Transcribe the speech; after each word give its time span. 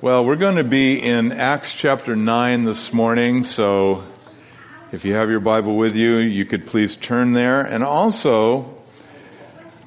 Well, 0.00 0.24
we're 0.24 0.36
going 0.36 0.54
to 0.54 0.64
be 0.64 1.02
in 1.02 1.32
Acts 1.32 1.72
chapter 1.72 2.14
9 2.14 2.62
this 2.62 2.92
morning, 2.92 3.42
so 3.42 4.04
if 4.92 5.04
you 5.04 5.14
have 5.14 5.28
your 5.28 5.40
Bible 5.40 5.76
with 5.76 5.96
you, 5.96 6.18
you 6.18 6.44
could 6.44 6.68
please 6.68 6.94
turn 6.94 7.32
there. 7.32 7.62
And 7.62 7.82
also, 7.82 8.80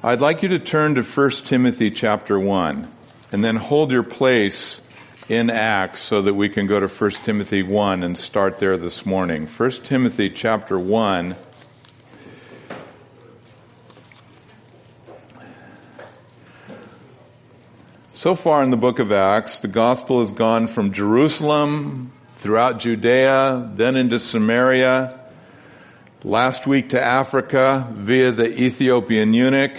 I'd 0.02 0.20
like 0.20 0.42
you 0.42 0.50
to 0.50 0.58
turn 0.58 0.96
to 0.96 1.02
1 1.02 1.30
Timothy 1.46 1.90
chapter 1.90 2.38
1 2.38 2.88
and 3.32 3.42
then 3.42 3.56
hold 3.56 3.90
your 3.90 4.02
place 4.02 4.82
in 5.30 5.48
Acts 5.48 6.02
so 6.02 6.20
that 6.20 6.34
we 6.34 6.50
can 6.50 6.66
go 6.66 6.78
to 6.78 6.88
1 6.88 7.10
Timothy 7.24 7.62
1 7.62 8.02
and 8.02 8.18
start 8.18 8.58
there 8.58 8.76
this 8.76 9.06
morning. 9.06 9.46
1 9.46 9.70
Timothy 9.70 10.28
chapter 10.28 10.78
1 10.78 11.36
So 18.22 18.36
far 18.36 18.62
in 18.62 18.70
the 18.70 18.76
book 18.76 19.00
of 19.00 19.10
Acts, 19.10 19.58
the 19.58 19.66
gospel 19.66 20.20
has 20.20 20.30
gone 20.30 20.68
from 20.68 20.92
Jerusalem 20.92 22.12
throughout 22.36 22.78
Judea, 22.78 23.72
then 23.74 23.96
into 23.96 24.20
Samaria, 24.20 25.18
last 26.22 26.64
week 26.64 26.90
to 26.90 27.02
Africa 27.02 27.88
via 27.90 28.30
the 28.30 28.46
Ethiopian 28.62 29.34
eunuch. 29.34 29.72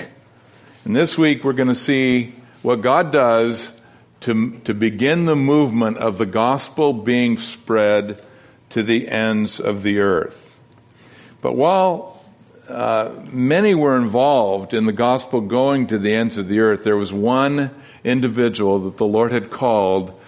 And 0.84 0.94
this 0.94 1.18
week 1.18 1.46
we're 1.46 1.54
going 1.54 1.70
to 1.70 1.74
see 1.74 2.36
what 2.64 2.82
God 2.82 3.14
does 3.14 3.72
to, 4.20 4.60
to 4.66 4.74
begin 4.74 5.26
the 5.26 5.38
movement 5.38 6.00
of 6.00 6.18
the 6.18 6.26
gospel 6.26 6.92
being 6.92 7.38
spread 7.38 8.22
to 8.72 8.84
the 8.84 9.08
ends 9.08 9.62
of 9.62 9.84
the 9.84 10.00
earth. 10.00 10.54
But 11.40 11.56
while 11.56 12.22
uh, 12.68 13.10
many 13.32 13.74
were 13.74 13.96
involved 13.96 14.74
in 14.74 14.86
the 14.86 14.92
gospel 14.92 15.40
going 15.40 15.88
to 15.88 15.98
the 15.98 16.14
ends 16.14 16.36
of 16.36 16.50
the 16.50 16.60
earth, 16.60 16.84
there 16.84 16.98
was 16.98 17.14
one 17.14 17.72
individual 18.04 18.80
that 18.80 18.98
the 18.98 19.06
Lord 19.06 19.32
had 19.32 19.50
called 19.50 20.20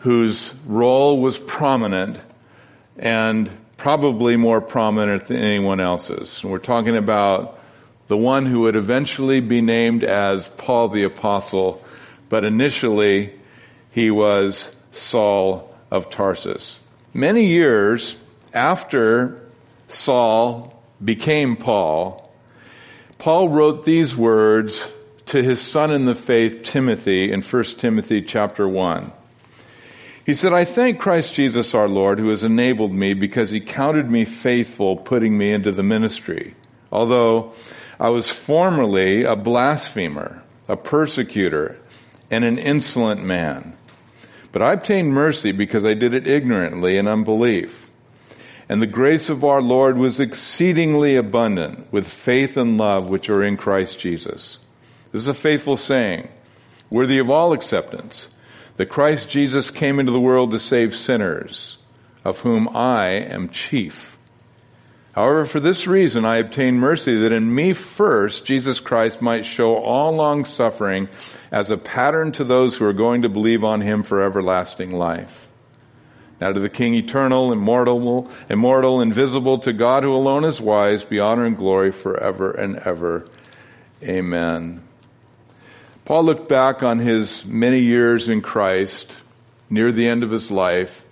whose 0.00 0.52
role 0.66 1.20
was 1.20 1.38
prominent 1.38 2.18
and 2.98 3.50
probably 3.76 4.36
more 4.36 4.60
prominent 4.60 5.26
than 5.26 5.38
anyone 5.38 5.80
else's. 5.80 6.42
we're 6.44 6.58
talking 6.58 6.96
about 6.96 7.58
the 8.08 8.16
one 8.16 8.46
who 8.46 8.60
would 8.60 8.76
eventually 8.76 9.40
be 9.40 9.60
named 9.60 10.04
as 10.04 10.46
Paul 10.48 10.88
the 10.88 11.04
Apostle, 11.04 11.82
but 12.28 12.44
initially 12.44 13.32
he 13.90 14.10
was 14.10 14.70
Saul 14.90 15.74
of 15.90 16.10
Tarsus. 16.10 16.78
Many 17.14 17.46
years 17.46 18.16
after 18.52 19.40
Saul 19.88 20.82
became 21.02 21.56
Paul, 21.56 22.30
Paul 23.18 23.48
wrote 23.48 23.84
these 23.84 24.16
words 24.16 24.90
to 25.26 25.42
his 25.42 25.60
son 25.60 25.90
in 25.90 26.04
the 26.04 26.14
faith, 26.14 26.62
Timothy, 26.62 27.32
in 27.32 27.42
1 27.42 27.64
Timothy 27.78 28.22
chapter 28.22 28.68
1. 28.68 29.12
He 30.24 30.34
said, 30.34 30.52
I 30.52 30.64
thank 30.64 31.00
Christ 31.00 31.34
Jesus 31.34 31.74
our 31.74 31.88
Lord 31.88 32.18
who 32.18 32.28
has 32.28 32.44
enabled 32.44 32.92
me 32.92 33.14
because 33.14 33.50
he 33.50 33.60
counted 33.60 34.10
me 34.10 34.24
faithful 34.24 34.96
putting 34.96 35.36
me 35.36 35.52
into 35.52 35.72
the 35.72 35.82
ministry. 35.82 36.54
Although 36.92 37.54
I 37.98 38.10
was 38.10 38.28
formerly 38.28 39.24
a 39.24 39.34
blasphemer, 39.34 40.42
a 40.68 40.76
persecutor, 40.76 41.78
and 42.30 42.44
an 42.44 42.58
insolent 42.58 43.24
man. 43.24 43.76
But 44.52 44.62
I 44.62 44.74
obtained 44.74 45.12
mercy 45.12 45.52
because 45.52 45.84
I 45.84 45.94
did 45.94 46.14
it 46.14 46.26
ignorantly 46.26 46.98
in 46.98 47.08
unbelief. 47.08 47.90
And 48.68 48.80
the 48.80 48.86
grace 48.86 49.28
of 49.28 49.44
our 49.44 49.60
Lord 49.60 49.98
was 49.98 50.20
exceedingly 50.20 51.16
abundant 51.16 51.92
with 51.92 52.06
faith 52.06 52.56
and 52.56 52.78
love 52.78 53.10
which 53.10 53.28
are 53.28 53.42
in 53.42 53.56
Christ 53.56 53.98
Jesus. 53.98 54.58
This 55.12 55.22
is 55.22 55.28
a 55.28 55.34
faithful 55.34 55.76
saying, 55.76 56.28
worthy 56.90 57.18
of 57.18 57.30
all 57.30 57.52
acceptance, 57.52 58.30
that 58.78 58.86
Christ 58.86 59.28
Jesus 59.28 59.70
came 59.70 60.00
into 60.00 60.12
the 60.12 60.20
world 60.20 60.50
to 60.52 60.58
save 60.58 60.96
sinners, 60.96 61.76
of 62.24 62.40
whom 62.40 62.68
I 62.74 63.10
am 63.10 63.50
chief. 63.50 64.16
However, 65.12 65.44
for 65.44 65.60
this 65.60 65.86
reason 65.86 66.24
I 66.24 66.38
obtained 66.38 66.80
mercy 66.80 67.14
that 67.16 67.32
in 67.32 67.54
me 67.54 67.74
first 67.74 68.46
Jesus 68.46 68.80
Christ 68.80 69.20
might 69.20 69.44
show 69.44 69.76
all 69.76 70.12
long 70.12 70.46
suffering 70.46 71.10
as 71.50 71.70
a 71.70 71.76
pattern 71.76 72.32
to 72.32 72.44
those 72.44 72.74
who 72.74 72.86
are 72.86 72.94
going 72.94 73.22
to 73.22 73.28
believe 73.28 73.62
on 73.62 73.82
him 73.82 74.02
for 74.02 74.22
everlasting 74.22 74.92
life. 74.92 75.46
Now 76.40 76.50
to 76.50 76.60
the 76.60 76.70
King 76.70 76.94
eternal, 76.94 77.52
immortal, 77.52 78.30
immortal, 78.48 79.02
invisible, 79.02 79.58
to 79.60 79.74
God 79.74 80.02
who 80.02 80.14
alone 80.14 80.44
is 80.44 80.60
wise, 80.60 81.04
be 81.04 81.20
honor 81.20 81.44
and 81.44 81.58
glory 81.58 81.92
forever 81.92 82.50
and 82.50 82.78
ever. 82.78 83.28
Amen. 84.02 84.82
Paul 86.04 86.24
looked 86.24 86.48
back 86.48 86.82
on 86.82 86.98
his 86.98 87.44
many 87.44 87.78
years 87.78 88.28
in 88.28 88.42
Christ 88.42 89.14
near 89.70 89.92
the 89.92 90.08
end 90.08 90.24
of 90.24 90.30
his 90.30 90.50
life, 90.50 91.04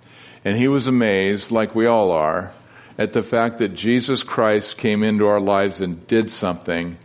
and 0.43 0.57
he 0.57 0.67
was 0.67 0.87
amazed, 0.87 1.49
like 1.49 1.73
we 1.73 1.85
all 1.85 2.11
are, 2.11 2.51
at 2.97 3.13
the 3.13 3.23
fact 3.23 3.59
that 3.59 3.69
Jesus 3.73 4.21
Christ 4.21 4.77
came 4.77 5.01
into 5.01 5.27
our 5.27 5.39
lives 5.39 5.79
and 5.79 6.05
did 6.07 6.29
something, 6.29 6.97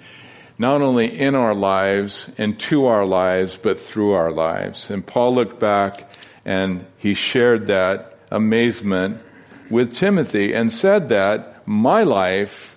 not 0.58 0.82
only 0.82 1.06
in 1.06 1.36
our 1.36 1.54
lives 1.54 2.28
and 2.38 2.58
to 2.60 2.86
our 2.86 3.06
lives, 3.06 3.56
but 3.56 3.80
through 3.80 4.12
our 4.12 4.32
lives. 4.32 4.90
And 4.90 5.06
Paul 5.06 5.36
looked 5.36 5.60
back 5.60 6.10
and 6.44 6.86
he 6.98 7.14
shared 7.14 7.68
that 7.68 8.18
amazement 8.32 9.22
with 9.70 9.94
Timothy 9.94 10.54
and 10.54 10.72
said 10.72 11.10
that 11.10 11.66
my 11.68 12.02
life 12.02 12.75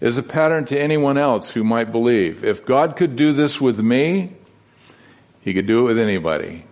is 0.00 0.18
a 0.18 0.22
pattern 0.22 0.64
to 0.66 0.78
anyone 0.78 1.18
else 1.18 1.50
who 1.50 1.64
might 1.64 1.90
believe. 1.92 2.44
If 2.44 2.64
God 2.64 2.96
could 2.96 3.16
do 3.16 3.32
this 3.32 3.60
with 3.60 3.80
me, 3.80 4.34
He 5.40 5.54
could 5.54 5.66
do 5.66 5.80
it 5.80 5.94
with 5.94 5.98
anybody. 5.98 6.64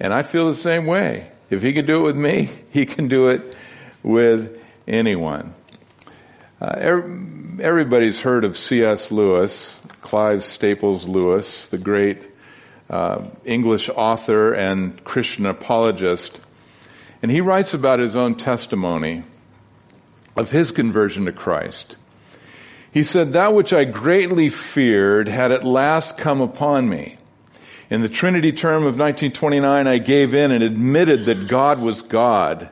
And 0.00 0.12
I 0.12 0.22
feel 0.22 0.48
the 0.48 0.54
same 0.54 0.86
way. 0.86 1.30
If 1.50 1.62
He 1.62 1.72
could 1.72 1.86
do 1.86 2.00
it 2.00 2.02
with 2.02 2.16
me, 2.16 2.50
He 2.70 2.86
can 2.86 3.08
do 3.08 3.28
it 3.28 3.54
with 4.02 4.60
anyone. 4.86 5.54
Uh, 6.60 6.74
everybody's 7.60 8.20
heard 8.20 8.44
of 8.44 8.58
C.S. 8.58 9.12
Lewis, 9.12 9.78
Clive 10.00 10.44
Staples 10.44 11.06
Lewis, 11.06 11.68
the 11.68 11.78
great 11.78 12.18
uh, 12.90 13.26
English 13.44 13.88
author 13.88 14.52
and 14.52 15.02
Christian 15.04 15.46
apologist. 15.46 16.40
And 17.22 17.30
he 17.30 17.40
writes 17.40 17.74
about 17.74 18.00
his 18.00 18.16
own 18.16 18.34
testimony 18.34 19.22
of 20.36 20.50
his 20.50 20.70
conversion 20.70 21.26
to 21.26 21.32
Christ. 21.32 21.96
He 22.90 23.04
said, 23.04 23.34
that 23.34 23.54
which 23.54 23.72
I 23.72 23.84
greatly 23.84 24.48
feared 24.48 25.28
had 25.28 25.52
at 25.52 25.64
last 25.64 26.16
come 26.16 26.40
upon 26.40 26.88
me. 26.88 27.18
In 27.90 28.02
the 28.02 28.08
Trinity 28.08 28.52
term 28.52 28.82
of 28.82 28.98
1929, 28.98 29.86
I 29.86 29.98
gave 29.98 30.34
in 30.34 30.52
and 30.52 30.62
admitted 30.62 31.26
that 31.26 31.48
God 31.48 31.80
was 31.80 32.02
God. 32.02 32.70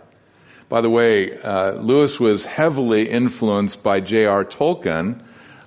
By 0.69 0.81
the 0.81 0.91
way, 0.91 1.39
uh, 1.39 1.73
Lewis 1.73 2.19
was 2.19 2.45
heavily 2.45 3.09
influenced 3.09 3.83
by 3.83 4.01
J.R. 4.01 4.45
Tolkien 4.45 5.23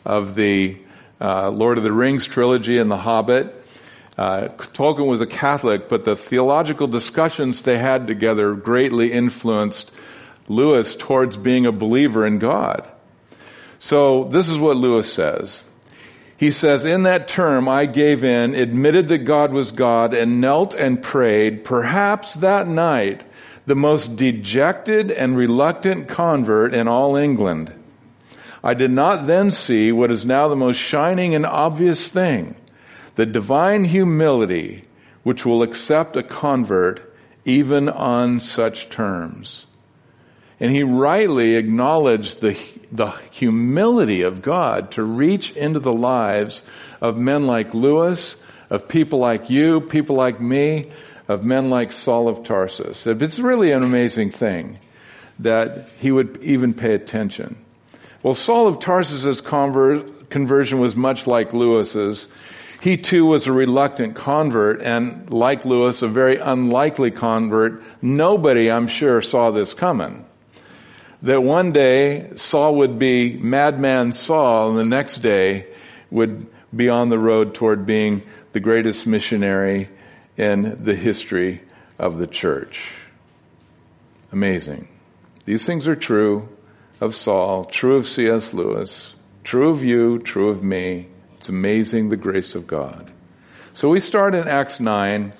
of 0.05 0.35
the 0.35 0.77
uh, 1.21 1.49
Lord 1.49 1.77
of 1.77 1.83
the 1.83 1.91
Rings 1.91 2.27
trilogy 2.27 2.77
and 2.77 2.91
The 2.91 2.97
Hobbit. 2.97 3.55
Uh, 4.17 4.49
Tolkien 4.49 5.07
was 5.07 5.21
a 5.21 5.25
Catholic, 5.25 5.89
but 5.89 6.05
the 6.05 6.15
theological 6.15 6.87
discussions 6.87 7.61
they 7.61 7.77
had 7.77 8.07
together 8.07 8.53
greatly 8.53 9.13
influenced 9.13 9.91
Lewis 10.47 10.95
towards 10.95 11.37
being 11.37 11.65
a 11.65 11.71
believer 11.71 12.25
in 12.25 12.39
God. 12.39 12.89
So 13.79 14.25
this 14.25 14.49
is 14.49 14.57
what 14.57 14.77
Lewis 14.77 15.11
says. 15.11 15.63
He 16.37 16.51
says, 16.51 16.85
in 16.85 17.03
that 17.03 17.27
term, 17.27 17.67
I 17.67 17.85
gave 17.85 18.23
in, 18.23 18.55
admitted 18.55 19.09
that 19.09 19.19
God 19.19 19.51
was 19.51 19.71
God, 19.71 20.13
and 20.13 20.39
knelt 20.39 20.73
and 20.73 21.01
prayed, 21.01 21.65
perhaps 21.65 22.35
that 22.35 22.67
night, 22.67 23.23
the 23.65 23.75
most 23.75 24.15
dejected 24.15 25.11
and 25.11 25.35
reluctant 25.35 26.07
convert 26.07 26.73
in 26.73 26.87
all 26.87 27.15
England. 27.17 27.73
I 28.63 28.73
did 28.73 28.91
not 28.91 29.27
then 29.27 29.51
see 29.51 29.91
what 29.91 30.11
is 30.11 30.25
now 30.25 30.47
the 30.47 30.55
most 30.55 30.77
shining 30.77 31.35
and 31.35 31.45
obvious 31.45 32.07
thing, 32.09 32.55
the 33.15 33.25
divine 33.25 33.83
humility 33.85 34.85
which 35.23 35.45
will 35.45 35.61
accept 35.61 36.15
a 36.15 36.23
convert 36.23 37.13
even 37.45 37.89
on 37.89 38.39
such 38.39 38.89
terms. 38.89 39.65
And 40.59 40.71
he 40.71 40.83
rightly 40.83 41.55
acknowledged 41.55 42.41
the, 42.41 42.57
the 42.91 43.11
humility 43.31 44.23
of 44.23 44.41
God 44.41 44.91
to 44.91 45.03
reach 45.03 45.51
into 45.51 45.79
the 45.79 45.93
lives 45.93 46.63
of 47.01 47.17
men 47.17 47.47
like 47.47 47.73
Lewis, 47.73 48.35
of 48.69 48.87
people 48.87 49.19
like 49.19 49.49
you, 49.49 49.81
people 49.81 50.15
like 50.15 50.41
me, 50.41 50.91
of 51.27 51.43
men 51.43 51.69
like 51.69 51.91
Saul 51.91 52.27
of 52.27 52.43
Tarsus. 52.43 53.07
It's 53.07 53.39
really 53.39 53.71
an 53.71 53.83
amazing 53.83 54.31
thing 54.31 54.79
that 55.39 55.87
he 55.99 56.11
would 56.11 56.43
even 56.43 56.73
pay 56.73 56.93
attention. 56.93 57.55
Well, 58.21 58.33
Saul 58.33 58.67
of 58.67 58.79
Tarsus's 58.79 59.39
convert, 59.39 60.29
conversion 60.29 60.79
was 60.79 60.95
much 60.95 61.25
like 61.25 61.53
Lewis's. 61.53 62.27
He 62.81 62.97
too 62.97 63.25
was 63.25 63.47
a 63.47 63.53
reluctant 63.53 64.15
convert 64.15 64.81
and 64.81 65.31
like 65.31 65.63
Lewis, 65.63 66.01
a 66.01 66.07
very 66.07 66.37
unlikely 66.37 67.11
convert. 67.11 67.81
Nobody, 68.01 68.69
I'm 68.69 68.87
sure, 68.87 69.21
saw 69.21 69.51
this 69.51 69.73
coming 69.73 70.25
that 71.21 71.43
one 71.43 71.71
day 71.71 72.31
Saul 72.35 72.75
would 72.75 72.97
be 72.97 73.37
madman 73.37 74.13
Saul 74.13 74.69
and 74.69 74.77
the 74.77 74.85
next 74.85 75.17
day 75.17 75.67
would 76.09 76.47
be 76.75 76.89
on 76.89 77.09
the 77.09 77.19
road 77.19 77.55
toward 77.55 77.85
being 77.85 78.21
the 78.53 78.59
greatest 78.59 79.05
missionary 79.05 79.89
in 80.37 80.83
the 80.83 80.95
history 80.95 81.61
of 81.97 82.17
the 82.17 82.27
church. 82.27 82.91
Amazing. 84.31 84.87
These 85.45 85.65
things 85.65 85.87
are 85.87 85.95
true 85.95 86.47
of 87.01 87.15
Saul, 87.15 87.65
true 87.65 87.97
of 87.97 88.07
C.S. 88.07 88.53
Lewis, 88.53 89.13
true 89.43 89.69
of 89.69 89.83
you, 89.83 90.19
true 90.19 90.49
of 90.49 90.63
me. 90.63 91.07
It's 91.37 91.49
amazing 91.49 92.09
the 92.09 92.17
grace 92.17 92.55
of 92.55 92.67
God. 92.67 93.11
So 93.73 93.89
we 93.89 93.99
start 93.99 94.35
in 94.35 94.47
Acts 94.47 94.79
9, 94.79 95.33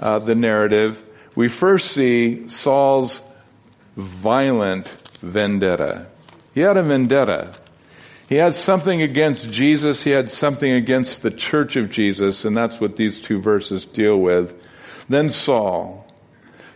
uh, 0.00 0.18
the 0.18 0.34
narrative. 0.34 1.02
We 1.34 1.48
first 1.48 1.92
see 1.92 2.48
Saul's 2.48 3.20
violent 3.96 4.94
vendetta. 5.26 6.06
He 6.54 6.60
had 6.60 6.76
a 6.76 6.82
vendetta. 6.82 7.54
He 8.28 8.36
had 8.36 8.54
something 8.54 9.02
against 9.02 9.50
Jesus. 9.52 10.02
He 10.02 10.10
had 10.10 10.30
something 10.30 10.72
against 10.72 11.22
the 11.22 11.30
church 11.30 11.76
of 11.76 11.90
Jesus, 11.90 12.44
and 12.44 12.56
that's 12.56 12.80
what 12.80 12.96
these 12.96 13.20
two 13.20 13.40
verses 13.40 13.84
deal 13.84 14.16
with. 14.16 14.54
Then 15.08 15.30
Saul, 15.30 16.06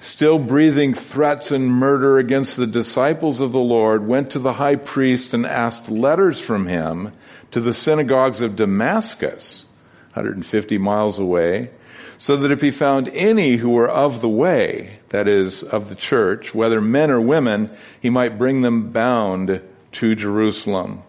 still 0.01 0.39
breathing 0.39 0.95
threats 0.95 1.51
and 1.51 1.69
murder 1.69 2.19
against 2.19 2.57
the 2.57 2.67
disciples 2.67 3.41
of 3.41 3.53
the 3.53 3.59
Lord, 3.59 4.07
went 4.07 4.31
to 4.31 4.39
the 4.39 4.53
high 4.53 4.77
priest 4.77 5.35
and 5.35 5.45
asked 5.45 5.91
letters 5.91 6.39
from 6.39 6.67
him 6.67 7.13
to 7.51 7.61
the 7.61 7.75
synagogues 7.75 8.43
of 8.43 8.55
Damascus, 8.55 9.67
150 10.13 10.79
miles 10.79 11.19
away, 11.19 11.71
so 12.19 12.37
that 12.37 12.53
if 12.53 12.61
he 12.61 12.71
found 12.71 13.09
any 13.09 13.57
who 13.57 13.71
were 13.71 13.89
of 13.89 14.21
the 14.21 14.29
way, 14.29 15.00
that 15.11 15.29
is, 15.29 15.63
of 15.63 15.89
the 15.89 15.95
church, 15.95 16.55
whether 16.55 16.81
men 16.81 17.11
or 17.11 17.21
women, 17.21 17.71
he 18.01 18.11
might 18.11 18.39
bring 18.39 18.63
them 18.63 18.91
bound 18.91 19.61
to 19.93 20.15
Jerusalem. 20.15 21.03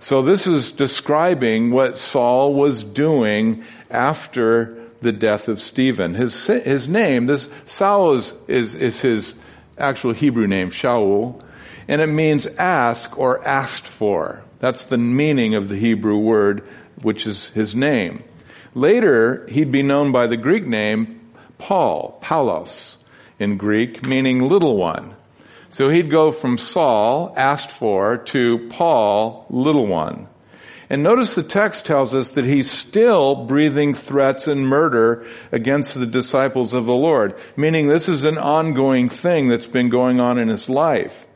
So 0.00 0.22
this 0.22 0.46
is 0.46 0.72
describing 0.72 1.70
what 1.70 1.98
Saul 1.98 2.54
was 2.54 2.84
doing 2.84 3.64
after 3.90 4.88
the 5.00 5.12
death 5.12 5.48
of 5.48 5.60
Stephen. 5.60 6.14
His, 6.14 6.46
his 6.46 6.88
name, 6.88 7.26
this 7.26 7.48
Saul 7.66 8.14
is, 8.14 8.32
is, 8.46 8.74
is 8.74 9.00
his 9.00 9.34
actual 9.76 10.12
Hebrew 10.12 10.46
name, 10.46 10.70
Shaul, 10.70 11.42
and 11.86 12.00
it 12.00 12.08
means 12.08 12.46
ask 12.46 13.16
or 13.18 13.46
asked 13.46 13.86
for. 13.86 14.42
That's 14.58 14.86
the 14.86 14.98
meaning 14.98 15.54
of 15.54 15.68
the 15.68 15.76
Hebrew 15.76 16.18
word, 16.18 16.66
which 17.02 17.26
is 17.26 17.46
his 17.50 17.74
name. 17.74 18.24
Later, 18.74 19.46
he'd 19.48 19.72
be 19.72 19.82
known 19.82 20.10
by 20.10 20.26
the 20.26 20.36
Greek 20.36 20.66
name 20.66 21.17
Paul, 21.58 22.18
Paulos 22.22 22.96
in 23.38 23.56
Greek, 23.56 24.04
meaning 24.06 24.48
little 24.48 24.76
one. 24.76 25.14
So 25.70 25.88
he'd 25.88 26.10
go 26.10 26.30
from 26.30 26.58
Saul, 26.58 27.32
asked 27.36 27.70
for, 27.70 28.16
to 28.16 28.68
Paul, 28.70 29.46
little 29.50 29.86
one. 29.86 30.28
And 30.90 31.02
notice 31.02 31.34
the 31.34 31.42
text 31.42 31.84
tells 31.84 32.14
us 32.14 32.30
that 32.30 32.46
he's 32.46 32.70
still 32.70 33.44
breathing 33.44 33.94
threats 33.94 34.48
and 34.48 34.66
murder 34.66 35.26
against 35.52 35.94
the 35.94 36.06
disciples 36.06 36.72
of 36.72 36.86
the 36.86 36.94
Lord, 36.94 37.34
meaning 37.56 37.88
this 37.88 38.08
is 38.08 38.24
an 38.24 38.38
ongoing 38.38 39.10
thing 39.10 39.48
that's 39.48 39.66
been 39.66 39.90
going 39.90 40.18
on 40.18 40.38
in 40.38 40.48
his 40.48 40.68
life. 40.68 41.26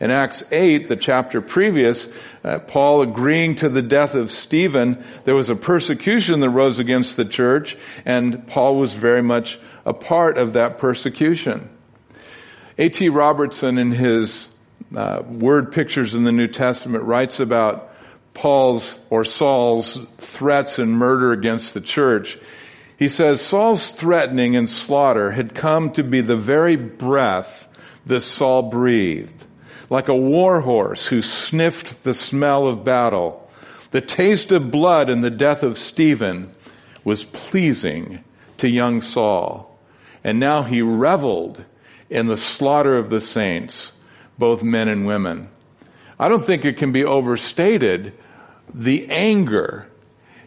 In 0.00 0.10
Acts 0.10 0.42
8, 0.50 0.88
the 0.88 0.96
chapter 0.96 1.40
previous, 1.40 2.08
uh, 2.42 2.58
Paul 2.58 3.02
agreeing 3.02 3.54
to 3.56 3.68
the 3.68 3.82
death 3.82 4.14
of 4.14 4.32
Stephen, 4.32 5.04
there 5.24 5.34
was 5.34 5.48
a 5.48 5.54
persecution 5.54 6.40
that 6.40 6.50
rose 6.50 6.80
against 6.80 7.16
the 7.16 7.24
church, 7.24 7.76
and 8.04 8.44
Paul 8.48 8.76
was 8.76 8.94
very 8.94 9.22
much 9.22 9.60
a 9.84 9.92
part 9.92 10.38
of 10.38 10.54
that 10.54 10.78
persecution. 10.78 11.68
A.T. 12.78 13.08
Robertson 13.08 13.78
in 13.78 13.92
his 13.92 14.48
uh, 14.94 15.22
word 15.26 15.72
pictures 15.72 16.14
in 16.14 16.24
the 16.24 16.32
New 16.32 16.48
Testament 16.48 17.04
writes 17.04 17.40
about 17.40 17.92
Paul's 18.34 18.98
or 19.10 19.24
Saul's 19.24 19.98
threats 20.18 20.78
and 20.78 20.92
murder 20.92 21.32
against 21.32 21.74
the 21.74 21.80
church, 21.80 22.38
he 22.98 23.08
says 23.08 23.40
Saul's 23.40 23.90
threatening 23.90 24.56
and 24.56 24.68
slaughter 24.70 25.30
had 25.32 25.54
come 25.54 25.92
to 25.92 26.04
be 26.04 26.20
the 26.20 26.36
very 26.36 26.76
breath 26.76 27.68
that 28.06 28.20
Saul 28.22 28.62
breathed. 28.70 29.44
Like 29.90 30.08
a 30.08 30.16
war 30.16 30.60
horse 30.60 31.06
who 31.06 31.20
sniffed 31.20 32.04
the 32.04 32.14
smell 32.14 32.66
of 32.66 32.84
battle, 32.84 33.50
the 33.90 34.00
taste 34.00 34.52
of 34.52 34.70
blood 34.70 35.10
and 35.10 35.22
the 35.22 35.30
death 35.30 35.62
of 35.62 35.76
Stephen 35.76 36.52
was 37.04 37.24
pleasing 37.24 38.24
to 38.58 38.68
young 38.68 39.02
Saul. 39.02 39.71
And 40.24 40.38
now 40.38 40.62
he 40.62 40.82
reveled 40.82 41.64
in 42.08 42.26
the 42.26 42.36
slaughter 42.36 42.96
of 42.96 43.10
the 43.10 43.20
saints, 43.20 43.92
both 44.38 44.62
men 44.62 44.88
and 44.88 45.06
women. 45.06 45.48
I 46.18 46.28
don't 46.28 46.44
think 46.44 46.64
it 46.64 46.76
can 46.76 46.92
be 46.92 47.04
overstated 47.04 48.12
the 48.72 49.08
anger 49.10 49.88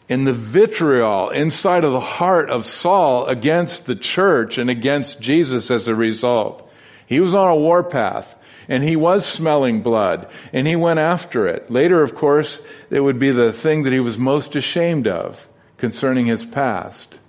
and 0.07 0.25
the 0.25 0.33
vitriol 0.33 1.30
inside 1.30 1.83
of 1.83 1.92
the 1.92 2.00
heart 2.00 2.50
of 2.50 2.66
Saul 2.66 3.25
against 3.25 3.86
the 3.86 3.95
church 3.95 4.57
and 4.57 4.69
against 4.69 5.19
Jesus 5.19 5.72
as 5.72 5.88
a 5.88 5.95
result. 5.95 6.69
He 7.07 7.19
was 7.19 7.33
on 7.33 7.50
a 7.50 7.56
warpath 7.56 8.38
and 8.68 8.83
he 8.83 8.95
was 8.95 9.25
smelling 9.25 9.81
blood 9.81 10.30
and 10.54 10.68
he 10.68 10.75
went 10.75 11.00
after 11.00 11.48
it. 11.48 11.69
Later, 11.69 12.01
of 12.01 12.16
course, 12.16 12.60
it 12.89 13.00
would 13.00 13.19
be 13.19 13.31
the 13.31 13.51
thing 13.51 13.83
that 13.83 13.94
he 13.94 14.00
was 14.00 14.18
most 14.18 14.56
ashamed 14.56 15.07
of 15.07 15.48
concerning 15.78 16.25
his 16.25 16.45
past. 16.45 17.19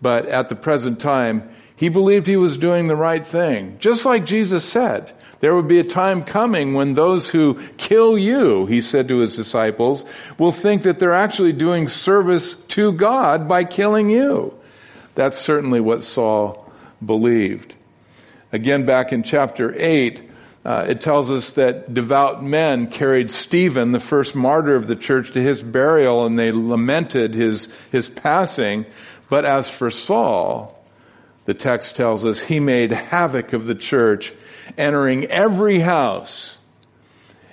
But 0.00 0.26
at 0.26 0.48
the 0.48 0.56
present 0.56 1.00
time, 1.00 1.54
he 1.82 1.88
believed 1.88 2.28
he 2.28 2.36
was 2.36 2.58
doing 2.58 2.86
the 2.86 2.94
right 2.94 3.26
thing. 3.26 3.74
Just 3.80 4.04
like 4.04 4.24
Jesus 4.24 4.64
said, 4.64 5.12
there 5.40 5.52
would 5.52 5.66
be 5.66 5.80
a 5.80 5.82
time 5.82 6.22
coming 6.22 6.74
when 6.74 6.94
those 6.94 7.28
who 7.28 7.60
kill 7.76 8.16
you, 8.16 8.66
he 8.66 8.80
said 8.80 9.08
to 9.08 9.16
his 9.16 9.34
disciples, 9.34 10.04
will 10.38 10.52
think 10.52 10.84
that 10.84 11.00
they're 11.00 11.12
actually 11.12 11.52
doing 11.52 11.88
service 11.88 12.54
to 12.68 12.92
God 12.92 13.48
by 13.48 13.64
killing 13.64 14.10
you. 14.10 14.54
That's 15.16 15.36
certainly 15.36 15.80
what 15.80 16.04
Saul 16.04 16.70
believed. 17.04 17.74
Again, 18.52 18.86
back 18.86 19.12
in 19.12 19.24
chapter 19.24 19.74
8, 19.76 20.30
uh, 20.64 20.86
it 20.88 21.00
tells 21.00 21.32
us 21.32 21.50
that 21.54 21.92
devout 21.92 22.44
men 22.44 22.86
carried 22.86 23.32
Stephen, 23.32 23.90
the 23.90 23.98
first 23.98 24.36
martyr 24.36 24.76
of 24.76 24.86
the 24.86 24.94
church, 24.94 25.32
to 25.32 25.42
his 25.42 25.64
burial 25.64 26.26
and 26.26 26.38
they 26.38 26.52
lamented 26.52 27.34
his, 27.34 27.66
his 27.90 28.06
passing. 28.06 28.86
But 29.28 29.44
as 29.44 29.68
for 29.68 29.90
Saul, 29.90 30.78
the 31.44 31.54
text 31.54 31.96
tells 31.96 32.24
us 32.24 32.42
he 32.42 32.60
made 32.60 32.92
havoc 32.92 33.52
of 33.52 33.66
the 33.66 33.74
church 33.74 34.32
entering 34.78 35.26
every 35.26 35.80
house 35.80 36.56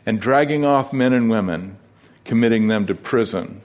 and 0.06 0.20
dragging 0.20 0.66
off 0.66 0.94
men 0.94 1.14
and 1.14 1.30
women, 1.30 1.78
committing 2.24 2.68
them 2.68 2.86
to 2.88 2.96
prison. 2.96 3.62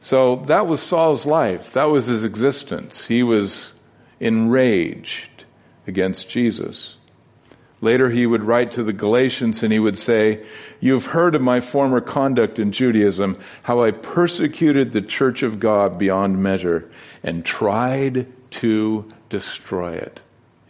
So 0.00 0.36
that 0.46 0.66
was 0.66 0.80
Saul's 0.80 1.26
life. 1.26 1.74
That 1.74 1.84
was 1.84 2.06
his 2.06 2.24
existence. 2.24 3.04
He 3.04 3.22
was 3.22 3.72
enraged 4.18 5.44
against 5.86 6.28
Jesus. 6.30 6.96
Later 7.82 8.10
he 8.10 8.26
would 8.26 8.42
write 8.42 8.72
to 8.72 8.82
the 8.82 8.92
Galatians 8.92 9.62
and 9.62 9.72
he 9.72 9.78
would 9.78 9.98
say, 9.98 10.44
You've 10.80 11.06
heard 11.06 11.34
of 11.34 11.42
my 11.42 11.60
former 11.60 12.00
conduct 12.00 12.58
in 12.58 12.72
Judaism, 12.72 13.38
how 13.62 13.82
I 13.82 13.90
persecuted 13.90 14.92
the 14.92 15.00
church 15.02 15.42
of 15.42 15.60
God 15.60 15.98
beyond 15.98 16.42
measure 16.42 16.90
and 17.22 17.44
tried 17.44 18.26
to 18.50 19.10
destroy 19.28 19.94
it 19.94 20.20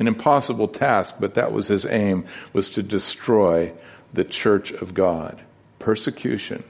an 0.00 0.08
impossible 0.08 0.66
task, 0.66 1.16
but 1.20 1.34
that 1.34 1.52
was 1.52 1.68
his 1.68 1.84
aim, 1.84 2.24
was 2.54 2.70
to 2.70 2.82
destroy 2.82 3.72
the 4.14 4.24
church 4.24 4.72
of 4.72 4.94
God. 4.94 5.40
Persecution. 5.78 6.64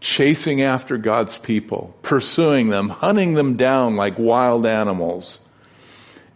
Chasing 0.00 0.62
after 0.62 0.98
God's 0.98 1.36
people, 1.36 1.96
pursuing 2.02 2.68
them, 2.68 2.88
hunting 2.88 3.34
them 3.34 3.56
down 3.56 3.96
like 3.96 4.18
wild 4.18 4.66
animals, 4.66 5.40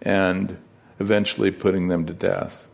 and 0.03 0.59
eventually 0.99 1.53
putting 1.53 1.87
them 1.87 2.07
to 2.07 2.15
death. 2.15 2.67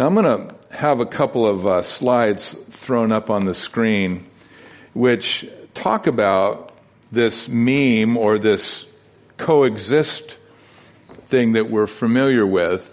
Now 0.00 0.06
I'm 0.06 0.14
going 0.14 0.24
to 0.24 0.54
have 0.74 1.00
a 1.00 1.06
couple 1.06 1.46
of 1.46 1.66
uh, 1.66 1.82
slides 1.82 2.56
thrown 2.70 3.12
up 3.12 3.28
on 3.28 3.44
the 3.44 3.54
screen 3.54 4.26
which 4.94 5.48
talk 5.74 6.06
about 6.06 6.72
this 7.12 7.48
meme 7.48 8.16
or 8.16 8.38
this 8.38 8.86
coexist 9.38 10.36
thing 11.28 11.52
that 11.52 11.70
we're 11.70 11.86
familiar 11.86 12.46
with. 12.46 12.90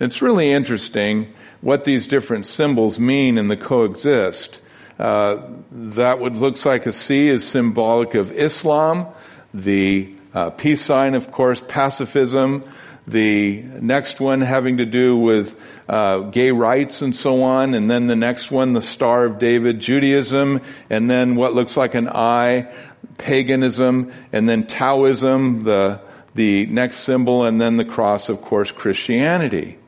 It's 0.00 0.22
really 0.22 0.50
interesting 0.50 1.32
what 1.60 1.84
these 1.84 2.06
different 2.06 2.46
symbols 2.46 2.98
mean 2.98 3.38
in 3.38 3.48
the 3.48 3.56
coexist. 3.56 4.60
Uh, 4.98 5.42
that 5.70 6.20
what 6.20 6.34
looks 6.34 6.64
like 6.64 6.86
a 6.86 6.92
C 6.92 7.28
is 7.28 7.46
symbolic 7.46 8.14
of 8.14 8.32
Islam. 8.32 9.06
The 9.52 10.14
uh, 10.32 10.50
peace 10.50 10.84
sign, 10.84 11.14
of 11.14 11.30
course, 11.32 11.62
pacifism. 11.66 12.64
The 13.06 13.62
next 13.62 14.20
one 14.20 14.40
having 14.40 14.78
to 14.78 14.86
do 14.86 15.16
with 15.16 15.60
uh, 15.88 16.20
gay 16.20 16.50
rights 16.50 17.02
and 17.02 17.14
so 17.14 17.42
on, 17.42 17.74
and 17.74 17.90
then 17.90 18.06
the 18.06 18.16
next 18.16 18.50
one, 18.50 18.72
the 18.72 18.80
Star 18.80 19.24
of 19.24 19.38
David, 19.38 19.80
Judaism, 19.80 20.62
and 20.88 21.10
then 21.10 21.36
what 21.36 21.54
looks 21.54 21.76
like 21.76 21.94
an 21.94 22.08
I, 22.08 22.72
paganism, 23.18 24.12
and 24.32 24.48
then 24.48 24.66
Taoism, 24.66 25.64
the 25.64 26.00
the 26.34 26.66
next 26.66 26.98
symbol, 26.98 27.44
and 27.44 27.60
then 27.60 27.76
the 27.76 27.84
cross, 27.84 28.28
of 28.28 28.42
course, 28.42 28.72
Christianity. 28.72 29.78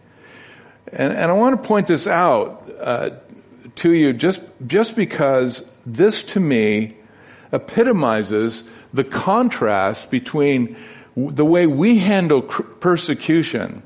And, 0.93 1.13
and 1.13 1.31
I 1.31 1.35
want 1.35 1.61
to 1.61 1.69
point 1.69 1.89
this 1.89 2.07
out 2.07 2.71
uh, 2.81 3.11
to 3.77 3.93
you 3.93 4.13
just, 4.13 4.41
just 4.67 4.95
because 4.95 5.65
this 5.85 6.23
to 6.23 6.41
me 6.41 6.97
epitomizes 7.53 8.63
the 8.95 9.05
contrast 9.05 10.11
between 10.11 10.77
the 11.17 11.45
way 11.45 11.67
we 11.67 11.99
handle 11.99 12.43
persecution 12.43 13.83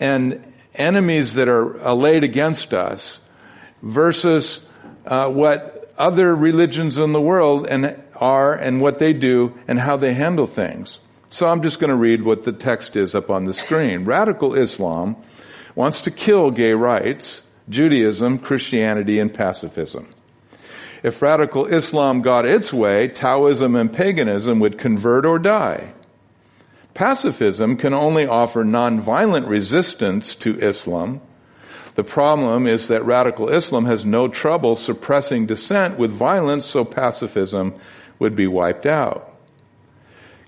and 0.00 0.44
enemies 0.74 1.34
that 1.34 1.48
are 1.48 1.94
laid 1.94 2.24
against 2.24 2.74
us 2.74 3.18
versus 3.82 4.64
uh, 5.06 5.28
what 5.28 5.92
other 5.96 6.34
religions 6.34 6.98
in 6.98 7.12
the 7.12 7.20
world 7.20 7.66
and 7.66 8.02
are 8.24 8.54
and 8.54 8.80
what 8.80 8.98
they 8.98 9.12
do 9.12 9.52
and 9.68 9.78
how 9.78 9.96
they 9.98 10.14
handle 10.14 10.46
things. 10.46 10.98
So 11.28 11.46
I'm 11.46 11.62
just 11.62 11.78
going 11.78 11.90
to 11.90 11.96
read 11.96 12.22
what 12.22 12.44
the 12.44 12.52
text 12.52 12.96
is 12.96 13.14
up 13.14 13.30
on 13.30 13.44
the 13.44 13.52
screen. 13.52 14.04
Radical 14.04 14.54
Islam 14.54 15.16
wants 15.74 16.00
to 16.02 16.10
kill 16.10 16.50
gay 16.50 16.72
rights, 16.72 17.42
Judaism, 17.68 18.38
Christianity, 18.38 19.18
and 19.18 19.32
pacifism. 19.32 20.08
If 21.02 21.20
radical 21.20 21.66
Islam 21.66 22.22
got 22.22 22.46
its 22.46 22.72
way, 22.72 23.08
Taoism 23.08 23.76
and 23.76 23.92
paganism 23.92 24.58
would 24.60 24.78
convert 24.78 25.26
or 25.26 25.38
die. 25.38 25.92
Pacifism 26.94 27.76
can 27.76 27.92
only 27.92 28.26
offer 28.26 28.64
nonviolent 28.64 29.48
resistance 29.48 30.34
to 30.36 30.58
Islam. 30.60 31.20
The 31.96 32.04
problem 32.04 32.66
is 32.66 32.88
that 32.88 33.04
radical 33.04 33.48
Islam 33.50 33.84
has 33.84 34.04
no 34.04 34.28
trouble 34.28 34.76
suppressing 34.76 35.46
dissent 35.46 35.98
with 35.98 36.10
violence, 36.10 36.64
so 36.64 36.84
pacifism 36.84 37.74
would 38.18 38.36
be 38.36 38.46
wiped 38.46 38.86
out. 38.86 39.30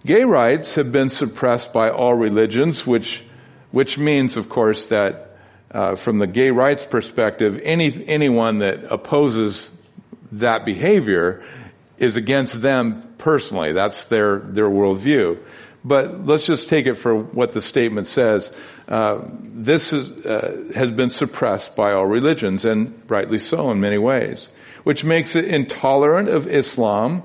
Gay 0.04 0.24
rights 0.24 0.76
have 0.76 0.92
been 0.92 1.10
suppressed 1.10 1.72
by 1.72 1.90
all 1.90 2.14
religions, 2.14 2.86
which, 2.86 3.24
which 3.72 3.98
means, 3.98 4.36
of 4.36 4.48
course, 4.48 4.86
that 4.86 5.38
uh, 5.70 5.96
from 5.96 6.18
the 6.18 6.26
gay 6.26 6.50
rights 6.50 6.86
perspective, 6.86 7.60
any, 7.62 8.06
anyone 8.06 8.60
that 8.60 8.84
opposes 8.92 9.70
that 10.32 10.64
behavior 10.64 11.44
is 11.98 12.16
against 12.16 12.60
them 12.60 13.14
personally. 13.18 13.72
That's 13.72 14.04
their, 14.04 14.38
their 14.38 14.68
worldview. 14.68 15.38
But 15.84 16.26
let's 16.26 16.46
just 16.46 16.68
take 16.68 16.86
it 16.86 16.94
for 16.94 17.16
what 17.16 17.52
the 17.52 17.62
statement 17.62 18.06
says. 18.06 18.50
Uh, 18.88 19.20
this 19.40 19.92
is, 19.92 20.24
uh, 20.26 20.72
has 20.74 20.90
been 20.90 21.10
suppressed 21.10 21.76
by 21.76 21.92
all 21.92 22.06
religions, 22.06 22.64
and 22.64 23.02
rightly 23.08 23.38
so 23.38 23.70
in 23.70 23.80
many 23.80 23.98
ways, 23.98 24.48
which 24.82 25.04
makes 25.04 25.36
it 25.36 25.44
intolerant 25.44 26.28
of 26.28 26.48
Islam, 26.48 27.22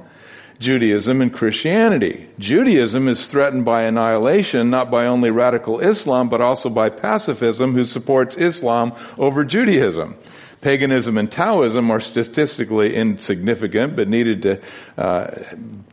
Judaism, 0.62 1.22
and 1.22 1.34
Christianity. 1.34 2.28
Judaism 2.40 3.08
is 3.10 3.28
threatened 3.28 3.66
by 3.66 3.84
annihilation, 3.84 4.70
not 4.70 4.90
by 4.90 5.08
only 5.08 5.32
radical 5.32 5.80
Islam, 5.80 6.30
but 6.30 6.40
also 6.40 6.70
by 6.70 6.90
pacifism, 6.90 7.74
who 7.74 7.84
supports 7.84 8.38
Islam 8.38 8.94
over 9.18 9.44
Judaism 9.44 10.16
paganism 10.62 11.18
and 11.18 11.32
Taoism 11.32 11.92
are 11.92 12.00
statistically 12.00 12.96
insignificant, 12.96 13.96
but 13.96 14.08
needed 14.08 14.44
to 14.44 14.62
uh, 14.98 15.28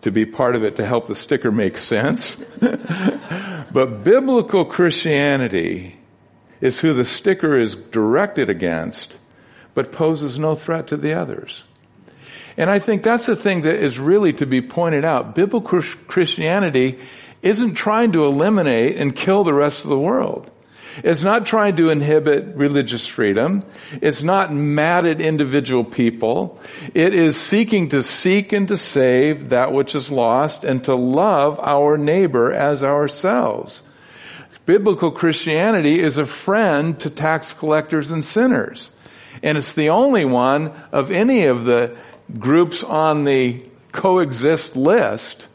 to 0.03 0.13
be 0.13 0.25
part 0.27 0.55
of 0.55 0.63
it 0.63 0.77
to 0.77 0.87
help 0.87 1.07
the 1.07 1.15
sticker 1.15 1.51
make 1.51 1.79
sense. 1.79 2.37
but 2.61 4.05
biblical 4.05 4.65
Christianity 4.65 5.99
is 6.61 6.79
who 6.81 6.93
the 6.93 7.05
sticker 7.05 7.59
is 7.59 7.75
directed 7.75 8.51
against, 8.51 9.19
but 9.75 9.91
poses 9.91 10.39
no 10.39 10.55
threat 10.55 10.87
to 10.89 10.97
the 10.97 11.15
others. 11.15 11.65
And 12.59 12.69
I 12.69 12.81
think 12.81 13.05
that's 13.05 13.25
the 13.25 13.37
thing 13.37 13.63
that 13.63 13.77
is 13.77 14.01
really 14.01 14.33
to 14.35 14.45
be 14.45 14.61
pointed 14.61 15.05
out. 15.05 15.37
Biblical 15.37 15.81
Christianity 15.81 16.99
isn't 17.41 17.75
trying 17.75 18.13
to 18.13 18.27
eliminate 18.27 18.97
and 18.97 19.15
kill 19.15 19.45
the 19.45 19.55
rest 19.55 19.85
of 19.85 19.91
the 19.91 19.99
world. 19.99 20.51
It's 21.05 21.23
not 21.23 21.47
trying 21.47 21.77
to 21.77 21.91
inhibit 21.91 22.57
religious 22.57 23.07
freedom. 23.07 23.65
It's 24.03 24.23
not 24.23 24.53
mad 24.53 25.07
at 25.07 25.21
individual 25.21 25.85
people. 25.85 26.59
It 26.95 27.15
is 27.15 27.37
seeking 27.37 27.91
to 27.91 28.03
seek 28.03 28.53
and 28.53 28.67
to 28.67 28.77
save 28.77 29.51
that 29.51 29.73
which 29.73 29.95
is 29.95 30.11
lost 30.11 30.65
and 30.65 30.83
to 30.85 30.97
love 30.97 31.61
our 31.61 31.97
neighbor 31.97 32.53
as 32.53 32.83
ourselves. 32.83 33.85
Biblical 34.67 35.13
Christianity 35.13 36.01
is 36.01 36.19
a 36.19 36.27
friend 36.27 36.99
to 37.01 37.11
tax 37.11 37.53
collectors 37.53 38.11
and 38.11 38.25
sinners. 38.25 38.91
And 39.43 39.57
it's 39.57 39.75
the 39.75 39.91
only 39.91 40.25
one 40.25 40.73
of 40.91 41.13
any 41.13 41.45
of 41.45 41.65
the 41.65 41.97
groups 42.37 42.85
on 42.85 43.25
the 43.25 43.65
coexist 43.93 44.77
list 44.77 45.49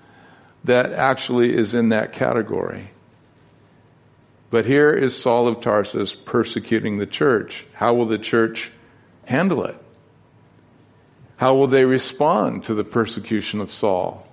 that 0.63 0.94
actually 0.94 1.53
is 1.53 1.74
in 1.74 1.89
that 1.89 2.13
category. 2.13 2.89
But 4.50 4.65
here 4.65 4.92
is 4.92 5.20
Saul 5.20 5.48
of 5.48 5.62
Tarsus 5.62 6.15
persecuting 6.15 6.98
the 6.98 7.08
church. 7.08 7.65
How 7.74 7.96
will 7.96 8.06
the 8.06 8.20
church 8.20 8.72
handle 9.25 9.63
it? 9.65 9.77
How 11.38 11.56
will 11.56 11.68
they 11.68 11.86
respond 11.86 12.65
to 12.65 12.75
the 12.75 12.84
persecution 12.84 13.60
of 13.60 13.72
Saul 13.72 14.27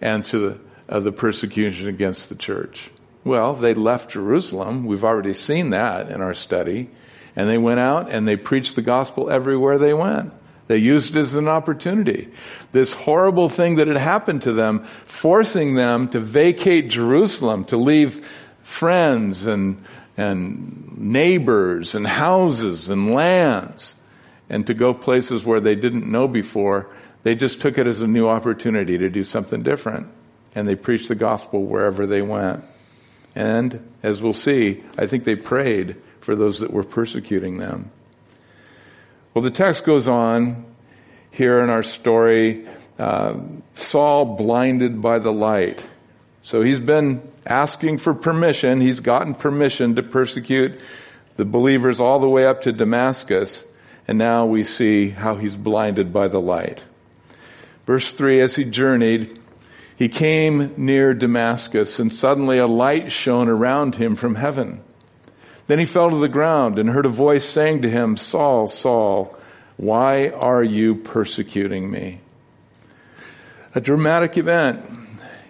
and 0.00 0.24
to 0.26 0.38
the, 0.38 0.58
uh, 0.88 1.00
the 1.00 1.12
persecution 1.12 1.86
against 1.86 2.28
the 2.28 2.34
church? 2.34 2.90
Well, 3.24 3.54
they 3.54 3.74
left 3.74 4.12
Jerusalem. 4.12 4.86
We've 4.86 5.04
already 5.04 5.34
seen 5.34 5.70
that 5.70 6.10
in 6.10 6.20
our 6.20 6.34
study. 6.34 6.90
And 7.36 7.48
they 7.48 7.58
went 7.58 7.80
out 7.80 8.10
and 8.10 8.26
they 8.26 8.36
preached 8.36 8.76
the 8.76 8.82
gospel 8.82 9.30
everywhere 9.30 9.78
they 9.78 9.92
went. 9.92 10.32
They 10.68 10.78
used 10.78 11.16
it 11.16 11.20
as 11.20 11.34
an 11.34 11.48
opportunity. 11.48 12.28
This 12.72 12.92
horrible 12.92 13.48
thing 13.48 13.76
that 13.76 13.86
had 13.86 13.96
happened 13.96 14.42
to 14.42 14.52
them, 14.52 14.86
forcing 15.04 15.74
them 15.74 16.08
to 16.08 16.20
vacate 16.20 16.88
Jerusalem, 16.88 17.64
to 17.66 17.76
leave 17.76 18.26
friends 18.62 19.46
and, 19.46 19.84
and 20.16 20.98
neighbors 20.98 21.94
and 21.94 22.06
houses 22.06 22.88
and 22.88 23.12
lands 23.12 23.94
and 24.48 24.66
to 24.66 24.74
go 24.74 24.92
places 24.92 25.44
where 25.44 25.60
they 25.60 25.74
didn't 25.74 26.10
know 26.10 26.26
before. 26.28 26.88
They 27.22 27.34
just 27.34 27.60
took 27.60 27.78
it 27.78 27.86
as 27.86 28.00
a 28.00 28.06
new 28.06 28.28
opportunity 28.28 28.98
to 28.98 29.08
do 29.08 29.24
something 29.24 29.62
different. 29.62 30.08
And 30.54 30.66
they 30.66 30.74
preached 30.74 31.08
the 31.08 31.14
gospel 31.14 31.64
wherever 31.64 32.06
they 32.06 32.22
went. 32.22 32.64
And 33.34 33.92
as 34.02 34.22
we'll 34.22 34.32
see, 34.32 34.82
I 34.96 35.06
think 35.06 35.24
they 35.24 35.36
prayed 35.36 35.96
for 36.20 36.34
those 36.34 36.60
that 36.60 36.72
were 36.72 36.84
persecuting 36.84 37.58
them. 37.58 37.90
Well, 39.36 39.42
the 39.42 39.50
text 39.50 39.84
goes 39.84 40.08
on 40.08 40.64
here 41.30 41.58
in 41.58 41.68
our 41.68 41.82
story. 41.82 42.66
Uh, 42.98 43.34
Saul 43.74 44.24
blinded 44.34 45.02
by 45.02 45.18
the 45.18 45.30
light. 45.30 45.86
So 46.42 46.62
he's 46.62 46.80
been 46.80 47.20
asking 47.44 47.98
for 47.98 48.14
permission. 48.14 48.80
He's 48.80 49.00
gotten 49.00 49.34
permission 49.34 49.96
to 49.96 50.02
persecute 50.02 50.80
the 51.36 51.44
believers 51.44 52.00
all 52.00 52.18
the 52.18 52.30
way 52.30 52.46
up 52.46 52.62
to 52.62 52.72
Damascus. 52.72 53.62
And 54.08 54.16
now 54.16 54.46
we 54.46 54.64
see 54.64 55.10
how 55.10 55.34
he's 55.34 55.54
blinded 55.54 56.14
by 56.14 56.28
the 56.28 56.40
light. 56.40 56.82
Verse 57.84 58.10
3 58.10 58.40
As 58.40 58.56
he 58.56 58.64
journeyed, 58.64 59.38
he 59.96 60.08
came 60.08 60.72
near 60.78 61.12
Damascus, 61.12 61.98
and 61.98 62.10
suddenly 62.10 62.56
a 62.56 62.66
light 62.66 63.12
shone 63.12 63.50
around 63.50 63.96
him 63.96 64.16
from 64.16 64.36
heaven. 64.36 64.82
Then 65.66 65.78
he 65.78 65.86
fell 65.86 66.10
to 66.10 66.16
the 66.16 66.28
ground 66.28 66.78
and 66.78 66.88
heard 66.88 67.06
a 67.06 67.10
voice 67.10 67.48
saying 67.48 67.82
to 67.82 67.90
him, 67.90 68.16
Saul, 68.16 68.68
Saul, 68.68 69.36
why 69.76 70.28
are 70.28 70.62
you 70.62 70.94
persecuting 70.94 71.90
me? 71.90 72.20
A 73.74 73.80
dramatic 73.80 74.38
event. 74.38 74.84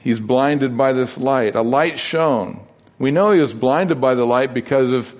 He's 0.02 0.20
blinded 0.20 0.76
by 0.76 0.92
this 0.92 1.18
light. 1.18 1.54
A 1.54 1.62
light 1.62 1.99
shone. 1.99 2.66
We 2.99 3.11
know 3.11 3.32
he 3.32 3.40
was 3.40 3.52
blinded 3.52 4.00
by 4.00 4.14
the 4.14 4.25
light 4.25 4.54
because 4.54 4.90
of 4.90 5.14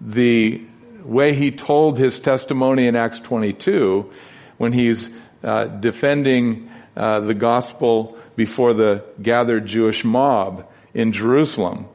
the 0.00 0.62
way 1.04 1.34
he 1.34 1.50
told 1.50 1.98
his 1.98 2.18
testimony 2.18 2.86
in 2.86 2.96
Acts 2.96 3.20
22 3.20 4.10
when 4.56 4.72
he's 4.72 5.08
uh, 5.44 5.66
defending 5.66 6.70
uh, 6.96 7.20
the 7.20 7.34
gospel 7.34 8.16
before 8.34 8.74
the 8.74 9.04
gathered 9.20 9.66
Jewish 9.66 10.04
mob 10.04 10.68
in 10.94 11.12
Jerusalem. 11.12 11.86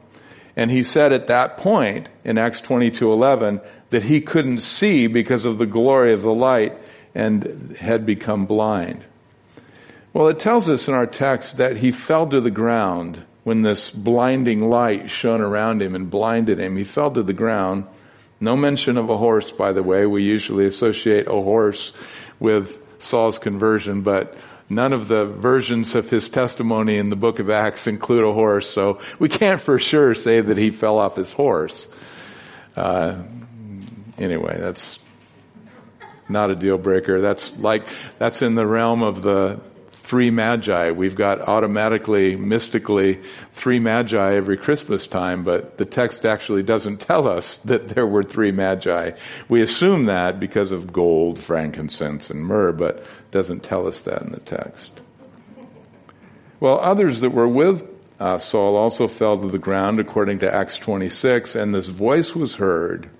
And 0.56 0.70
he 0.70 0.82
said 0.82 1.12
at 1.12 1.28
that 1.28 1.58
point 1.58 2.08
in 2.24 2.38
Acts 2.38 2.60
22:11 2.60 3.60
that 3.90 4.02
he 4.02 4.20
couldn't 4.20 4.60
see 4.60 5.06
because 5.06 5.44
of 5.44 5.58
the 5.58 5.66
glory 5.66 6.12
of 6.12 6.22
the 6.22 6.34
light 6.34 6.76
and 7.14 7.76
had 7.78 8.06
become 8.06 8.46
blind. 8.46 9.04
Well, 10.12 10.28
it 10.28 10.38
tells 10.38 10.68
us 10.68 10.88
in 10.88 10.94
our 10.94 11.06
text 11.06 11.56
that 11.56 11.78
he 11.78 11.90
fell 11.90 12.26
to 12.26 12.40
the 12.40 12.50
ground 12.50 13.22
when 13.44 13.62
this 13.62 13.90
blinding 13.90 14.68
light 14.68 15.10
shone 15.10 15.40
around 15.40 15.82
him 15.82 15.94
and 15.94 16.10
blinded 16.10 16.60
him. 16.60 16.76
He 16.76 16.84
fell 16.84 17.10
to 17.10 17.22
the 17.22 17.32
ground. 17.32 17.84
No 18.40 18.56
mention 18.56 18.98
of 18.98 19.08
a 19.08 19.16
horse, 19.16 19.50
by 19.50 19.72
the 19.72 19.82
way. 19.82 20.04
We 20.04 20.22
usually 20.22 20.66
associate 20.66 21.28
a 21.28 21.30
horse 21.30 21.92
with 22.40 22.78
Saul's 22.98 23.38
conversion, 23.38 24.02
but 24.02 24.36
none 24.74 24.92
of 24.92 25.08
the 25.08 25.26
versions 25.26 25.94
of 25.94 26.10
his 26.10 26.28
testimony 26.28 26.96
in 26.96 27.10
the 27.10 27.16
book 27.16 27.38
of 27.38 27.50
Acts 27.50 27.86
include 27.86 28.24
a 28.24 28.32
horse, 28.32 28.68
so 28.68 29.00
we 29.18 29.28
can't 29.28 29.60
for 29.60 29.78
sure 29.78 30.14
say 30.14 30.40
that 30.40 30.56
he 30.56 30.70
fell 30.70 30.98
off 30.98 31.16
his 31.16 31.32
horse. 31.32 31.88
Uh, 32.76 33.22
anyway, 34.18 34.56
that's 34.58 34.98
not 36.28 36.50
a 36.50 36.56
deal 36.56 36.78
breaker. 36.78 37.20
That's 37.20 37.56
like, 37.58 37.88
that's 38.18 38.42
in 38.42 38.54
the 38.54 38.66
realm 38.66 39.02
of 39.02 39.22
the 39.22 39.60
three 40.12 40.30
magi. 40.30 40.90
We've 40.90 41.14
got 41.14 41.40
automatically, 41.40 42.36
mystically, 42.36 43.20
three 43.52 43.78
magi 43.78 44.34
every 44.34 44.58
Christmas 44.58 45.06
time, 45.06 45.44
but 45.44 45.78
the 45.78 45.86
text 45.86 46.26
actually 46.26 46.62
doesn't 46.62 46.98
tell 46.98 47.26
us 47.26 47.56
that 47.64 47.88
there 47.88 48.06
were 48.06 48.22
three 48.22 48.52
magi. 48.52 49.12
We 49.48 49.62
assume 49.62 50.06
that 50.06 50.40
because 50.40 50.70
of 50.70 50.92
gold, 50.92 51.38
frankincense, 51.38 52.28
and 52.28 52.44
myrrh, 52.44 52.72
but 52.72 53.06
doesn't 53.32 53.64
tell 53.64 53.88
us 53.88 54.02
that 54.02 54.22
in 54.22 54.30
the 54.30 54.40
text. 54.40 54.92
Well, 56.60 56.78
others 56.78 57.22
that 57.22 57.30
were 57.30 57.48
with 57.48 57.82
uh, 58.20 58.38
Saul 58.38 58.76
also 58.76 59.08
fell 59.08 59.36
to 59.36 59.48
the 59.48 59.58
ground 59.58 59.98
according 59.98 60.38
to 60.40 60.54
Acts 60.54 60.76
26 60.76 61.56
and 61.56 61.74
this 61.74 61.88
voice 61.88 62.36
was 62.36 62.54
heard, 62.54 63.10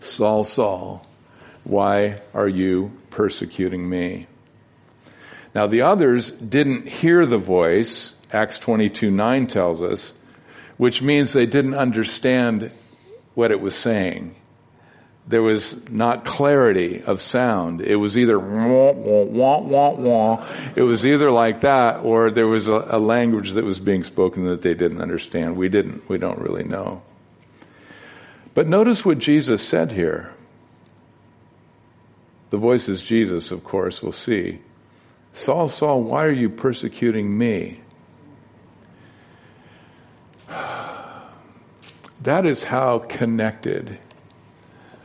Saul, 0.00 0.44
Saul, 0.44 1.04
why 1.64 2.22
are 2.32 2.46
you 2.46 2.92
persecuting 3.10 3.88
me? 3.88 4.28
Now 5.56 5.66
the 5.66 5.82
others 5.82 6.30
didn't 6.30 6.86
hear 6.86 7.26
the 7.26 7.38
voice, 7.38 8.14
Acts 8.32 8.60
22, 8.60 9.10
9 9.10 9.48
tells 9.48 9.82
us, 9.82 10.12
which 10.76 11.02
means 11.02 11.32
they 11.32 11.46
didn't 11.46 11.74
understand 11.74 12.70
what 13.34 13.50
it 13.50 13.60
was 13.60 13.74
saying. 13.74 14.36
There 15.30 15.42
was 15.42 15.76
not 15.88 16.24
clarity 16.24 17.04
of 17.04 17.22
sound. 17.22 17.82
It 17.82 17.94
was 17.94 18.18
either 18.18 18.36
wah, 18.36 18.90
wah, 18.90 19.22
wah, 19.22 19.60
wah, 19.60 19.90
wah. 19.92 20.46
It 20.74 20.82
was 20.82 21.06
either 21.06 21.30
like 21.30 21.60
that 21.60 22.00
or 22.00 22.32
there 22.32 22.48
was 22.48 22.66
a, 22.66 22.84
a 22.88 22.98
language 22.98 23.52
that 23.52 23.64
was 23.64 23.78
being 23.78 24.02
spoken 24.02 24.46
that 24.46 24.62
they 24.62 24.74
didn't 24.74 25.00
understand. 25.00 25.56
We 25.56 25.68
didn't, 25.68 26.08
we 26.08 26.18
don't 26.18 26.40
really 26.40 26.64
know. 26.64 27.02
But 28.54 28.66
notice 28.66 29.04
what 29.04 29.20
Jesus 29.20 29.62
said 29.62 29.92
here. 29.92 30.32
The 32.50 32.58
voice 32.58 32.88
is 32.88 33.00
Jesus, 33.00 33.52
of 33.52 33.62
course, 33.62 34.02
we'll 34.02 34.10
see. 34.10 34.58
Saul, 35.32 35.68
Saul, 35.68 36.02
why 36.02 36.24
are 36.24 36.32
you 36.32 36.50
persecuting 36.50 37.38
me? 37.38 37.80
That 42.22 42.44
is 42.44 42.64
how 42.64 42.98
connected 42.98 43.98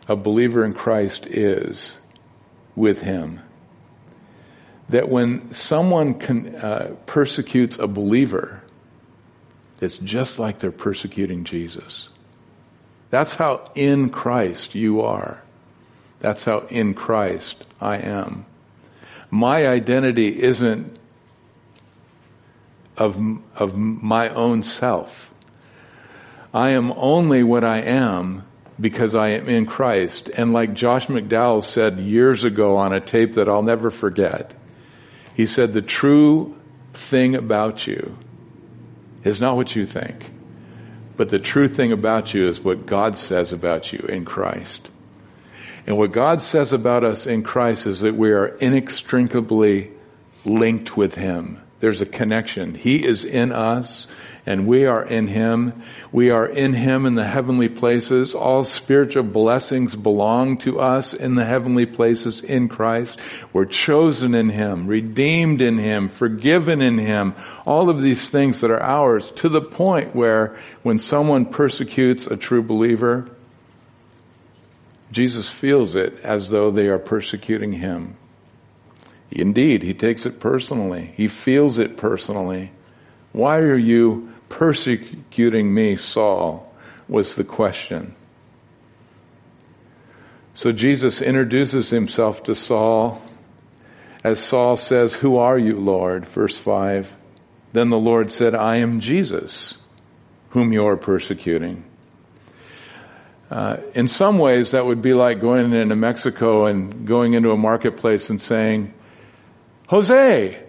a 0.07 0.15
believer 0.15 0.63
in 0.63 0.74
Christ 0.74 1.27
is 1.27 1.97
with 2.75 3.01
Him. 3.01 3.41
That 4.89 5.09
when 5.09 5.53
someone 5.53 6.13
can, 6.15 6.55
uh, 6.55 6.95
persecutes 7.05 7.79
a 7.79 7.88
believer, 7.88 8.62
it's 9.81 9.97
just 9.97 10.38
like 10.39 10.59
they're 10.59 10.71
persecuting 10.71 11.43
Jesus. 11.43 12.09
That's 13.09 13.35
how 13.35 13.71
in 13.75 14.09
Christ 14.09 14.75
you 14.75 15.01
are. 15.01 15.41
That's 16.19 16.43
how 16.43 16.59
in 16.69 16.93
Christ 16.93 17.65
I 17.81 17.97
am. 17.97 18.45
My 19.29 19.67
identity 19.67 20.41
isn't 20.41 20.97
of, 22.97 23.17
of 23.55 23.75
my 23.75 24.29
own 24.29 24.63
self. 24.63 25.33
I 26.53 26.71
am 26.71 26.93
only 26.95 27.43
what 27.43 27.63
I 27.63 27.81
am 27.81 28.43
because 28.79 29.15
I 29.15 29.29
am 29.29 29.48
in 29.48 29.65
Christ. 29.65 30.29
And 30.29 30.53
like 30.53 30.74
Josh 30.74 31.08
McDowell 31.08 31.63
said 31.63 32.00
years 32.00 32.44
ago 32.44 32.77
on 32.77 32.94
a 32.94 33.00
tape 33.00 33.34
that 33.34 33.48
I'll 33.48 33.63
never 33.63 33.91
forget, 33.91 34.53
he 35.34 35.46
said, 35.46 35.74
the 35.74 35.82
true 35.82 36.55
thing 36.94 37.36
about 37.36 37.88
you 37.88 38.17
is 39.24 39.41
not 39.41 39.55
what 39.55 39.75
you 39.75 39.86
think, 39.86 40.32
but 41.17 41.29
the 41.29 41.39
true 41.39 41.67
thing 41.67 41.91
about 41.91 42.34
you 42.34 42.48
is 42.48 42.62
what 42.62 42.86
God 42.86 43.17
says 43.17 43.53
about 43.53 43.91
you 43.91 44.00
in 44.00 44.25
Christ. 44.25 44.89
And 45.88 45.98
what 45.98 46.12
God 46.12 46.41
says 46.41 46.74
about 46.74 47.03
us 47.03 47.27
in 47.27 47.44
Christ 47.44 47.86
is 47.86 48.01
that 48.01 48.15
we 48.15 48.32
are 48.32 48.48
inextricably 48.48 49.91
linked 50.44 50.98
with 50.98 51.15
Him. 51.15 51.62
There's 51.79 52.01
a 52.01 52.05
connection. 52.05 52.74
He 52.74 53.05
is 53.05 53.24
in 53.24 53.51
us 53.51 54.08
and 54.45 54.67
we 54.67 54.85
are 54.85 55.03
in 55.03 55.27
Him. 55.27 55.81
We 56.11 56.29
are 56.29 56.45
in 56.45 56.73
Him 56.73 57.05
in 57.05 57.15
the 57.15 57.25
heavenly 57.25 57.67
places. 57.67 58.35
All 58.35 58.63
spiritual 58.63 59.23
blessings 59.23 59.95
belong 59.95 60.57
to 60.59 60.79
us 60.79 61.13
in 61.13 61.35
the 61.35 61.45
heavenly 61.45 61.87
places 61.87 62.41
in 62.41 62.69
Christ. 62.69 63.19
We're 63.53 63.65
chosen 63.65 64.35
in 64.35 64.49
Him, 64.49 64.85
redeemed 64.85 65.61
in 65.61 65.79
Him, 65.79 66.09
forgiven 66.09 66.81
in 66.81 66.99
Him. 66.99 67.33
All 67.65 67.89
of 67.89 68.01
these 68.01 68.29
things 68.29 68.61
that 68.61 68.69
are 68.69 68.81
ours 68.81 69.31
to 69.37 69.49
the 69.49 69.61
point 69.61 70.15
where 70.15 70.55
when 70.83 70.99
someone 70.99 71.47
persecutes 71.47 72.27
a 72.27 72.37
true 72.37 72.61
believer, 72.61 73.29
Jesus 75.11 75.50
feels 75.50 75.96
it 75.96 76.20
as 76.22 76.50
though 76.50 76.70
they 76.70 76.87
are 76.87 77.00
persecuting 77.00 77.74
Him. 77.74 78.15
Indeed, 79.31 79.81
He 79.81 79.96
takes 79.96 80.27
it 80.27 80.39
personally. 80.39 81.13
He 81.17 81.27
feels 81.27 81.79
it 81.79 81.98
personally. 81.98 82.72
Why 83.31 83.57
are 83.57 83.77
you 83.77 84.34
persecuting 84.50 85.74
me, 85.74 85.96
Saul? 85.98 86.66
was 87.08 87.36
the 87.36 87.44
question. 87.44 88.16
So 90.53 90.72
Jesus 90.72 91.22
introduces 91.22 91.90
himself 91.90 92.44
to 92.44 92.55
Saul 92.55 93.22
as 94.24 94.40
Saul 94.40 94.75
says, 94.75 95.14
Who 95.14 95.38
are 95.38 95.58
you, 95.58 95.75
Lord? 95.75 96.25
Verse 96.25 96.58
5. 96.58 97.16
Then 97.74 97.90
the 97.90 98.00
Lord 98.00 98.31
said, 98.31 98.55
I 98.55 98.77
am 98.77 99.00
Jesus, 99.00 99.77
whom 100.50 100.74
you 100.74 100.88
are 100.88 100.98
persecuting. 100.98 101.84
Uh, 103.51 103.77
in 103.94 104.08
some 104.08 104.40
ways, 104.40 104.72
that 104.72 104.86
would 104.86 105.01
be 105.01 105.14
like 105.14 105.42
going 105.42 105.72
into 105.74 105.96
Mexico 105.96 106.66
and 106.66 107.05
going 107.05 107.34
into 107.34 107.51
a 107.51 107.58
marketplace 107.58 108.29
and 108.31 108.42
saying, 108.42 108.94
Jose, 109.90 110.64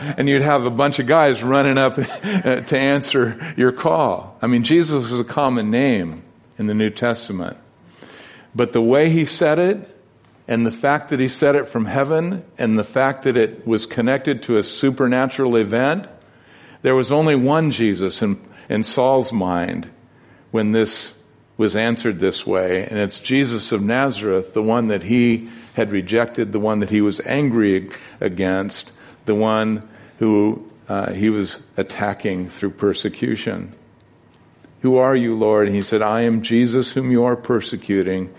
and 0.00 0.28
you'd 0.28 0.42
have 0.42 0.64
a 0.64 0.70
bunch 0.70 0.98
of 0.98 1.06
guys 1.06 1.42
running 1.42 1.78
up 1.78 1.98
uh, 1.98 2.60
to 2.62 2.78
answer 2.78 3.54
your 3.56 3.72
call. 3.72 4.36
I 4.40 4.46
mean, 4.46 4.64
Jesus 4.64 5.12
is 5.12 5.20
a 5.20 5.24
common 5.24 5.70
name 5.70 6.22
in 6.58 6.66
the 6.66 6.74
New 6.74 6.90
Testament. 6.90 7.56
But 8.54 8.72
the 8.72 8.82
way 8.82 9.10
he 9.10 9.24
said 9.24 9.58
it, 9.58 9.96
and 10.48 10.66
the 10.66 10.72
fact 10.72 11.10
that 11.10 11.20
he 11.20 11.28
said 11.28 11.54
it 11.54 11.68
from 11.68 11.84
heaven, 11.84 12.44
and 12.58 12.78
the 12.78 12.84
fact 12.84 13.24
that 13.24 13.36
it 13.36 13.66
was 13.66 13.86
connected 13.86 14.42
to 14.44 14.56
a 14.56 14.62
supernatural 14.62 15.56
event, 15.56 16.08
there 16.82 16.94
was 16.94 17.12
only 17.12 17.36
one 17.36 17.70
Jesus 17.70 18.22
in, 18.22 18.40
in 18.68 18.82
Saul's 18.82 19.32
mind 19.32 19.88
when 20.50 20.72
this 20.72 21.14
was 21.60 21.76
answered 21.76 22.18
this 22.18 22.46
way, 22.46 22.86
and 22.86 22.98
it's 22.98 23.18
Jesus 23.18 23.70
of 23.70 23.82
Nazareth, 23.82 24.54
the 24.54 24.62
one 24.62 24.88
that 24.88 25.02
he 25.02 25.50
had 25.74 25.92
rejected, 25.92 26.52
the 26.52 26.58
one 26.58 26.80
that 26.80 26.88
he 26.88 27.02
was 27.02 27.20
angry 27.20 27.90
against, 28.18 28.90
the 29.26 29.34
one 29.34 29.86
who 30.20 30.70
uh, 30.86 31.12
he 31.12 31.30
was 31.30 31.58
attacking 31.76 32.50
through 32.50 32.70
persecution. 32.70 33.72
Who 34.82 34.98
are 34.98 35.16
you, 35.16 35.34
Lord? 35.34 35.66
And 35.66 35.74
he 35.74 35.82
said, 35.82 36.02
I 36.02 36.22
am 36.22 36.42
Jesus 36.42 36.90
whom 36.90 37.10
you 37.10 37.24
are 37.24 37.36
persecuting. 37.36 38.32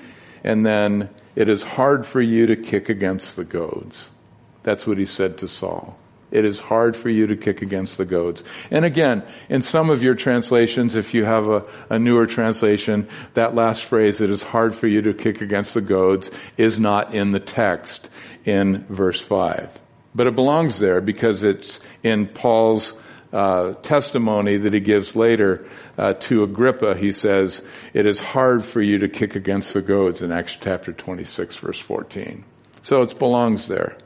And 0.43 0.65
then 0.65 1.09
it 1.35 1.49
is 1.49 1.63
hard 1.63 2.05
for 2.05 2.21
you 2.21 2.45
to 2.47 2.55
kick 2.55 2.89
against 2.89 3.35
the 3.35 3.43
goads. 3.43 4.09
That's 4.63 4.85
what 4.85 4.99
he 4.99 5.05
said 5.05 5.39
to 5.39 5.47
Saul. 5.47 5.97
It 6.29 6.45
is 6.45 6.59
hard 6.59 6.95
for 6.95 7.09
you 7.09 7.27
to 7.27 7.35
kick 7.35 7.61
against 7.61 7.97
the 7.97 8.05
goads. 8.05 8.43
And 8.69 8.85
again, 8.85 9.23
in 9.49 9.63
some 9.63 9.89
of 9.89 10.03
your 10.03 10.15
translations, 10.15 10.95
if 10.95 11.13
you 11.13 11.25
have 11.25 11.47
a, 11.47 11.65
a, 11.89 11.99
newer 11.99 12.25
translation, 12.25 13.09
that 13.33 13.55
last 13.55 13.83
phrase, 13.83 14.21
it 14.21 14.29
is 14.29 14.43
hard 14.43 14.75
for 14.75 14.87
you 14.87 15.01
to 15.01 15.13
kick 15.13 15.41
against 15.41 15.73
the 15.73 15.81
goads, 15.81 16.29
is 16.57 16.79
not 16.79 17.13
in 17.15 17.31
the 17.31 17.39
text 17.39 18.09
in 18.45 18.85
verse 18.87 19.19
5. 19.19 19.77
But 20.13 20.27
it 20.27 20.35
belongs 20.35 20.79
there 20.79 21.01
because 21.01 21.43
it's 21.43 21.79
in 22.03 22.27
Paul's 22.27 22.93
uh, 23.31 23.73
testimony 23.75 24.57
that 24.57 24.73
he 24.73 24.79
gives 24.79 25.15
later 25.15 25.65
uh, 25.97 26.13
to 26.13 26.43
Agrippa. 26.43 26.95
He 26.95 27.11
says, 27.11 27.61
it 27.93 28.05
is 28.05 28.19
hard 28.19 28.63
for 28.63 28.81
you 28.81 28.99
to 28.99 29.07
kick 29.07 29.35
against 29.35 29.73
the 29.73 29.81
goads 29.81 30.21
in 30.21 30.31
Acts 30.31 30.57
chapter 30.59 30.91
26 30.91 31.55
verse 31.57 31.79
14. 31.79 32.43
So 32.81 33.01
it 33.01 33.17
belongs 33.17 33.67
there. 33.67 33.97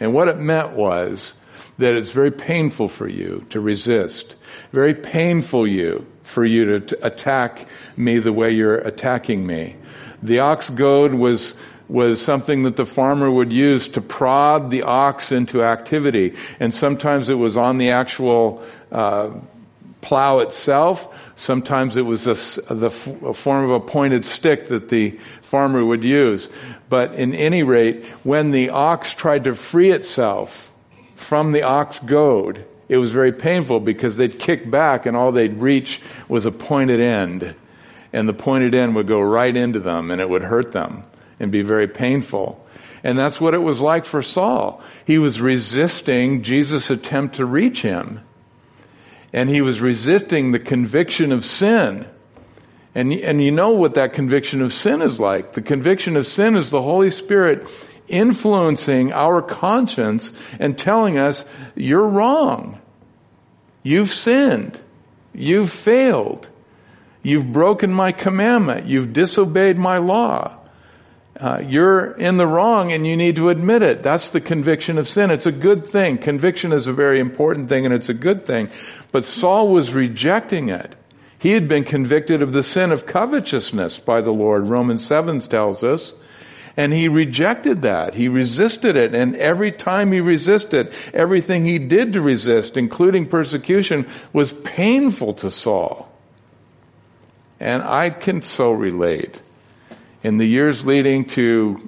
And 0.00 0.12
what 0.12 0.28
it 0.28 0.38
meant 0.38 0.72
was 0.72 1.34
that 1.78 1.94
it's 1.94 2.10
very 2.10 2.30
painful 2.30 2.88
for 2.88 3.08
you 3.08 3.46
to 3.50 3.60
resist. 3.60 4.36
Very 4.72 4.94
painful 4.94 5.66
you 5.66 6.06
for 6.22 6.44
you 6.44 6.64
to, 6.64 6.80
to 6.80 7.06
attack 7.06 7.66
me 7.96 8.18
the 8.18 8.32
way 8.32 8.50
you're 8.50 8.76
attacking 8.76 9.46
me. 9.46 9.76
The 10.22 10.40
ox 10.40 10.68
goad 10.68 11.14
was 11.14 11.54
was 11.88 12.20
something 12.20 12.62
that 12.62 12.76
the 12.76 12.86
farmer 12.86 13.30
would 13.30 13.52
use 13.52 13.88
to 13.88 14.00
prod 14.00 14.70
the 14.70 14.82
ox 14.82 15.32
into 15.32 15.62
activity. 15.62 16.34
And 16.58 16.72
sometimes 16.72 17.28
it 17.28 17.34
was 17.34 17.56
on 17.56 17.78
the 17.78 17.90
actual 17.90 18.64
uh, 18.90 19.30
plow 20.00 20.38
itself. 20.38 21.08
Sometimes 21.36 21.96
it 21.96 22.02
was 22.02 22.26
a, 22.26 22.34
the 22.72 22.86
a 23.24 23.34
form 23.34 23.64
of 23.64 23.70
a 23.70 23.80
pointed 23.80 24.24
stick 24.24 24.68
that 24.68 24.88
the 24.88 25.18
farmer 25.42 25.84
would 25.84 26.04
use. 26.04 26.48
But 26.88 27.14
in 27.14 27.34
any 27.34 27.62
rate, 27.62 28.04
when 28.22 28.50
the 28.50 28.70
ox 28.70 29.12
tried 29.12 29.44
to 29.44 29.54
free 29.54 29.90
itself 29.90 30.70
from 31.16 31.52
the 31.52 31.62
ox 31.62 31.98
goad, 32.00 32.64
it 32.88 32.98
was 32.98 33.10
very 33.10 33.32
painful 33.32 33.80
because 33.80 34.16
they'd 34.16 34.38
kick 34.38 34.70
back 34.70 35.06
and 35.06 35.16
all 35.16 35.32
they'd 35.32 35.58
reach 35.58 36.00
was 36.28 36.46
a 36.46 36.52
pointed 36.52 37.00
end. 37.00 37.54
And 38.12 38.28
the 38.28 38.34
pointed 38.34 38.74
end 38.74 38.94
would 38.94 39.08
go 39.08 39.20
right 39.20 39.54
into 39.54 39.80
them 39.80 40.10
and 40.10 40.20
it 40.20 40.28
would 40.28 40.42
hurt 40.42 40.72
them 40.72 41.04
and 41.40 41.50
be 41.50 41.62
very 41.62 41.88
painful. 41.88 42.64
And 43.02 43.18
that's 43.18 43.40
what 43.40 43.54
it 43.54 43.62
was 43.62 43.80
like 43.80 44.06
for 44.06 44.22
Saul. 44.22 44.82
He 45.06 45.18
was 45.18 45.40
resisting 45.40 46.42
Jesus' 46.42 46.90
attempt 46.90 47.36
to 47.36 47.44
reach 47.44 47.82
him. 47.82 48.20
And 49.32 49.50
he 49.50 49.60
was 49.60 49.80
resisting 49.80 50.52
the 50.52 50.58
conviction 50.58 51.32
of 51.32 51.44
sin. 51.44 52.06
And, 52.94 53.12
and 53.12 53.42
you 53.42 53.50
know 53.50 53.70
what 53.70 53.94
that 53.94 54.12
conviction 54.12 54.62
of 54.62 54.72
sin 54.72 55.02
is 55.02 55.18
like. 55.18 55.52
The 55.52 55.62
conviction 55.62 56.16
of 56.16 56.26
sin 56.26 56.56
is 56.56 56.70
the 56.70 56.80
Holy 56.80 57.10
Spirit 57.10 57.66
influencing 58.06 59.12
our 59.12 59.42
conscience 59.42 60.32
and 60.58 60.78
telling 60.78 61.18
us, 61.18 61.44
you're 61.74 62.08
wrong. 62.08 62.80
You've 63.82 64.12
sinned. 64.12 64.78
You've 65.34 65.72
failed. 65.72 66.48
You've 67.22 67.52
broken 67.52 67.92
my 67.92 68.12
commandment. 68.12 68.86
You've 68.86 69.12
disobeyed 69.12 69.76
my 69.76 69.98
law. 69.98 70.56
Uh, 71.38 71.60
you're 71.66 72.12
in 72.12 72.36
the 72.36 72.46
wrong 72.46 72.92
and 72.92 73.06
you 73.06 73.16
need 73.16 73.36
to 73.36 73.48
admit 73.48 73.82
it. 73.82 74.02
That's 74.02 74.30
the 74.30 74.40
conviction 74.40 74.98
of 74.98 75.08
sin. 75.08 75.32
It's 75.32 75.46
a 75.46 75.52
good 75.52 75.86
thing. 75.86 76.18
Conviction 76.18 76.72
is 76.72 76.86
a 76.86 76.92
very 76.92 77.18
important 77.18 77.68
thing 77.68 77.84
and 77.84 77.94
it's 77.94 78.08
a 78.08 78.14
good 78.14 78.46
thing. 78.46 78.70
But 79.10 79.24
Saul 79.24 79.68
was 79.68 79.92
rejecting 79.92 80.68
it. 80.68 80.94
He 81.38 81.50
had 81.50 81.68
been 81.68 81.84
convicted 81.84 82.40
of 82.40 82.52
the 82.52 82.62
sin 82.62 82.92
of 82.92 83.06
covetousness 83.06 83.98
by 83.98 84.20
the 84.20 84.32
Lord. 84.32 84.68
Romans 84.68 85.04
7 85.04 85.40
tells 85.40 85.82
us. 85.82 86.14
And 86.76 86.92
he 86.92 87.08
rejected 87.08 87.82
that. 87.82 88.14
He 88.14 88.28
resisted 88.28 88.96
it. 88.96 89.14
And 89.14 89.36
every 89.36 89.70
time 89.70 90.10
he 90.12 90.20
resisted, 90.20 90.92
everything 91.12 91.64
he 91.64 91.78
did 91.78 92.14
to 92.14 92.20
resist, 92.20 92.76
including 92.76 93.28
persecution, 93.28 94.08
was 94.32 94.52
painful 94.52 95.34
to 95.34 95.50
Saul. 95.50 96.10
And 97.60 97.82
I 97.82 98.10
can 98.10 98.42
so 98.42 98.70
relate 98.72 99.40
in 100.24 100.38
the 100.38 100.46
years 100.46 100.84
leading 100.86 101.26
to 101.26 101.86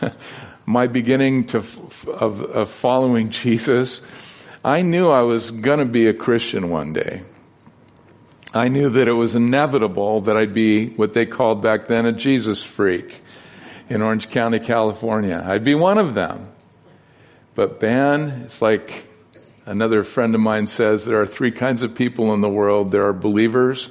my 0.66 0.86
beginning 0.86 1.46
to, 1.46 1.58
of, 1.58 2.42
of 2.42 2.70
following 2.70 3.30
Jesus, 3.44 4.02
I 4.64 4.82
knew 4.82 5.08
I 5.08 5.22
was 5.22 5.50
going 5.50 5.78
to 5.78 5.86
be 5.86 6.06
a 6.06 6.14
Christian 6.14 6.68
one 6.68 6.92
day. 6.92 7.22
I 8.52 8.68
knew 8.68 8.90
that 8.90 9.08
it 9.08 9.12
was 9.12 9.34
inevitable 9.34 10.22
that 10.22 10.36
I'd 10.36 10.54
be 10.54 10.90
what 10.90 11.14
they 11.14 11.26
called 11.26 11.62
back 11.62 11.86
then 11.86 12.06
a 12.06 12.12
Jesus 12.12 12.62
freak 12.62 13.22
in 13.88 14.02
Orange 14.02 14.28
County, 14.30 14.58
California. 14.58 15.42
I'd 15.44 15.64
be 15.64 15.74
one 15.74 15.98
of 15.98 16.14
them. 16.14 16.48
But 17.54 17.80
man, 17.80 18.42
it's 18.44 18.62
like 18.62 19.04
another 19.66 20.02
friend 20.02 20.34
of 20.34 20.40
mine 20.40 20.66
says 20.66 21.04
there 21.04 21.20
are 21.20 21.26
three 21.26 21.50
kinds 21.50 21.82
of 21.82 21.94
people 21.94 22.32
in 22.34 22.40
the 22.40 22.48
world. 22.48 22.90
There 22.90 23.06
are 23.06 23.12
believers, 23.12 23.88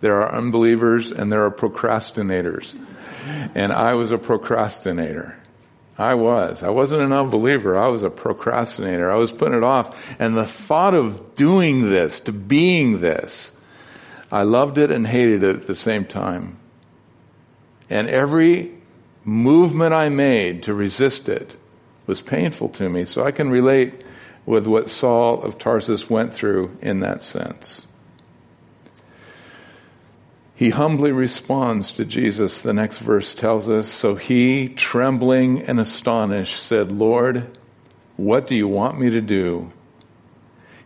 there 0.00 0.20
are 0.22 0.32
unbelievers, 0.34 1.10
and 1.10 1.30
there 1.30 1.44
are 1.44 1.50
procrastinators 1.50 2.76
and 3.54 3.72
I 3.72 3.94
was 3.94 4.10
a 4.10 4.18
procrastinator. 4.18 5.36
I 5.98 6.14
was. 6.14 6.62
I 6.62 6.70
wasn't 6.70 7.02
an 7.02 7.12
unbeliever. 7.12 7.78
I 7.78 7.88
was 7.88 8.02
a 8.02 8.10
procrastinator. 8.10 9.10
I 9.10 9.16
was 9.16 9.30
putting 9.30 9.58
it 9.58 9.64
off. 9.64 10.16
And 10.18 10.36
the 10.36 10.46
thought 10.46 10.94
of 10.94 11.34
doing 11.34 11.90
this, 11.90 12.20
to 12.20 12.32
being 12.32 13.00
this, 13.00 13.52
I 14.30 14.42
loved 14.42 14.78
it 14.78 14.90
and 14.90 15.06
hated 15.06 15.42
it 15.42 15.56
at 15.56 15.66
the 15.66 15.74
same 15.74 16.06
time. 16.06 16.58
And 17.90 18.08
every 18.08 18.72
movement 19.24 19.92
I 19.92 20.08
made 20.08 20.64
to 20.64 20.74
resist 20.74 21.28
it 21.28 21.54
was 22.06 22.20
painful 22.20 22.70
to 22.70 22.88
me. 22.88 23.04
So 23.04 23.24
I 23.24 23.30
can 23.30 23.50
relate 23.50 24.02
with 24.46 24.66
what 24.66 24.90
Saul 24.90 25.42
of 25.42 25.58
Tarsus 25.58 26.10
went 26.10 26.34
through 26.34 26.76
in 26.80 27.00
that 27.00 27.22
sense. 27.22 27.86
He 30.62 30.70
humbly 30.70 31.10
responds 31.10 31.90
to 31.94 32.04
Jesus. 32.04 32.60
The 32.60 32.72
next 32.72 32.98
verse 32.98 33.34
tells 33.34 33.68
us, 33.68 33.88
so 33.88 34.14
he, 34.14 34.68
trembling 34.68 35.62
and 35.62 35.80
astonished, 35.80 36.62
said, 36.62 36.92
Lord, 36.92 37.58
what 38.16 38.46
do 38.46 38.54
you 38.54 38.68
want 38.68 39.00
me 39.00 39.10
to 39.10 39.20
do? 39.20 39.72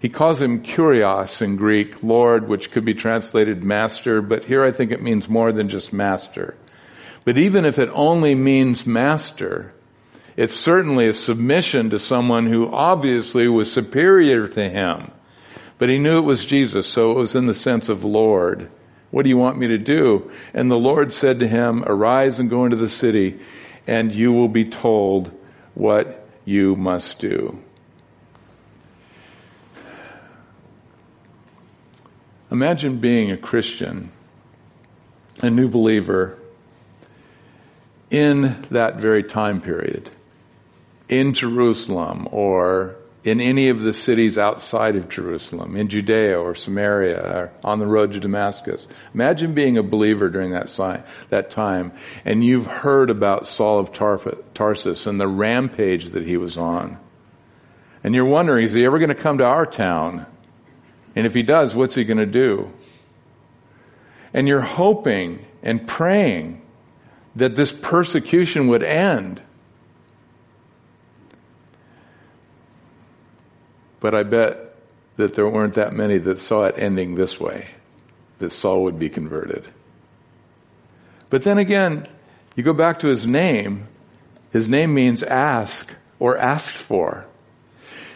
He 0.00 0.08
calls 0.08 0.40
him 0.40 0.62
kurios 0.62 1.42
in 1.42 1.56
Greek, 1.56 2.02
Lord, 2.02 2.48
which 2.48 2.70
could 2.70 2.86
be 2.86 2.94
translated 2.94 3.62
master, 3.62 4.22
but 4.22 4.44
here 4.44 4.64
I 4.64 4.72
think 4.72 4.92
it 4.92 5.02
means 5.02 5.28
more 5.28 5.52
than 5.52 5.68
just 5.68 5.92
master. 5.92 6.56
But 7.26 7.36
even 7.36 7.66
if 7.66 7.78
it 7.78 7.90
only 7.92 8.34
means 8.34 8.86
master, 8.86 9.74
it's 10.38 10.56
certainly 10.56 11.08
a 11.08 11.12
submission 11.12 11.90
to 11.90 11.98
someone 11.98 12.46
who 12.46 12.72
obviously 12.72 13.46
was 13.46 13.70
superior 13.70 14.48
to 14.48 14.70
him. 14.70 15.10
But 15.76 15.90
he 15.90 15.98
knew 15.98 16.16
it 16.16 16.22
was 16.22 16.46
Jesus, 16.46 16.86
so 16.86 17.10
it 17.10 17.18
was 17.18 17.34
in 17.34 17.44
the 17.44 17.52
sense 17.52 17.90
of 17.90 18.04
Lord. 18.04 18.70
What 19.10 19.22
do 19.22 19.28
you 19.28 19.36
want 19.36 19.58
me 19.58 19.68
to 19.68 19.78
do? 19.78 20.30
And 20.52 20.70
the 20.70 20.78
Lord 20.78 21.12
said 21.12 21.40
to 21.40 21.48
him, 21.48 21.84
Arise 21.86 22.38
and 22.38 22.50
go 22.50 22.64
into 22.64 22.76
the 22.76 22.88
city, 22.88 23.40
and 23.86 24.12
you 24.12 24.32
will 24.32 24.48
be 24.48 24.64
told 24.64 25.30
what 25.74 26.26
you 26.44 26.76
must 26.76 27.18
do. 27.18 27.58
Imagine 32.50 32.98
being 32.98 33.30
a 33.30 33.36
Christian, 33.36 34.10
a 35.42 35.50
new 35.50 35.68
believer, 35.68 36.38
in 38.10 38.64
that 38.70 38.96
very 38.96 39.22
time 39.22 39.60
period, 39.60 40.08
in 41.08 41.34
Jerusalem 41.34 42.28
or 42.30 42.96
in 43.26 43.40
any 43.40 43.70
of 43.70 43.80
the 43.80 43.92
cities 43.92 44.38
outside 44.38 44.94
of 44.94 45.08
Jerusalem, 45.08 45.76
in 45.76 45.88
Judea 45.88 46.38
or 46.38 46.54
Samaria, 46.54 47.20
or 47.20 47.52
on 47.64 47.80
the 47.80 47.86
road 47.86 48.12
to 48.12 48.20
Damascus. 48.20 48.86
Imagine 49.14 49.52
being 49.52 49.78
a 49.78 49.82
believer 49.82 50.28
during 50.28 50.52
that, 50.52 50.68
that 51.30 51.50
time, 51.50 51.92
and 52.24 52.44
you've 52.44 52.68
heard 52.68 53.10
about 53.10 53.48
Saul 53.48 53.80
of 53.80 53.92
Tarsus 53.92 55.08
and 55.08 55.18
the 55.18 55.26
rampage 55.26 56.10
that 56.10 56.24
he 56.24 56.36
was 56.36 56.56
on. 56.56 56.98
And 58.04 58.14
you're 58.14 58.24
wondering, 58.24 58.64
is 58.64 58.72
he 58.72 58.86
ever 58.86 59.00
going 59.00 59.08
to 59.08 59.16
come 59.16 59.38
to 59.38 59.44
our 59.44 59.66
town? 59.66 60.26
And 61.16 61.26
if 61.26 61.34
he 61.34 61.42
does, 61.42 61.74
what's 61.74 61.96
he 61.96 62.04
going 62.04 62.18
to 62.18 62.26
do? 62.26 62.72
And 64.32 64.46
you're 64.46 64.60
hoping 64.60 65.44
and 65.64 65.88
praying 65.88 66.62
that 67.34 67.56
this 67.56 67.72
persecution 67.72 68.68
would 68.68 68.84
end. 68.84 69.42
But 74.06 74.14
I 74.14 74.22
bet 74.22 74.72
that 75.16 75.34
there 75.34 75.48
weren't 75.48 75.74
that 75.74 75.92
many 75.92 76.18
that 76.18 76.38
saw 76.38 76.62
it 76.62 76.76
ending 76.78 77.16
this 77.16 77.40
way, 77.40 77.70
that 78.38 78.52
Saul 78.52 78.84
would 78.84 79.00
be 79.00 79.08
converted. 79.08 79.64
But 81.28 81.42
then 81.42 81.58
again, 81.58 82.06
you 82.54 82.62
go 82.62 82.72
back 82.72 83.00
to 83.00 83.08
his 83.08 83.26
name, 83.26 83.88
his 84.52 84.68
name 84.68 84.94
means 84.94 85.24
ask 85.24 85.92
or 86.20 86.38
asked 86.38 86.76
for. 86.76 87.26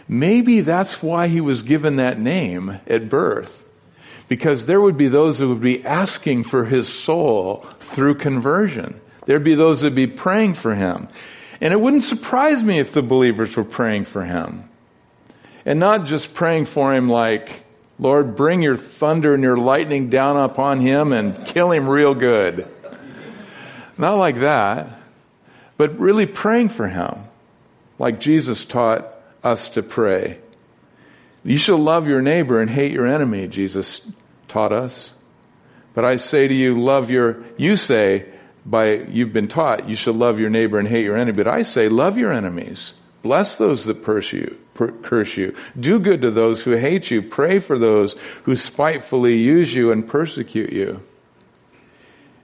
Maybe 0.07 0.61
that's 0.61 1.03
why 1.03 1.27
he 1.27 1.41
was 1.41 1.63
given 1.63 1.97
that 1.97 2.21
name 2.21 2.79
at 2.87 3.09
birth. 3.09 3.65
Because 4.29 4.67
there 4.67 4.81
would 4.81 4.97
be 4.97 5.09
those 5.09 5.41
who 5.41 5.49
would 5.49 5.61
be 5.61 5.85
asking 5.85 6.45
for 6.45 6.67
his 6.67 6.87
soul 6.87 7.67
through 7.81 8.15
conversion. 8.15 9.01
There'd 9.27 9.43
be 9.43 9.57
those 9.57 9.83
would 9.83 9.97
be 9.97 10.07
praying 10.07 10.55
for 10.55 10.73
him. 10.73 11.09
And 11.61 11.75
it 11.75 11.81
wouldn't 11.81 12.05
surprise 12.05 12.63
me 12.63 12.79
if 12.79 12.93
the 12.93 13.03
believers 13.03 13.57
were 13.57 13.65
praying 13.65 14.05
for 14.05 14.25
him. 14.25 14.70
And 15.65 15.79
not 15.79 16.07
just 16.07 16.35
praying 16.35 16.67
for 16.67 16.95
him 16.95 17.09
like, 17.09 17.65
Lord, 17.99 18.35
bring 18.37 18.63
your 18.63 18.77
thunder 18.77 19.35
and 19.35 19.43
your 19.43 19.57
lightning 19.57 20.09
down 20.09 20.37
upon 20.39 20.81
him 20.81 21.13
and 21.13 21.45
kill 21.47 21.71
him 21.71 21.89
real 21.89 22.15
good. 22.15 22.67
Not 23.99 24.17
like 24.17 24.41
that, 24.41 24.99
but 25.77 25.99
really 25.99 26.27
praying 26.27 26.71
for 26.71 26.89
him, 26.89 27.25
like 27.99 28.21
Jesus 28.21 28.65
taught 28.65 29.07
us 29.45 29.69
to 29.71 29.83
pray. 29.83 30.39
You 31.45 31.59
shall 31.59 31.79
love 31.79 32.09
your 32.09 32.23
neighbor 32.23 32.61
and 32.61 32.71
hate 32.71 32.93
your 32.93 33.07
enemy, 33.07 33.47
Jesus 33.49 34.01
taught 34.49 34.73
us. 34.73 35.13
But 35.95 36.05
I 36.05 36.17
say 36.17 36.49
to 36.49 36.55
you, 36.55 36.79
love 36.81 37.11
your, 37.11 37.45
you 37.57 37.77
say, 37.77 38.27
by, 38.65 38.93
you've 38.93 39.33
been 39.33 39.49
taught, 39.49 39.89
you 39.89 39.97
shall 39.97 40.15
love 40.15 40.39
your 40.39 40.51
neighbor 40.51 40.79
and 40.79 40.87
hate 40.87 41.05
your 41.05 41.17
enemy. 41.17 41.37
But 41.37 41.49
I 41.49 41.63
say, 41.63 41.89
love 41.89 42.17
your 42.17 42.33
enemies. 42.33 42.95
Bless 43.23 43.59
those 43.59 43.85
that 43.85 44.03
pursue, 44.03 44.57
curse 44.89 45.37
you. 45.37 45.55
Do 45.79 45.99
good 45.99 46.23
to 46.23 46.31
those 46.31 46.63
who 46.63 46.73
hate 46.73 47.11
you. 47.11 47.23
Pray 47.23 47.59
for 47.59 47.79
those 47.79 48.17
who 48.45 48.57
spitefully 48.57 49.37
use 49.37 49.75
you 49.75 49.93
and 49.93 50.07
persecute 50.07 50.73
you. 50.73 51.03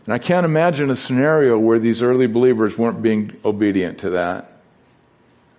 And 0.04 0.14
I 0.14 0.18
can't 0.18 0.46
imagine 0.46 0.90
a 0.90 0.96
scenario 0.96 1.58
where 1.58 1.78
these 1.78 2.00
early 2.00 2.26
believers 2.28 2.78
weren't 2.78 3.02
being 3.02 3.36
obedient 3.44 3.98
to 3.98 4.10
that. 4.10 4.52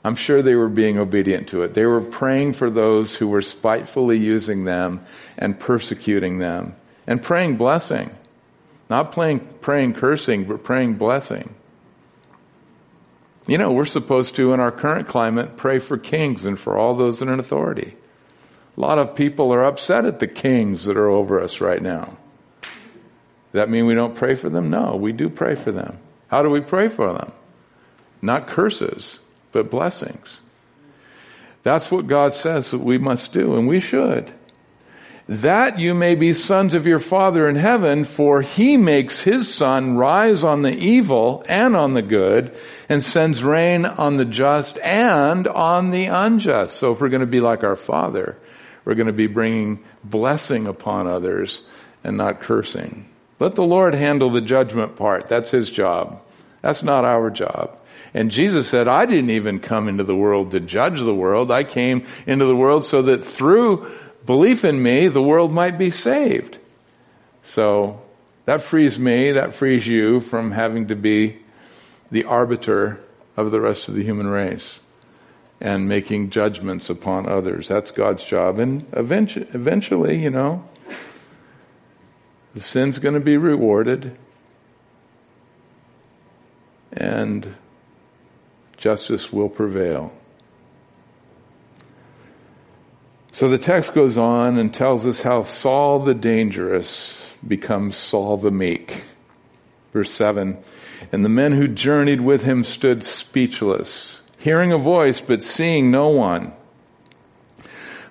I'm 0.06 0.16
sure 0.16 0.42
they 0.42 0.56
were 0.56 0.70
being 0.70 0.98
obedient 0.98 1.50
to 1.50 1.64
it. 1.64 1.74
They 1.74 1.86
were 1.86 2.00
praying 2.00 2.54
for 2.54 2.70
those 2.70 3.14
who 3.16 3.28
were 3.28 3.42
spitefully 3.42 4.18
using 4.18 4.64
them 4.64 5.06
and 5.38 5.60
persecuting 5.60 6.40
them 6.40 6.76
and 7.06 7.22
praying 7.22 7.58
blessing. 7.58 8.12
Not 8.90 9.12
praying, 9.12 9.42
praying 9.60 9.96
cursing, 9.96 10.46
but 10.46 10.64
praying 10.64 10.94
blessing. 10.94 11.54
You 13.48 13.58
know, 13.58 13.72
we're 13.72 13.86
supposed 13.86 14.36
to, 14.36 14.54
in 14.54 14.60
our 14.60 14.72
current 14.72 15.08
climate, 15.08 15.56
pray 15.56 15.80
for 15.80 15.98
kings 15.98 16.46
and 16.46 16.60
for 16.60 16.78
all 16.78 16.96
those 16.96 17.22
in 17.22 17.30
authority. 17.30 17.96
A 18.76 18.80
lot 18.80 19.00
of 19.00 19.16
people 19.16 19.54
are 19.54 19.64
upset 19.64 20.06
at 20.06 20.20
the 20.20 20.28
kings 20.28 20.84
that 20.86 20.98
are 20.98 21.10
over 21.10 21.40
us 21.40 21.62
right 21.62 21.82
now. 21.82 22.18
Does 22.62 22.72
that 23.54 23.70
mean 23.70 23.86
we 23.86 23.96
don't 23.96 24.16
pray 24.16 24.36
for 24.36 24.50
them? 24.50 24.70
No, 24.70 24.98
we 24.98 25.14
do 25.14 25.30
pray 25.30 25.56
for 25.56 25.72
them. 25.72 25.98
How 26.28 26.42
do 26.42 26.50
we 26.50 26.60
pray 26.60 26.90
for 26.90 27.14
them? 27.14 27.32
Not 28.22 28.48
curses, 28.48 29.18
but 29.54 29.72
blessings. 29.72 30.42
That's 31.64 31.90
what 31.90 32.08
God 32.08 32.34
says 32.34 32.72
that 32.72 32.80
we 32.80 32.98
must 32.98 33.32
do, 33.32 33.56
and 33.56 33.68
we 33.68 33.80
should 33.80 34.32
that 35.30 35.78
you 35.78 35.94
may 35.94 36.16
be 36.16 36.32
sons 36.34 36.74
of 36.74 36.88
your 36.88 37.00
Father 37.00 37.50
in 37.50 37.56
heaven, 37.56 38.06
for 38.06 38.42
he 38.42 38.78
makes 38.78 39.22
his 39.22 39.54
sun 39.54 39.98
rise 39.98 40.44
on 40.44 40.62
the 40.62 40.74
evil 40.74 41.44
and 41.50 41.76
on 41.76 41.94
the 41.94 42.02
good, 42.02 42.58
and 42.88 43.04
sends 43.04 43.44
rain 43.44 43.86
on 43.86 44.16
the 44.16 44.26
just 44.26 44.80
and 44.80 45.48
on 45.48 45.92
the 45.92 46.06
unjust. 46.06 46.78
So 46.78 46.94
if 46.94 47.02
we're 47.02 47.10
going 47.10 47.20
to 47.20 47.28
be 47.28 47.42
like 47.42 47.66
our 47.66 47.76
Father, 47.76 48.38
We're 48.88 48.96
going 48.96 49.08
to 49.08 49.14
be 49.14 49.28
bringing 49.28 49.84
blessing 50.06 50.66
upon 50.66 51.08
others 51.08 51.62
and 52.06 52.16
not 52.16 52.40
cursing. 52.40 53.10
Let 53.38 53.56
the 53.56 53.66
Lord 53.66 53.94
handle 53.94 54.30
the 54.30 54.40
judgment 54.40 54.96
part. 54.96 55.28
That's 55.28 55.52
His 55.52 55.70
job. 55.70 56.22
That's 56.62 56.84
not 56.84 57.04
our 57.04 57.30
job. 57.30 57.78
And 58.14 58.32
Jesus 58.32 58.66
said, 58.70 58.88
I 58.88 59.06
didn't 59.06 59.32
even 59.32 59.60
come 59.60 59.90
into 59.90 60.06
the 60.06 60.16
world 60.16 60.52
to 60.52 60.62
judge 60.62 61.02
the 61.02 61.14
world. 61.14 61.52
I 61.52 61.66
came 61.66 62.08
into 62.26 62.46
the 62.46 62.56
world 62.56 62.86
so 62.86 63.02
that 63.02 63.26
through 63.26 63.92
belief 64.28 64.64
in 64.64 64.84
me, 64.84 65.08
the 65.08 65.24
world 65.24 65.52
might 65.52 65.80
be 65.80 65.90
saved. 65.90 66.60
So 67.42 68.02
that 68.46 68.62
frees 68.62 69.00
me, 69.00 69.32
that 69.32 69.56
frees 69.56 69.88
you 69.88 70.20
from 70.20 70.52
having 70.52 70.90
to 70.90 70.96
be 70.96 71.38
the 72.12 72.26
arbiter 72.26 73.00
of 73.36 73.50
the 73.50 73.60
rest 73.60 73.88
of 73.88 73.96
the 73.96 74.04
human 74.04 74.28
race 74.28 74.80
and 75.60 75.90
making 75.90 76.30
judgments 76.30 76.90
upon 76.90 77.28
others. 77.28 77.68
That's 77.68 77.90
God's 77.90 78.24
job. 78.24 78.60
And 78.60 78.86
eventually, 78.94 80.22
you 80.22 80.30
know, 80.30 80.64
the 82.54 82.62
sin's 82.62 83.00
going 83.00 83.16
to 83.16 83.20
be 83.20 83.38
rewarded 83.38 84.16
and 86.94 87.56
justice 88.78 89.34
will 89.34 89.50
prevail. 89.50 90.12
So 93.38 93.50
the 93.50 93.60
text 93.60 93.94
goes 93.94 94.18
on 94.18 94.58
and 94.58 94.74
tells 94.74 95.06
us 95.06 95.22
how 95.22 95.44
Saul 95.44 96.00
the 96.00 96.16
dangerous 96.16 97.24
becomes 97.48 97.96
Saul 97.96 98.38
the 98.38 98.50
meek. 98.50 99.04
Verse 99.94 100.12
7 100.12 100.58
And 101.12 101.24
the 101.24 101.30
men 101.30 101.52
who 101.52 101.68
journeyed 101.68 102.22
with 102.22 102.42
him 102.42 102.64
stood 102.64 103.04
speechless, 103.04 104.22
hearing 104.40 104.72
a 104.72 104.80
voice 104.80 105.22
but 105.22 105.44
seeing 105.44 105.92
no 105.92 106.10
one. 106.10 106.52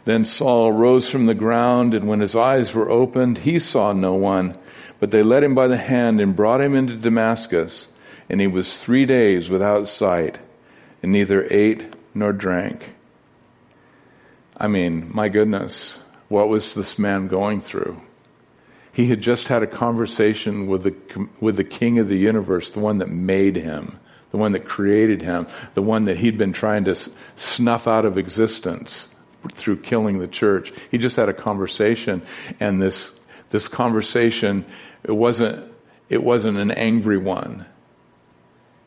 Then 0.05 0.25
Saul 0.25 0.71
rose 0.71 1.11
from 1.11 1.27
the 1.27 1.35
ground, 1.35 1.93
and 1.93 2.07
when 2.07 2.21
his 2.21 2.37
eyes 2.37 2.73
were 2.73 2.89
opened, 2.89 3.39
he 3.39 3.59
saw 3.59 3.93
no 3.93 4.15
one. 4.15 4.57
But 5.01 5.11
they 5.11 5.25
led 5.25 5.43
him 5.43 5.57
by 5.57 5.67
the 5.67 5.77
hand 5.77 6.21
and 6.21 6.37
brought 6.37 6.61
him 6.61 6.77
into 6.77 6.95
Damascus, 6.95 7.89
and 8.31 8.41
he 8.41 8.47
was 8.47 8.81
three 8.81 9.07
days 9.07 9.51
without 9.51 9.89
sight, 9.89 10.39
and 11.03 11.11
neither 11.11 11.49
ate 11.51 11.83
nor 12.15 12.33
drank. 12.33 12.91
I 14.57 14.69
mean, 14.69 15.11
my 15.13 15.29
goodness, 15.29 15.99
what 16.29 16.49
was 16.49 16.75
this 16.75 16.99
man 16.99 17.29
going 17.29 17.61
through? 17.61 18.01
He 18.93 19.09
had 19.09 19.21
just 19.21 19.49
had 19.49 19.63
a 19.63 19.67
conversation 19.67 20.67
with 20.67 20.85
the, 20.85 21.29
with 21.41 21.57
the 21.57 21.65
king 21.65 21.99
of 21.99 22.09
the 22.09 22.17
universe, 22.17 22.71
the 22.71 22.81
one 22.81 22.99
that 22.99 23.11
made 23.11 23.57
him, 23.57 23.99
the 24.31 24.39
one 24.39 24.53
that 24.53 24.65
created 24.65 25.21
him, 25.21 25.47
the 25.75 25.83
one 25.83 26.07
that 26.07 26.17
he'd 26.17 26.39
been 26.39 26.55
trying 26.55 26.85
to 26.85 26.97
snuff 27.37 27.87
out 27.87 28.07
of 28.07 28.17
existence 28.17 29.09
through 29.53 29.77
killing 29.77 30.19
the 30.19 30.27
church. 30.27 30.73
He 30.91 30.97
just 30.97 31.17
had 31.17 31.29
a 31.29 31.35
conversation 31.35 32.23
and 32.59 32.81
this, 32.81 33.13
this 33.51 33.69
conversation, 33.69 34.65
it 35.05 35.13
wasn't, 35.13 35.71
it 36.09 36.23
wasn't 36.23 36.57
an 36.57 36.71
angry 36.71 37.19
one. 37.19 37.67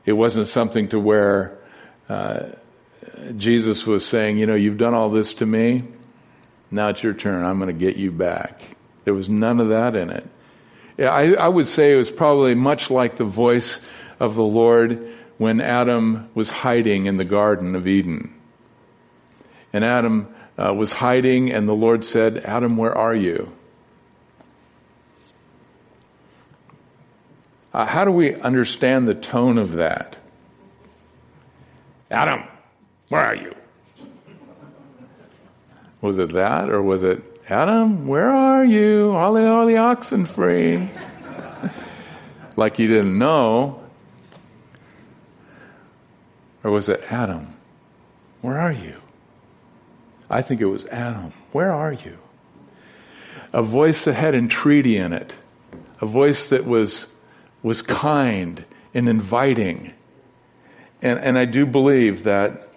It 0.06 0.14
wasn't 0.14 0.48
something 0.48 0.90
to 0.90 1.00
where, 1.00 1.60
uh, 2.10 2.48
Jesus 3.38 3.86
was 3.86 4.06
saying, 4.06 4.38
you 4.38 4.46
know, 4.46 4.56
you've 4.56 4.78
done 4.78 4.94
all 4.94 5.10
this 5.10 5.34
to 5.36 5.46
me. 5.46 5.84
Now 6.72 6.90
it's 6.90 7.04
your 7.04 7.14
turn. 7.14 7.44
I'm 7.44 7.58
going 7.58 7.68
to 7.68 7.74
get 7.74 7.98
you 7.98 8.12
back. 8.12 8.62
There 9.06 9.14
was 9.14 9.30
none 9.30 9.60
of 9.60 9.70
that 9.70 9.96
in 9.96 10.10
it. 10.10 10.28
I, 11.00 11.34
I 11.34 11.48
would 11.48 11.68
say 11.68 11.94
it 11.94 11.98
was 11.98 12.12
probably 12.12 12.56
much 12.56 12.90
like 12.90 13.16
the 13.16 13.24
voice 13.24 13.78
of 14.20 14.36
the 14.36 14.44
Lord 14.44 15.16
when 15.38 15.62
Adam 15.62 16.30
was 16.36 16.52
hiding 16.52 17.06
in 17.06 17.18
the 17.18 17.26
Garden 17.26 17.76
of 17.76 17.88
Eden. 17.88 18.34
And 19.72 19.86
Adam 19.86 20.34
uh, 20.58 20.74
was 20.74 20.92
hiding 20.92 21.52
and 21.52 21.68
the 21.68 21.74
Lord 21.74 22.04
said, 22.04 22.40
Adam, 22.40 22.76
where 22.76 22.96
are 22.96 23.16
you? 23.16 23.52
Uh, 27.74 27.86
how 27.86 28.04
do 28.04 28.12
we 28.12 28.36
understand 28.36 29.08
the 29.08 29.16
tone 29.16 29.58
of 29.58 29.74
that? 29.74 30.18
Adam, 32.12 32.44
where 33.10 33.26
are 33.26 33.36
you? 33.36 33.54
Was 36.02 36.18
it 36.18 36.32
that 36.34 36.70
or 36.70 36.82
was 36.82 37.04
it 37.04 37.24
Adam, 37.50 38.08
where 38.08 38.30
are 38.30 38.64
you? 38.64 39.12
All 39.12 39.34
the, 39.34 39.48
all 39.48 39.66
the 39.66 39.78
oxen 39.78 40.28
free. 40.28 40.88
like 42.56 42.78
he 42.78 42.86
didn't 42.86 43.18
know. 43.18 43.82
Or 46.64 46.70
was 46.70 46.90
it 46.90 47.02
Adam? 47.10 47.56
Where 48.42 48.60
are 48.60 48.72
you? 48.72 48.98
I 50.30 50.44
think 50.44 50.62
it 50.62 50.66
was 50.66 50.86
Adam. 50.88 51.34
Where 51.54 51.72
are 51.72 51.94
you? 51.94 52.20
A 53.52 53.64
voice 53.64 54.06
that 54.06 54.14
had 54.14 54.36
entreaty 54.36 54.98
in 54.98 55.12
it. 55.12 55.34
A 56.02 56.06
voice 56.06 56.50
that 56.50 56.66
was, 56.66 57.08
was 57.64 57.82
kind 57.82 58.64
and 58.94 59.10
inviting. 59.10 59.92
And, 61.02 61.18
and 61.20 61.36
I 61.36 61.46
do 61.46 61.66
believe 61.66 62.24
that 62.26 62.69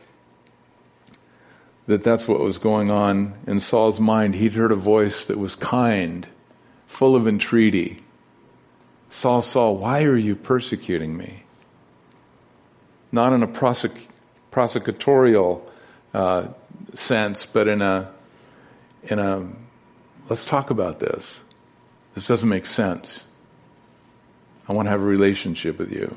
that 1.86 2.04
that's 2.04 2.28
what 2.28 2.40
was 2.40 2.58
going 2.58 2.90
on 2.90 3.34
in 3.46 3.60
Saul's 3.60 4.00
mind. 4.00 4.34
He'd 4.34 4.54
heard 4.54 4.72
a 4.72 4.76
voice 4.76 5.26
that 5.26 5.38
was 5.38 5.54
kind, 5.56 6.26
full 6.86 7.16
of 7.16 7.26
entreaty. 7.26 7.98
Saul, 9.10 9.42
Saul, 9.42 9.76
why 9.76 10.04
are 10.04 10.16
you 10.16 10.36
persecuting 10.36 11.16
me? 11.16 11.42
Not 13.10 13.32
in 13.32 13.42
a 13.42 13.48
prosec- 13.48 14.06
prosecutorial 14.52 15.62
uh, 16.14 16.48
sense, 16.94 17.46
but 17.46 17.68
in 17.68 17.82
a 17.82 18.10
in 19.04 19.18
a 19.18 19.48
let's 20.28 20.44
talk 20.44 20.70
about 20.70 21.00
this. 21.00 21.40
This 22.14 22.26
doesn't 22.26 22.48
make 22.48 22.66
sense. 22.66 23.22
I 24.68 24.72
want 24.72 24.86
to 24.86 24.90
have 24.90 25.02
a 25.02 25.04
relationship 25.04 25.78
with 25.78 25.90
you. 25.92 26.16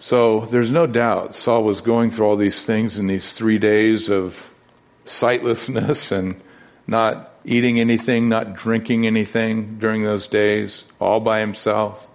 So 0.00 0.46
there's 0.46 0.70
no 0.70 0.86
doubt 0.86 1.34
Saul 1.34 1.62
was 1.62 1.82
going 1.82 2.10
through 2.10 2.24
all 2.24 2.36
these 2.36 2.64
things 2.64 2.98
in 2.98 3.06
these 3.06 3.34
three 3.34 3.58
days 3.58 4.08
of 4.08 4.50
sightlessness 5.04 6.10
and 6.10 6.36
not 6.86 7.34
eating 7.44 7.78
anything, 7.78 8.30
not 8.30 8.54
drinking 8.54 9.06
anything 9.06 9.78
during 9.78 10.02
those 10.02 10.26
days, 10.26 10.84
all 10.98 11.20
by 11.20 11.40
himself. 11.40 12.08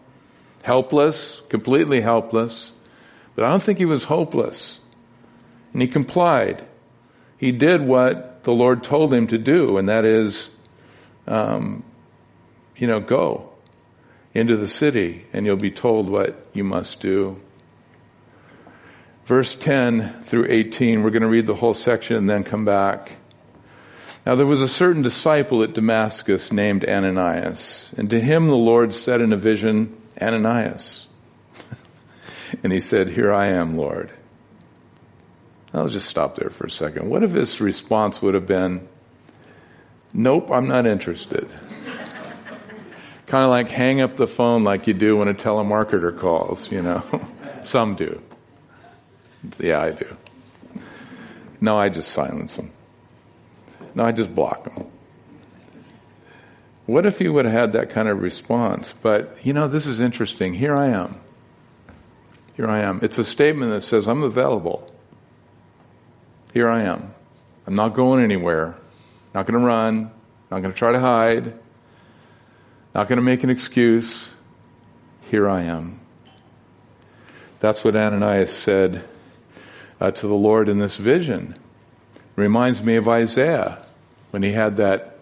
Helpless, 0.63 1.39
completely 1.47 2.01
helpless. 2.01 2.71
But 3.35 3.45
I 3.45 3.49
don't 3.49 3.61
think 3.61 3.77
he 3.77 3.85
was 3.85 4.05
hopeless. 4.05 4.79
And 5.71 5.79
he 5.79 5.87
complied. 5.87 6.65
He 7.37 7.51
did 7.51 7.83
what 7.83 8.43
the 8.45 8.53
Lord 8.53 8.83
told 8.83 9.13
him 9.13 9.27
to 9.27 9.37
do, 9.37 9.77
and 9.77 9.89
that 9.89 10.05
is, 10.05 10.49
um, 11.27 11.83
you 12.77 12.87
know, 12.87 12.99
go 12.99 13.51
into 14.33 14.57
the 14.57 14.67
city 14.67 15.27
and 15.33 15.45
you'll 15.45 15.55
be 15.55 15.69
told 15.69 16.09
what 16.09 16.47
you 16.51 16.63
must 16.63 16.99
do 16.99 17.39
verse 19.25 19.55
10 19.55 20.23
through 20.23 20.47
18. 20.49 21.03
We're 21.03 21.09
going 21.09 21.23
to 21.23 21.27
read 21.27 21.47
the 21.47 21.55
whole 21.55 21.73
section 21.73 22.15
and 22.15 22.29
then 22.29 22.43
come 22.43 22.65
back. 22.65 23.11
Now 24.25 24.35
there 24.35 24.45
was 24.45 24.61
a 24.61 24.67
certain 24.67 25.01
disciple 25.01 25.61
at 25.63 25.73
Damascus 25.73 26.51
named 26.51 26.83
Ananias, 26.83 27.91
and 27.95 28.09
to 28.09 28.19
him 28.19 28.47
the 28.47 28.55
Lord 28.55 28.93
said 28.93 29.21
in 29.21 29.33
a 29.33 29.37
vision, 29.37 30.01
Ananias. 30.19 31.07
and 32.63 32.73
he 32.73 32.79
said, 32.79 33.09
Here 33.09 33.31
I 33.31 33.47
am, 33.47 33.77
Lord. 33.77 34.11
I'll 35.73 35.89
just 35.89 36.07
stop 36.07 36.35
there 36.35 36.49
for 36.49 36.65
a 36.65 36.71
second. 36.71 37.09
What 37.09 37.21
if 37.21 37.33
his 37.33 37.59
response 37.61 38.21
would 38.21 38.33
have 38.33 38.47
been, 38.47 38.87
Nope, 40.11 40.49
I'm 40.49 40.67
not 40.67 40.87
interested. 40.87 41.47
kind 43.27 43.43
of 43.43 43.49
like 43.49 43.67
hang 43.67 44.01
up 44.01 44.15
the 44.15 44.27
phone 44.27 44.63
like 44.63 44.87
you 44.87 44.93
do 44.93 45.17
when 45.17 45.27
a 45.27 45.33
telemarketer 45.33 46.17
calls, 46.17 46.71
you 46.71 46.81
know. 46.81 47.03
Some 47.65 47.95
do. 47.95 48.21
Yeah, 49.59 49.81
I 49.81 49.91
do. 49.91 50.15
No, 51.61 51.77
I 51.77 51.89
just 51.89 52.11
silence 52.11 52.53
them. 52.53 52.71
No, 53.93 54.05
I 54.05 54.11
just 54.11 54.33
block 54.33 54.63
them. 54.63 54.87
What 56.85 57.05
if 57.05 57.17
he 57.17 57.27
would 57.27 57.45
have 57.45 57.53
had 57.53 57.73
that 57.73 57.89
kind 57.89 58.07
of 58.07 58.21
response? 58.21 58.93
But, 59.01 59.37
you 59.43 59.53
know, 59.53 59.67
this 59.67 59.87
is 59.87 60.01
interesting. 60.01 60.53
Here 60.53 60.75
I 60.75 60.89
am. 60.89 61.19
Here 62.55 62.69
I 62.69 62.81
am. 62.81 62.99
It's 63.01 63.17
a 63.17 63.23
statement 63.23 63.71
that 63.71 63.81
says, 63.81 64.07
I'm 64.07 64.23
available. 64.23 64.91
Here 66.53 66.69
I 66.69 66.83
am. 66.83 67.13
I'm 67.65 67.75
not 67.75 67.95
going 67.95 68.23
anywhere. 68.23 68.75
Not 69.33 69.47
going 69.47 69.59
to 69.59 69.65
run. 69.65 70.11
Not 70.51 70.61
going 70.61 70.71
to 70.71 70.77
try 70.77 70.91
to 70.91 70.99
hide. 70.99 71.59
Not 72.93 73.07
going 73.07 73.17
to 73.17 73.23
make 73.23 73.43
an 73.43 73.49
excuse. 73.49 74.29
Here 75.31 75.49
I 75.49 75.63
am. 75.63 75.99
That's 77.59 77.83
what 77.83 77.95
Ananias 77.95 78.55
said 78.55 79.03
uh, 79.99 80.11
to 80.11 80.27
the 80.27 80.33
Lord 80.33 80.69
in 80.69 80.79
this 80.79 80.97
vision. 80.97 81.57
Reminds 82.35 82.81
me 82.83 82.95
of 82.95 83.07
Isaiah 83.07 83.85
when 84.31 84.43
he 84.43 84.51
had 84.51 84.77
that 84.77 85.17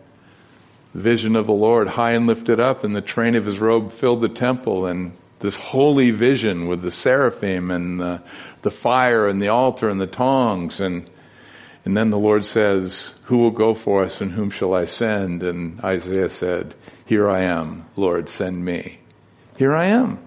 vision 0.93 1.35
of 1.35 1.45
the 1.45 1.53
Lord 1.53 1.87
high 1.87 2.13
and 2.13 2.27
lifted 2.27 2.59
up 2.59 2.83
and 2.83 2.95
the 2.95 3.01
train 3.01 3.35
of 3.35 3.45
his 3.45 3.59
robe 3.59 3.91
filled 3.91 4.21
the 4.21 4.29
temple 4.29 4.85
and 4.85 5.13
this 5.39 5.55
holy 5.55 6.11
vision 6.11 6.67
with 6.67 6.81
the 6.81 6.91
seraphim 6.91 7.71
and 7.71 7.99
the, 7.99 8.21
the 8.61 8.71
fire 8.71 9.27
and 9.27 9.41
the 9.41 9.49
altar 9.49 9.89
and 9.89 9.99
the 9.99 10.07
tongs 10.07 10.79
and 10.79 11.09
And 11.85 11.97
then 11.97 12.11
the 12.11 12.17
Lord 12.17 12.45
says, 12.45 13.13
who 13.23 13.39
will 13.39 13.51
go 13.51 13.73
for 13.75 14.03
us 14.03 14.21
and 14.21 14.31
whom 14.31 14.49
shall 14.49 14.73
I 14.73 14.85
send? 14.85 15.43
And 15.43 15.81
Isaiah 15.83 16.29
said, 16.29 16.75
here 17.05 17.29
I 17.29 17.43
am, 17.43 17.85
Lord, 17.97 18.29
send 18.29 18.63
me. 18.63 18.99
Here 19.57 19.75
I 19.75 19.87
am. 19.87 20.19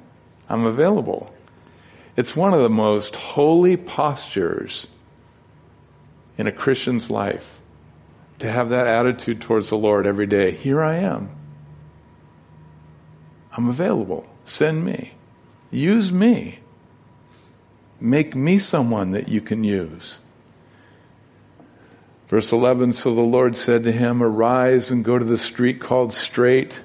I'm 0.50 0.66
available. 0.66 1.32
It's 2.16 2.34
one 2.34 2.54
of 2.54 2.62
the 2.62 2.70
most 2.70 3.14
holy 3.14 3.76
postures 3.76 4.86
in 6.38 6.46
a 6.46 6.52
Christian's 6.52 7.10
life 7.10 7.60
to 8.38 8.50
have 8.50 8.70
that 8.70 8.86
attitude 8.86 9.40
towards 9.40 9.68
the 9.68 9.76
Lord 9.76 10.06
every 10.06 10.26
day. 10.26 10.50
Here 10.52 10.82
I 10.82 10.96
am. 10.96 11.30
I'm 13.52 13.68
available. 13.68 14.26
Send 14.44 14.84
me. 14.84 15.12
Use 15.70 16.12
me. 16.12 16.58
Make 18.00 18.34
me 18.34 18.58
someone 18.58 19.12
that 19.12 19.28
you 19.28 19.40
can 19.40 19.64
use. 19.64 20.18
Verse 22.28 22.50
11, 22.52 22.92
so 22.92 23.14
the 23.14 23.20
Lord 23.20 23.56
said 23.56 23.84
to 23.84 23.92
him, 23.92 24.22
arise 24.22 24.90
and 24.90 25.04
go 25.04 25.18
to 25.18 25.24
the 25.24 25.38
street 25.38 25.80
called 25.80 26.12
Straight 26.12 26.80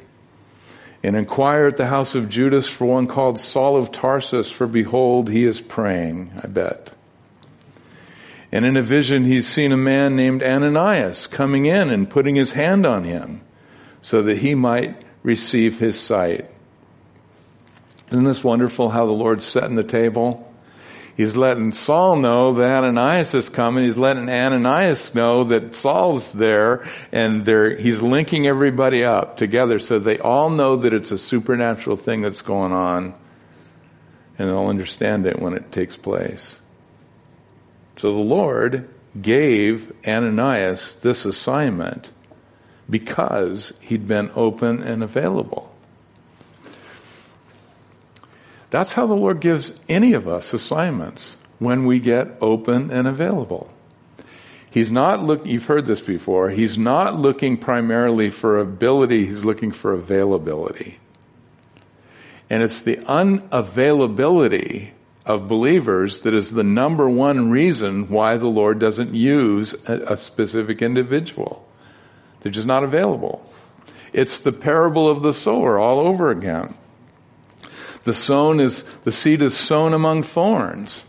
and 1.04 1.16
inquire 1.16 1.66
at 1.66 1.78
the 1.78 1.88
house 1.88 2.16
of 2.16 2.30
Judas 2.30 2.68
for 2.68 2.86
one 2.86 3.08
called 3.08 3.40
Saul 3.40 3.78
of 3.78 3.92
Tarsus, 3.92 4.52
for 4.52 4.68
behold, 4.68 5.30
he 5.30 5.46
is 5.46 5.60
praying, 5.60 6.32
I 6.44 6.48
bet. 6.48 6.92
And 8.52 8.66
in 8.66 8.78
a 8.78 8.82
vision, 8.82 9.24
he's 9.24 9.48
seen 9.48 9.72
a 9.72 9.78
man 9.78 10.16
named 10.16 10.44
Ananias 10.44 11.26
coming 11.28 11.66
in 11.66 11.90
and 11.90 12.10
putting 12.10 12.36
his 12.36 12.52
hand 12.52 12.86
on 12.86 13.04
him 13.04 13.42
so 14.02 14.22
that 14.24 14.38
he 14.38 14.56
might 14.56 15.02
receive 15.24 15.80
his 15.80 16.00
sight. 16.00 16.50
Isn't 18.12 18.26
this 18.26 18.44
wonderful 18.44 18.90
how 18.90 19.06
the 19.06 19.14
Lord's 19.14 19.46
setting 19.46 19.76
the 19.76 19.84
table? 19.84 20.51
He's 21.16 21.36
letting 21.36 21.72
Saul 21.72 22.16
know 22.16 22.54
that 22.56 22.84
Ananias 22.84 23.34
is 23.34 23.50
coming. 23.50 23.86
He's 23.86 23.98
letting 23.98 24.30
Ananias 24.30 25.14
know 25.14 25.44
that 25.46 25.76
Saul's 25.76 26.32
there 26.32 26.88
and 27.12 27.46
he's 27.78 28.02
linking 28.02 28.48
everybody 28.48 29.04
up 29.04 29.38
together 29.38 29.80
so 29.80 30.00
they 30.00 30.20
all 30.20 30.50
know 30.50 30.78
that 30.78 30.94
it's 30.94 31.12
a 31.12 31.18
supernatural 31.18 31.98
thing 31.98 32.22
that's 32.22 32.42
going 32.42 32.72
on 32.72 33.14
and 34.40 34.50
they'll 34.50 34.68
understand 34.68 35.28
it 35.28 35.40
when 35.40 35.54
it 35.54 35.72
takes 35.72 35.98
place. 35.98 36.60
So 37.98 38.14
the 38.14 38.24
Lord 38.24 38.90
gave 39.22 39.94
Ananias 40.08 40.96
this 40.96 41.26
assignment 41.26 42.10
because 42.90 43.74
he'd 43.82 44.08
been 44.08 44.32
open 44.36 44.82
and 44.82 45.04
available. 45.04 45.71
That's 48.72 48.94
how 48.94 49.06
the 49.06 49.14
Lord 49.14 49.42
gives 49.42 49.74
any 49.88 50.14
of 50.14 50.28
us 50.28 50.54
assignments 50.54 51.36
when 51.60 51.86
we 51.86 52.00
get 52.00 52.38
open 52.42 52.90
and 52.90 53.08
available. 53.08 53.72
He's 54.72 54.90
not 54.90 55.22
look, 55.22 55.46
you've 55.46 55.66
heard 55.66 55.86
this 55.86 56.02
before, 56.02 56.50
he's 56.50 56.78
not 56.78 57.20
looking 57.20 57.58
primarily 57.58 58.30
for 58.30 58.60
ability, 58.60 59.26
he's 59.26 59.44
looking 59.44 59.74
for 59.74 59.92
availability. 59.92 60.98
And 62.50 62.64
it's 62.64 62.82
the 62.82 62.96
unavailability 62.96 64.92
of 65.26 65.50
believers 65.50 66.20
that 66.20 66.34
is 66.34 66.50
the 66.50 66.64
number 66.64 67.10
one 67.10 67.52
reason 67.52 68.08
why 68.10 68.38
the 68.38 68.48
Lord 68.48 68.80
doesn't 68.80 69.14
use 69.14 69.74
a, 69.86 70.14
a 70.14 70.18
specific 70.18 70.82
individual. 70.82 71.68
They're 72.40 72.52
just 72.52 72.68
not 72.68 72.84
available. 72.84 73.46
It's 74.14 74.40
the 74.40 74.54
parable 74.54 75.10
of 75.10 75.22
the 75.22 75.34
sower 75.34 75.78
all 75.78 76.00
over 76.00 76.32
again. 76.32 76.76
The 78.04 78.14
sown 78.14 78.60
is, 78.60 78.84
the 79.04 79.12
seed 79.12 79.42
is 79.42 79.56
sown 79.56 79.94
among 79.94 80.24
thorns. 80.24 81.04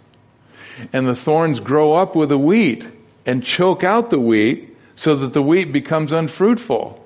And 0.93 1.07
the 1.07 1.17
thorns 1.17 1.61
grow 1.61 1.95
up 1.95 2.17
with 2.17 2.31
the 2.31 2.39
wheat 2.39 2.89
and 3.25 3.45
choke 3.45 3.85
out 3.85 4.11
the 4.11 4.19
wheat 4.19 4.77
so 4.95 5.15
that 5.17 5.33
the 5.33 5.43
wheat 5.43 5.73
becomes 5.73 6.13
unfruitful. 6.13 6.99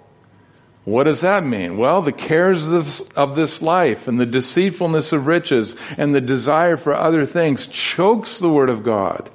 What 0.84 1.04
does 1.04 1.22
that 1.22 1.44
mean? 1.44 1.78
Well, 1.78 2.00
the 2.00 2.12
cares 2.12 2.68
of 2.68 3.34
this 3.34 3.60
life 3.60 4.06
and 4.06 4.20
the 4.20 4.26
deceitfulness 4.26 5.12
of 5.12 5.26
riches 5.26 5.74
and 5.98 6.14
the 6.14 6.20
desire 6.20 6.76
for 6.76 6.94
other 6.94 7.26
things 7.26 7.66
chokes 7.66 8.38
the 8.38 8.48
word 8.48 8.70
of 8.70 8.84
God 8.84 9.28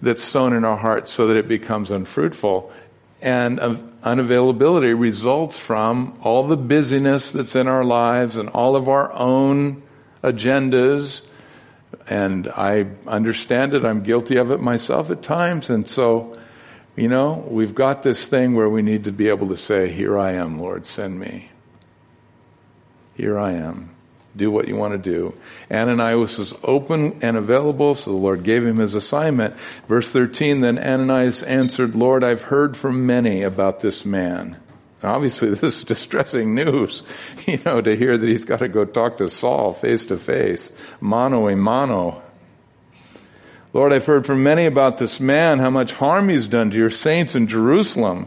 that's 0.00 0.22
sown 0.22 0.52
in 0.52 0.64
our 0.64 0.76
hearts 0.76 1.10
so 1.10 1.26
that 1.26 1.36
it 1.36 1.48
becomes 1.48 1.90
unfruitful. 1.90 2.72
And 3.20 3.58
unavailability 3.58 4.98
results 4.98 5.56
from 5.56 6.18
all 6.22 6.46
the 6.46 6.56
busyness 6.56 7.32
that's 7.32 7.56
in 7.56 7.66
our 7.66 7.84
lives 7.84 8.36
and 8.36 8.48
all 8.50 8.76
of 8.76 8.88
our 8.88 9.12
own 9.12 9.82
agendas. 10.22 11.22
And 12.08 12.48
I 12.48 12.86
understand 13.06 13.74
it. 13.74 13.84
I'm 13.84 14.02
guilty 14.02 14.36
of 14.36 14.50
it 14.50 14.60
myself 14.60 15.10
at 15.10 15.22
times. 15.22 15.68
And 15.68 15.88
so, 15.88 16.38
you 16.96 17.08
know, 17.08 17.44
we've 17.48 17.74
got 17.74 18.02
this 18.02 18.24
thing 18.24 18.54
where 18.54 18.68
we 18.68 18.82
need 18.82 19.04
to 19.04 19.12
be 19.12 19.28
able 19.28 19.48
to 19.48 19.56
say, 19.56 19.92
here 19.92 20.18
I 20.18 20.32
am, 20.32 20.60
Lord, 20.60 20.86
send 20.86 21.18
me. 21.18 21.50
Here 23.14 23.38
I 23.38 23.52
am 23.52 23.97
do 24.36 24.50
what 24.50 24.68
you 24.68 24.76
want 24.76 24.92
to 24.92 24.98
do. 24.98 25.34
Ananias 25.70 26.38
was 26.38 26.54
open 26.62 27.18
and 27.22 27.36
available, 27.36 27.94
so 27.94 28.10
the 28.10 28.16
Lord 28.16 28.42
gave 28.42 28.64
him 28.64 28.78
his 28.78 28.94
assignment. 28.94 29.56
Verse 29.88 30.10
13, 30.10 30.60
then 30.60 30.78
Ananias 30.78 31.42
answered, 31.42 31.96
Lord, 31.96 32.22
I've 32.22 32.42
heard 32.42 32.76
from 32.76 33.06
many 33.06 33.42
about 33.42 33.80
this 33.80 34.04
man. 34.04 34.56
Obviously, 35.02 35.50
this 35.54 35.78
is 35.78 35.84
distressing 35.84 36.54
news, 36.54 37.02
you 37.46 37.60
know, 37.64 37.80
to 37.80 37.96
hear 37.96 38.16
that 38.16 38.28
he's 38.28 38.44
got 38.44 38.60
to 38.60 38.68
go 38.68 38.84
talk 38.84 39.18
to 39.18 39.28
Saul 39.28 39.72
face 39.72 40.06
to 40.06 40.18
face, 40.18 40.70
mano 41.00 41.48
a 41.48 41.56
mano. 41.56 42.22
Lord, 43.74 43.92
I've 43.92 44.06
heard 44.06 44.24
from 44.24 44.42
many 44.42 44.66
about 44.66 44.98
this 44.98 45.20
man, 45.20 45.58
how 45.58 45.70
much 45.70 45.92
harm 45.92 46.30
he's 46.30 46.46
done 46.46 46.70
to 46.70 46.76
your 46.76 46.90
saints 46.90 47.34
in 47.34 47.48
Jerusalem. 47.48 48.26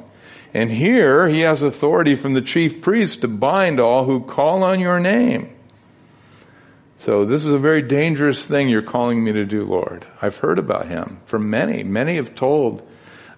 And 0.53 0.69
here 0.69 1.27
he 1.27 1.39
has 1.41 1.63
authority 1.63 2.15
from 2.15 2.33
the 2.33 2.41
chief 2.41 2.81
priest 2.81 3.21
to 3.21 3.27
bind 3.27 3.79
all 3.79 4.05
who 4.05 4.21
call 4.21 4.63
on 4.63 4.79
your 4.79 4.99
name. 4.99 5.51
So 7.01 7.25
this 7.25 7.45
is 7.45 7.53
a 7.55 7.57
very 7.57 7.81
dangerous 7.81 8.45
thing 8.45 8.69
you're 8.69 8.83
calling 8.83 9.23
me 9.23 9.33
to 9.33 9.43
do, 9.43 9.63
Lord. 9.63 10.05
I've 10.21 10.37
heard 10.37 10.59
about 10.59 10.87
him 10.87 11.19
from 11.25 11.49
many. 11.49 11.81
Many 11.81 12.17
have 12.17 12.35
told 12.35 12.87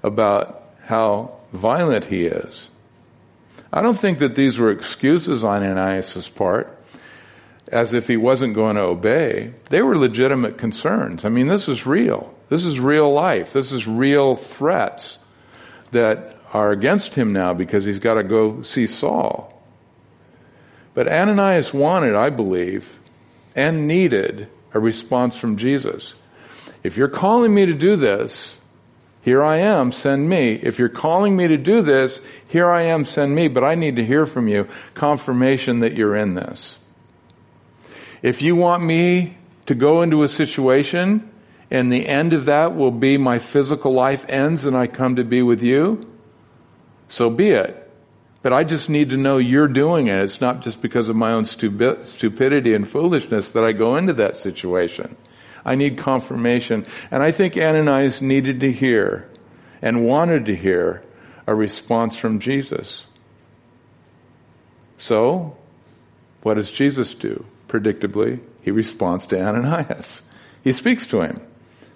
about 0.03 0.73
how 0.81 1.37
violent 1.53 2.03
he 2.03 2.25
is. 2.25 2.67
I 3.71 3.81
don't 3.81 3.97
think 3.97 4.19
that 4.19 4.35
these 4.35 4.59
were 4.59 4.69
excuses 4.69 5.45
on 5.45 5.63
Ananias' 5.63 6.27
part, 6.27 6.77
as 7.71 7.93
if 7.93 8.05
he 8.05 8.17
wasn't 8.17 8.53
going 8.53 8.75
to 8.75 8.81
obey. 8.81 9.53
They 9.69 9.81
were 9.81 9.97
legitimate 9.97 10.57
concerns. 10.57 11.23
I 11.23 11.29
mean, 11.29 11.47
this 11.47 11.69
is 11.69 11.85
real. 11.85 12.35
This 12.49 12.65
is 12.65 12.81
real 12.81 13.13
life. 13.13 13.53
This 13.53 13.71
is 13.71 13.87
real 13.87 14.35
threats 14.35 15.19
that 15.91 16.37
are 16.51 16.73
against 16.73 17.15
him 17.15 17.31
now 17.31 17.53
because 17.53 17.85
he's 17.85 17.99
got 17.99 18.15
to 18.15 18.23
go 18.23 18.61
see 18.61 18.87
Saul. 18.87 19.57
But 20.93 21.07
Ananias 21.07 21.73
wanted, 21.73 22.13
I 22.13 22.29
believe, 22.29 22.99
and 23.55 23.87
needed 23.87 24.47
a 24.73 24.79
response 24.79 25.35
from 25.37 25.57
Jesus. 25.57 26.13
If 26.83 26.97
you're 26.97 27.07
calling 27.07 27.53
me 27.53 27.65
to 27.65 27.73
do 27.73 27.95
this, 27.95 28.57
here 29.21 29.41
I 29.41 29.57
am, 29.57 29.91
send 29.91 30.27
me. 30.27 30.53
If 30.53 30.79
you're 30.79 30.89
calling 30.89 31.37
me 31.37 31.47
to 31.47 31.57
do 31.57 31.81
this, 31.81 32.19
here 32.47 32.69
I 32.69 32.83
am, 32.83 33.05
send 33.05 33.33
me, 33.33 33.47
but 33.47 33.63
I 33.63 33.75
need 33.75 33.95
to 33.95 34.05
hear 34.05 34.25
from 34.25 34.47
you 34.47 34.67
confirmation 34.95 35.79
that 35.79 35.95
you're 35.95 36.15
in 36.15 36.33
this. 36.33 36.77
If 38.21 38.41
you 38.41 38.55
want 38.55 38.83
me 38.83 39.37
to 39.65 39.75
go 39.75 40.01
into 40.01 40.23
a 40.23 40.29
situation 40.29 41.29
and 41.71 41.91
the 41.91 42.07
end 42.07 42.33
of 42.33 42.45
that 42.45 42.75
will 42.75 42.91
be 42.91 43.17
my 43.17 43.39
physical 43.39 43.93
life 43.93 44.25
ends 44.27 44.65
and 44.65 44.75
I 44.75 44.87
come 44.87 45.15
to 45.15 45.23
be 45.23 45.41
with 45.41 45.63
you, 45.63 46.09
so 47.07 47.29
be 47.29 47.51
it. 47.51 47.82
But 48.43 48.51
I 48.53 48.65
just 48.65 48.89
need 48.89 49.09
to 49.11 49.17
know 49.17 49.37
you're 49.37 49.69
doing 49.69 50.07
it. 50.07 50.21
It's 50.21 50.41
not 50.41 50.61
just 50.61 50.81
because 50.81 51.07
of 51.07 51.15
my 51.15 51.31
own 51.31 51.45
stupidity 51.45 52.73
and 52.73 52.87
foolishness 52.87 53.53
that 53.53 53.63
I 53.63 53.71
go 53.71 53.95
into 53.95 54.13
that 54.13 54.35
situation. 54.35 55.15
I 55.65 55.75
need 55.75 55.97
confirmation. 55.97 56.85
And 57.09 57.23
I 57.23 57.31
think 57.31 57.57
Ananias 57.57 58.21
needed 58.21 58.59
to 58.59 58.71
hear 58.71 59.29
and 59.81 60.05
wanted 60.05 60.45
to 60.45 60.55
hear 60.55 61.03
a 61.47 61.55
response 61.55 62.17
from 62.17 62.39
Jesus. 62.39 63.05
So, 64.97 65.57
what 66.41 66.55
does 66.55 66.69
Jesus 66.69 67.13
do? 67.13 67.45
Predictably, 67.69 68.41
he 68.61 68.71
responds 68.71 69.25
to 69.27 69.41
Ananias. 69.41 70.21
He 70.63 70.73
speaks 70.73 71.07
to 71.07 71.21
him 71.21 71.41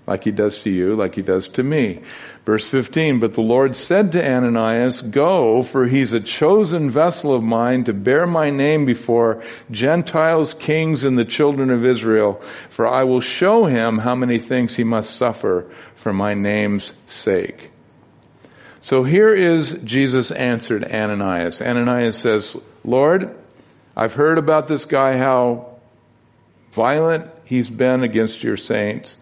like 0.07 0.23
he 0.23 0.31
does 0.31 0.59
to 0.59 0.69
you, 0.69 0.95
like 0.95 1.15
he 1.15 1.21
does 1.21 1.49
to 1.49 1.63
me. 1.63 2.01
Verse 2.45 2.65
15, 2.65 3.19
but 3.19 3.33
the 3.33 3.41
Lord 3.41 3.75
said 3.75 4.13
to 4.13 4.25
Ananias, 4.25 5.01
go, 5.01 5.61
for 5.61 5.85
he's 5.85 6.13
a 6.13 6.21
chosen 6.21 6.89
vessel 6.89 7.35
of 7.35 7.43
mine 7.43 7.83
to 7.83 7.93
bear 7.93 8.25
my 8.25 8.49
name 8.49 8.85
before 8.85 9.43
Gentiles, 9.69 10.53
kings, 10.53 11.03
and 11.03 11.19
the 11.19 11.25
children 11.25 11.69
of 11.69 11.85
Israel, 11.85 12.41
for 12.69 12.87
I 12.87 13.03
will 13.03 13.19
show 13.19 13.65
him 13.65 13.97
how 13.97 14.15
many 14.15 14.39
things 14.39 14.77
he 14.77 14.85
must 14.85 15.13
suffer 15.13 15.69
for 15.95 16.13
my 16.13 16.33
name's 16.33 16.93
sake. 17.05 17.69
So 18.79 19.03
here 19.03 19.33
is 19.33 19.73
Jesus 19.83 20.31
answered 20.31 20.85
Ananias. 20.85 21.61
Ananias 21.61 22.17
says, 22.17 22.55
Lord, 22.85 23.35
I've 23.93 24.13
heard 24.13 24.37
about 24.37 24.69
this 24.69 24.85
guy, 24.85 25.17
how 25.17 25.75
violent 26.71 27.29
he's 27.43 27.69
been 27.69 28.03
against 28.03 28.41
your 28.41 28.55
saints 28.55 29.17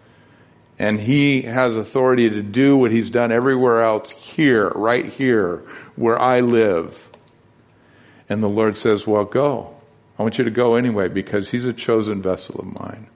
And 0.78 1.00
he 1.00 1.42
has 1.42 1.76
authority 1.76 2.28
to 2.28 2.42
do 2.42 2.76
what 2.76 2.90
he's 2.90 3.08
done 3.08 3.32
everywhere 3.32 3.82
else 3.82 4.10
here, 4.10 4.68
right 4.74 5.10
here, 5.10 5.62
where 5.96 6.20
I 6.20 6.40
live. 6.40 7.08
And 8.28 8.42
the 8.42 8.48
Lord 8.48 8.76
says, 8.76 9.06
well, 9.06 9.24
go. 9.24 9.74
I 10.18 10.22
want 10.22 10.38
you 10.38 10.44
to 10.44 10.50
go 10.50 10.76
anyway 10.76 11.08
because 11.08 11.50
he's 11.50 11.64
a 11.66 11.72
chosen 11.72 12.22
vessel 12.22 12.60
of 12.60 12.66
mine. 12.66 13.06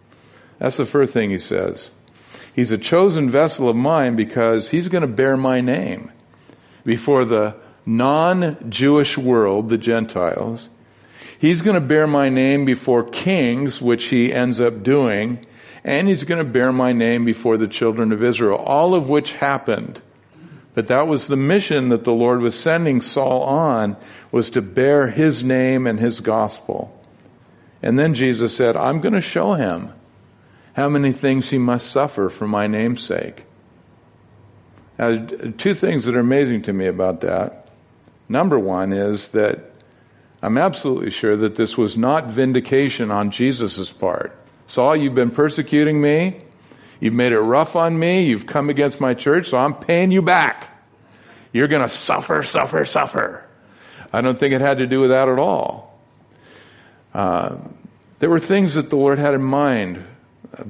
That's 0.59 0.77
the 0.77 0.85
first 0.85 1.13
thing 1.13 1.31
he 1.31 1.39
says. 1.39 1.91
He's 2.55 2.73
a 2.73 2.79
chosen 2.79 3.31
vessel 3.31 3.69
of 3.69 3.77
mine 3.77 4.17
because 4.17 4.71
he's 4.71 4.89
going 4.89 5.03
to 5.03 5.09
bear 5.09 5.37
my 5.37 5.61
name 5.61 6.13
before 6.85 7.25
the 7.25 7.57
non-Jewish 7.87 9.17
world, 9.17 9.69
the 9.69 9.79
Gentiles. 9.79 10.69
He's 11.39 11.63
going 11.63 11.75
to 11.75 11.87
bear 11.87 12.07
my 12.07 12.29
name 12.29 12.65
before 12.65 13.05
kings, 13.05 13.81
which 13.81 14.07
he 14.07 14.33
ends 14.33 14.61
up 14.61 14.83
doing, 14.83 15.47
and 15.85 16.09
he's 16.09 16.25
going 16.25 16.45
to 16.45 16.51
bear 16.51 16.73
my 16.73 16.93
name 16.93 17.25
before 17.25 17.57
the 17.57 17.69
children 17.69 18.13
of 18.13 18.23
Israel, 18.23 18.59
all 18.59 18.95
of 18.95 19.09
which 19.09 19.33
happened. 19.33 20.01
But 20.75 20.87
that 20.89 21.07
was 21.07 21.27
the 21.27 21.37
mission 21.37 21.89
that 21.89 22.05
the 22.05 22.13
Lord 22.13 22.41
was 22.41 22.59
sending 22.59 23.01
Saul 23.01 23.43
on, 23.43 23.97
was 24.31 24.51
to 24.51 24.63
bear 24.63 25.09
his 25.09 25.43
name 25.43 25.87
and 25.87 25.99
his 25.99 26.21
gospel. 26.21 26.97
And 27.83 27.99
then 27.99 28.15
Jesus 28.15 28.55
said, 28.55 28.77
I'm 28.77 29.01
going 29.01 29.15
to 29.15 29.21
show 29.21 29.55
him 29.55 29.93
how 30.75 30.89
many 30.89 31.13
things 31.13 31.51
he 31.51 31.59
must 31.59 31.91
suffer 31.91 32.29
for 32.29 32.47
my 32.47 32.67
name's 32.67 33.03
sake. 33.03 33.45
Now, 34.99 35.27
two 35.57 35.75
things 35.75 36.05
that 36.05 36.15
are 36.15 36.21
amazing 36.21 36.63
to 36.63 36.73
me 36.73 36.87
about 36.87 37.23
that. 37.23 37.69
Number 38.29 38.59
one 38.59 38.93
is 38.93 39.31
that 39.31 39.73
I'm 40.43 40.57
absolutely 40.57 41.11
sure 41.11 41.37
that 41.39 41.57
this 41.57 41.77
was 41.77 41.97
not 41.97 42.29
vindication 42.29 43.11
on 43.11 43.31
Jesus' 43.31 43.93
part. 43.93 44.40
Saul, 44.71 44.95
you've 44.95 45.17
been 45.17 45.33
persecuting 45.33 46.01
me. 46.01 46.43
You've 47.01 47.13
made 47.13 47.33
it 47.33 47.41
rough 47.41 47.75
on 47.75 47.99
me. 47.99 48.23
You've 48.27 48.47
come 48.47 48.71
against 48.71 49.01
my 49.01 49.15
church, 49.15 49.49
so 49.49 49.59
I'm 49.59 49.75
paying 49.75 50.13
you 50.13 50.23
back. 50.23 50.69
You're 51.53 51.67
going 51.67 51.83
to 51.83 51.89
suffer, 51.89 52.45
suffer, 52.45 52.85
suffer. 52.85 53.45
I 54.13 54.21
don't 54.21 54.39
think 54.39 54.55
it 54.55 54.61
had 54.61 54.79
to 54.79 54.87
do 54.87 55.01
with 55.01 55.11
that 55.11 55.29
at 55.29 55.41
all. 55.41 56.01
Uh, 57.13 57.57
there 58.21 58.31
were 58.31 58.39
things 58.39 58.75
that 58.75 58.91
the 58.91 58.97
Lord 58.97 59.19
had 59.19 59.35
in 59.35 59.43
mind 59.43 60.05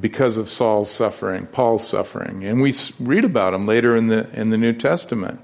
because 0.01 0.39
of 0.39 0.49
Saul's 0.49 0.91
suffering, 0.91 1.47
Paul's 1.47 1.87
suffering, 1.87 2.47
and 2.47 2.63
we 2.63 2.75
read 3.01 3.27
about 3.27 3.51
them 3.51 3.67
later 3.67 3.97
in 3.97 4.07
the 4.07 4.31
in 4.33 4.49
the 4.49 4.57
New 4.57 4.73
Testament. 4.73 5.41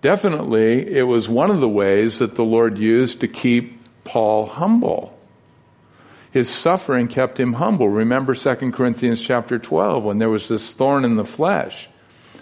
Definitely, 0.00 0.96
it 0.96 1.08
was 1.08 1.28
one 1.28 1.50
of 1.50 1.58
the 1.58 1.68
ways 1.68 2.20
that 2.20 2.36
the 2.36 2.44
Lord 2.44 2.78
used 2.78 3.22
to 3.22 3.26
keep 3.26 3.82
Paul 4.04 4.46
humble. 4.46 5.13
His 6.34 6.48
suffering 6.48 7.06
kept 7.06 7.38
him 7.38 7.52
humble. 7.52 7.88
Remember 7.88 8.34
2 8.34 8.72
Corinthians 8.72 9.20
chapter 9.20 9.56
12 9.56 10.02
when 10.02 10.18
there 10.18 10.28
was 10.28 10.48
this 10.48 10.74
thorn 10.74 11.04
in 11.04 11.14
the 11.14 11.24
flesh. 11.24 11.88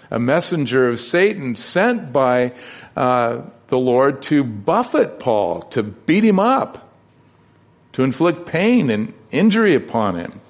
A 0.09 0.17
messenger 0.17 0.89
of 0.89 0.99
Satan 0.99 1.55
sent 1.55 2.11
by 2.11 2.55
uh, 2.97 3.43
the 3.67 3.77
Lord 3.77 4.23
to 4.23 4.43
buffet 4.43 5.19
Paul, 5.19 5.61
to 5.73 5.83
beat 5.83 6.23
him 6.23 6.39
up, 6.39 6.91
to 7.91 8.01
inflict 8.01 8.47
pain 8.47 8.89
and 8.89 9.13
injury 9.29 9.75
upon 9.75 10.15
him. 10.15 10.41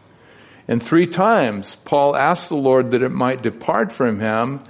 And 0.69 0.81
three 0.81 1.07
times 1.07 1.75
Paul 1.83 2.15
asked 2.15 2.47
the 2.47 2.55
Lord 2.55 2.91
that 2.91 3.03
it 3.03 3.11
might 3.11 3.41
depart 3.41 3.91
from 3.91 4.21
him, 4.21 4.61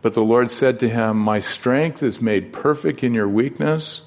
but 0.00 0.14
the 0.14 0.24
Lord 0.24 0.50
said 0.50 0.80
to 0.80 0.88
him, 0.88 1.18
My 1.18 1.40
strength 1.40 2.02
is 2.02 2.22
made 2.22 2.54
perfect 2.54 3.04
in 3.04 3.12
your 3.12 3.28
weakness. 3.28 4.00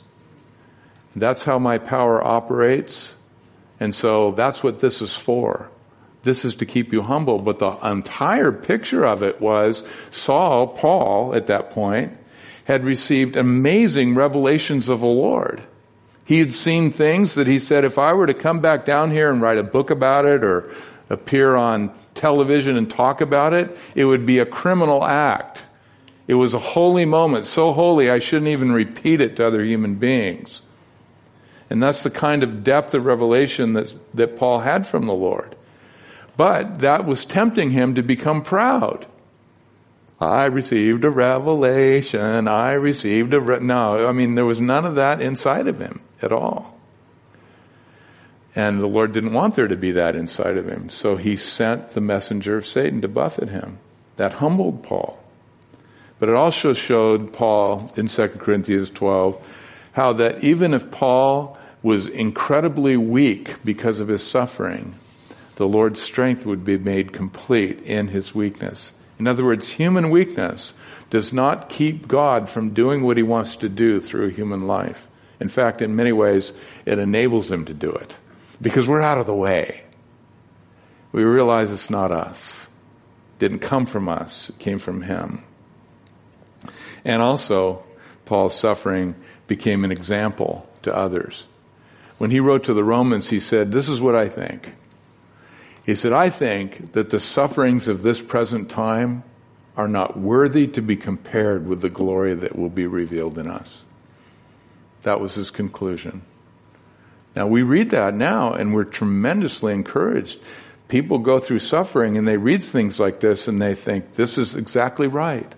That's 1.15 1.43
how 1.43 1.59
my 1.59 1.77
power 1.77 2.25
operates. 2.25 3.14
And 3.79 3.93
so 3.93 4.31
that's 4.31 4.63
what 4.63 4.79
this 4.79 5.01
is 5.01 5.15
for. 5.15 5.69
This 6.23 6.45
is 6.45 6.55
to 6.55 6.65
keep 6.65 6.91
you 6.93 7.01
humble. 7.01 7.39
But 7.39 7.59
the 7.59 7.71
entire 7.87 8.51
picture 8.51 9.05
of 9.05 9.21
it 9.21 9.41
was 9.41 9.83
Saul, 10.11 10.67
Paul, 10.67 11.35
at 11.35 11.47
that 11.47 11.71
point, 11.71 12.17
had 12.63 12.83
received 12.83 13.35
amazing 13.35 14.15
revelations 14.15 14.89
of 14.89 15.01
the 15.01 15.05
Lord. 15.05 15.61
He 16.23 16.39
had 16.39 16.53
seen 16.53 16.91
things 16.91 17.35
that 17.35 17.45
he 17.45 17.59
said, 17.59 17.85
if 17.85 17.99
I 17.99 18.13
were 18.13 18.25
to 18.25 18.33
come 18.33 18.59
back 18.59 18.85
down 18.85 19.11
here 19.11 19.29
and 19.29 19.39
write 19.39 19.59
a 19.59 19.63
book 19.63 19.91
about 19.91 20.25
it 20.25 20.43
or 20.43 20.73
appear 21.09 21.55
on 21.55 21.93
television 22.15 22.77
and 22.77 22.89
talk 22.89 23.21
about 23.21 23.53
it, 23.53 23.77
it 23.93 24.05
would 24.05 24.25
be 24.25 24.39
a 24.39 24.45
criminal 24.45 25.05
act. 25.05 25.61
It 26.27 26.33
was 26.33 26.55
a 26.55 26.59
holy 26.59 27.05
moment, 27.05 27.45
so 27.45 27.71
holy 27.71 28.09
I 28.09 28.17
shouldn't 28.17 28.47
even 28.47 28.71
repeat 28.71 29.21
it 29.21 29.35
to 29.35 29.45
other 29.45 29.63
human 29.63 29.95
beings. 29.95 30.61
And 31.69 31.81
that's 31.81 32.03
the 32.03 32.11
kind 32.11 32.43
of 32.43 32.63
depth 32.63 32.93
of 32.93 33.05
revelation 33.05 33.73
that, 33.73 33.93
that 34.13 34.37
Paul 34.37 34.59
had 34.59 34.87
from 34.87 35.07
the 35.07 35.13
Lord. 35.13 35.55
But 36.37 36.79
that 36.79 37.05
was 37.05 37.25
tempting 37.25 37.71
him 37.71 37.95
to 37.95 38.03
become 38.03 38.43
proud. 38.43 39.07
I 40.19 40.45
received 40.45 41.03
a 41.03 41.09
revelation. 41.09 42.47
I 42.47 42.73
received 42.73 43.33
a, 43.33 43.41
re-. 43.41 43.59
no, 43.59 44.07
I 44.07 44.11
mean, 44.11 44.35
there 44.35 44.45
was 44.45 44.59
none 44.59 44.85
of 44.85 44.95
that 44.95 45.21
inside 45.21 45.67
of 45.67 45.79
him 45.79 46.01
at 46.21 46.31
all. 46.31 46.73
And 48.55 48.79
the 48.79 48.87
Lord 48.87 49.11
didn't 49.11 49.33
want 49.33 49.55
there 49.55 49.67
to 49.67 49.75
be 49.75 49.91
that 49.93 50.15
inside 50.15 50.57
of 50.57 50.67
him. 50.67 50.87
So 50.89 51.17
he 51.17 51.35
sent 51.35 51.89
the 51.89 52.01
messenger 52.01 52.55
of 52.55 52.65
Satan 52.65 53.01
to 53.01 53.09
buffet 53.09 53.49
him. 53.49 53.79
That 54.15 54.33
humbled 54.33 54.83
Paul. 54.83 55.19
But 56.19 56.29
it 56.29 56.35
also 56.35 56.71
showed 56.71 57.33
Paul 57.33 57.91
in 57.97 58.07
2 58.07 58.27
Corinthians 58.29 58.89
12 58.89 59.45
how 59.95 60.11
that 60.11 60.43
even 60.43 60.73
if 60.73 60.91
Paul 60.91 61.57
was 61.81 62.07
incredibly 62.07 62.97
weak 62.97 63.55
because 63.63 64.01
of 64.01 64.09
his 64.09 64.21
suffering, 64.21 64.93
the 65.55 65.65
Lord's 65.65 66.01
strength 66.01 66.45
would 66.45 66.65
be 66.65 66.77
made 66.77 67.13
complete 67.13 67.81
in 67.83 68.09
his 68.09 68.35
weakness. 68.35 68.91
In 69.17 69.25
other 69.25 69.45
words, 69.45 69.69
human 69.69 70.09
weakness 70.09 70.73
does 71.09 71.31
not 71.31 71.69
keep 71.69 72.09
God 72.09 72.49
from 72.49 72.71
doing 72.71 73.03
what 73.03 73.15
he 73.15 73.23
wants 73.23 73.55
to 73.57 73.69
do 73.69 74.01
through 74.01 74.31
human 74.31 74.67
life. 74.67 75.07
In 75.39 75.47
fact, 75.47 75.81
in 75.81 75.95
many 75.95 76.11
ways, 76.11 76.51
it 76.85 76.99
enables 76.99 77.49
him 77.49 77.63
to 77.65 77.73
do 77.73 77.91
it 77.91 78.17
because 78.61 78.89
we're 78.89 79.01
out 79.01 79.17
of 79.17 79.27
the 79.27 79.33
way. 79.33 79.81
We 81.13 81.23
realize 81.23 81.71
it's 81.71 81.89
not 81.89 82.11
us. 82.11 82.67
It 83.35 83.39
didn't 83.39 83.59
come 83.59 83.85
from 83.85 84.09
us. 84.09 84.49
It 84.49 84.59
came 84.59 84.79
from 84.79 85.01
him. 85.01 85.45
And 87.05 87.21
also, 87.21 87.85
Paul's 88.25 88.59
suffering 88.59 89.15
became 89.47 89.83
an 89.83 89.91
example 89.91 90.67
to 90.81 90.95
others. 90.95 91.45
When 92.17 92.31
he 92.31 92.39
wrote 92.39 92.65
to 92.65 92.73
the 92.73 92.83
Romans, 92.83 93.29
he 93.29 93.39
said, 93.39 93.71
this 93.71 93.89
is 93.89 93.99
what 93.99 94.15
I 94.15 94.29
think. 94.29 94.73
He 95.85 95.95
said, 95.95 96.13
I 96.13 96.29
think 96.29 96.93
that 96.93 97.09
the 97.09 97.19
sufferings 97.19 97.87
of 97.87 98.01
this 98.01 98.21
present 98.21 98.69
time 98.69 99.23
are 99.77 99.87
not 99.87 100.17
worthy 100.17 100.67
to 100.67 100.81
be 100.81 100.95
compared 100.95 101.67
with 101.67 101.81
the 101.81 101.89
glory 101.89 102.33
that 102.33 102.57
will 102.57 102.69
be 102.69 102.87
revealed 102.87 103.37
in 103.37 103.47
us. 103.47 103.83
That 105.03 105.19
was 105.19 105.35
his 105.35 105.51
conclusion. 105.51 106.23
Now 107.35 107.47
we 107.47 107.61
read 107.61 107.91
that 107.91 108.13
now 108.13 108.53
and 108.53 108.73
we're 108.73 108.85
tremendously 108.85 109.73
encouraged. 109.73 110.39
People 110.87 111.19
go 111.19 111.39
through 111.39 111.59
suffering 111.59 112.17
and 112.17 112.27
they 112.27 112.37
read 112.37 112.63
things 112.63 112.99
like 112.99 113.19
this 113.19 113.47
and 113.47 113.61
they 113.61 113.75
think, 113.75 114.13
this 114.13 114.37
is 114.37 114.55
exactly 114.55 115.07
right. 115.07 115.53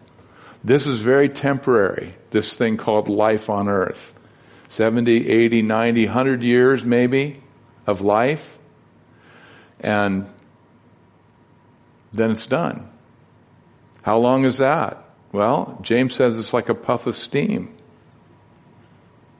This 0.64 0.86
is 0.86 1.00
very 1.00 1.30
temporary, 1.30 2.16
this 2.32 2.56
thing 2.56 2.78
called 2.78 3.08
life 3.08 3.50
on 3.50 3.68
earth. 3.68 4.14
70, 4.70 5.30
80, 5.30 5.62
90, 5.62 6.06
100 6.06 6.44
years 6.44 6.84
maybe 6.84 7.42
of 7.86 8.02
life. 8.02 8.58
And 9.80 10.30
then 12.12 12.32
it's 12.32 12.48
done. 12.48 12.90
How 14.02 14.18
long 14.18 14.46
is 14.46 14.58
that? 14.58 15.04
Well, 15.32 15.80
James 15.82 16.16
says 16.16 16.38
it's 16.38 16.54
like 16.54 16.70
a 16.70 16.76
puff 16.76 17.08
of 17.08 17.16
steam. 17.16 17.74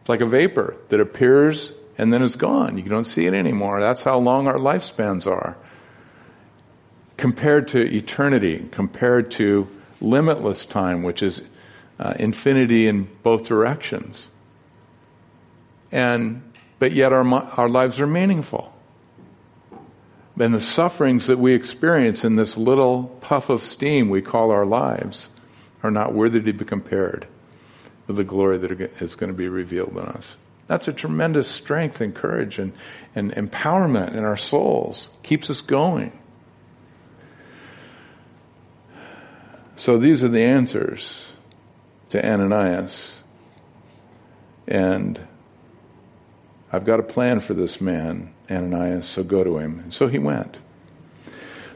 It's 0.02 0.10
like 0.10 0.22
a 0.22 0.26
vapor 0.26 0.78
that 0.90 1.02
appears 1.02 1.72
and 1.98 2.14
then 2.14 2.22
is 2.22 2.36
gone. 2.36 2.78
You 2.78 2.84
don't 2.84 3.06
see 3.06 3.26
it 3.26 3.34
anymore. 3.34 3.82
That's 3.82 4.02
how 4.02 4.20
long 4.20 4.48
our 4.48 4.58
lifespans 4.58 5.26
are. 5.26 5.58
Compared 7.18 7.70
to 7.70 7.80
eternity, 7.80 8.68
compared 8.72 9.32
to 9.32 9.68
limitless 10.02 10.66
time, 10.66 11.04
which 11.04 11.24
is 11.24 11.42
uh, 12.00 12.14
infinity 12.20 12.88
in 12.88 13.08
both 13.24 13.46
directions. 13.48 14.28
And, 15.92 16.44
but 16.80 16.92
yet 16.92 17.14
our, 17.14 17.26
our 17.26 17.70
lives 17.70 18.00
are 18.00 18.08
meaningful. 18.08 18.74
And 20.40 20.54
the 20.54 20.62
sufferings 20.62 21.28
that 21.28 21.40
we 21.40 21.54
experience 21.54 22.24
in 22.24 22.36
this 22.36 22.58
little 22.58 23.06
puff 23.22 23.50
of 23.50 23.64
steam 23.64 24.10
we 24.10 24.22
call 24.22 24.52
our 24.52 24.66
lives 24.66 25.30
are 25.82 25.92
not 25.92 26.14
worthy 26.14 26.42
to 26.42 26.54
be 26.54 26.66
compared 26.66 27.28
with 28.06 28.18
the 28.18 28.24
glory 28.24 28.58
that 28.60 29.02
is 29.02 29.16
going 29.16 29.32
to 29.32 29.38
be 29.38 29.48
revealed 29.48 29.92
in 29.92 30.00
us. 30.00 30.36
That's 30.68 30.88
a 30.88 30.94
tremendous 30.94 31.48
strength 31.48 32.02
and 32.02 32.14
courage 32.14 32.60
and, 32.60 32.74
and 33.16 33.32
empowerment 33.34 34.14
in 34.14 34.24
our 34.24 34.38
souls. 34.38 35.10
Keeps 35.24 35.50
us 35.50 35.62
going. 35.62 36.17
So 39.78 40.00
these 40.00 40.24
are 40.24 40.28
the 40.28 40.42
answers 40.42 41.32
to 42.10 42.26
Ananias. 42.26 43.20
And 44.68 45.20
I've 46.74 46.84
got 46.84 47.00
a 47.00 47.04
plan 47.04 47.40
for 47.40 47.54
this 47.54 47.80
man, 47.80 48.34
Ananias, 48.50 49.06
so 49.06 49.24
go 49.24 49.44
to 49.44 49.60
him. 49.60 49.80
And 49.80 49.94
so 49.94 50.08
he 50.08 50.18
went. 50.18 50.60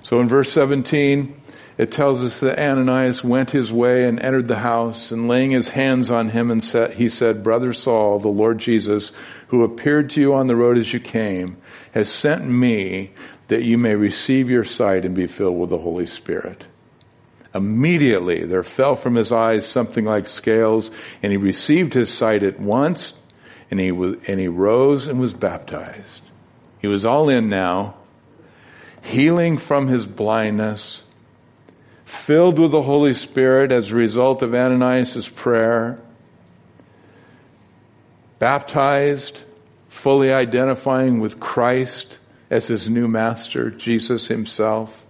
So 0.01 0.19
in 0.19 0.27
verse 0.27 0.51
17, 0.51 1.39
it 1.77 1.91
tells 1.91 2.23
us 2.23 2.39
that 2.39 2.57
Ananias 2.59 3.23
went 3.23 3.51
his 3.51 3.71
way 3.71 4.05
and 4.05 4.19
entered 4.19 4.47
the 4.47 4.57
house 4.57 5.11
and 5.11 5.27
laying 5.27 5.51
his 5.51 5.69
hands 5.69 6.09
on 6.09 6.29
him 6.29 6.49
and 6.49 6.63
said, 6.63 6.93
he 6.93 7.07
said, 7.07 7.43
Brother 7.43 7.71
Saul, 7.71 8.17
the 8.17 8.29
Lord 8.29 8.57
Jesus, 8.57 9.11
who 9.49 9.63
appeared 9.63 10.09
to 10.11 10.21
you 10.21 10.33
on 10.33 10.47
the 10.47 10.55
road 10.55 10.79
as 10.79 10.91
you 10.91 10.99
came, 10.99 11.57
has 11.91 12.09
sent 12.09 12.45
me 12.45 13.11
that 13.47 13.63
you 13.63 13.77
may 13.77 13.93
receive 13.93 14.49
your 14.49 14.63
sight 14.63 15.05
and 15.05 15.13
be 15.13 15.27
filled 15.27 15.59
with 15.59 15.69
the 15.69 15.77
Holy 15.77 16.07
Spirit. 16.07 16.65
Immediately 17.53 18.45
there 18.45 18.63
fell 18.63 18.95
from 18.95 19.15
his 19.15 19.31
eyes 19.31 19.67
something 19.67 20.05
like 20.05 20.27
scales 20.27 20.89
and 21.21 21.31
he 21.31 21.37
received 21.37 21.93
his 21.93 22.11
sight 22.11 22.43
at 22.43 22.59
once 22.59 23.13
and 23.69 23.79
he 23.79 23.91
was, 23.91 24.17
and 24.27 24.39
he 24.39 24.47
rose 24.47 25.07
and 25.07 25.19
was 25.19 25.33
baptized. 25.33 26.21
He 26.79 26.87
was 26.87 27.05
all 27.05 27.29
in 27.29 27.49
now, 27.49 27.95
healing 29.01 29.57
from 29.57 29.87
his 29.87 30.05
blindness, 30.05 31.03
filled 32.05 32.59
with 32.59 32.71
the 32.71 32.81
Holy 32.81 33.13
Spirit 33.13 33.71
as 33.71 33.91
a 33.91 33.95
result 33.95 34.41
of 34.41 34.53
Ananias' 34.53 35.29
prayer, 35.29 35.99
baptized, 38.39 39.39
fully 39.89 40.33
identifying 40.33 41.19
with 41.19 41.39
Christ 41.39 42.17
as 42.49 42.67
his 42.67 42.89
new 42.89 43.07
master, 43.07 43.69
Jesus 43.69 44.27
himself. 44.27 45.05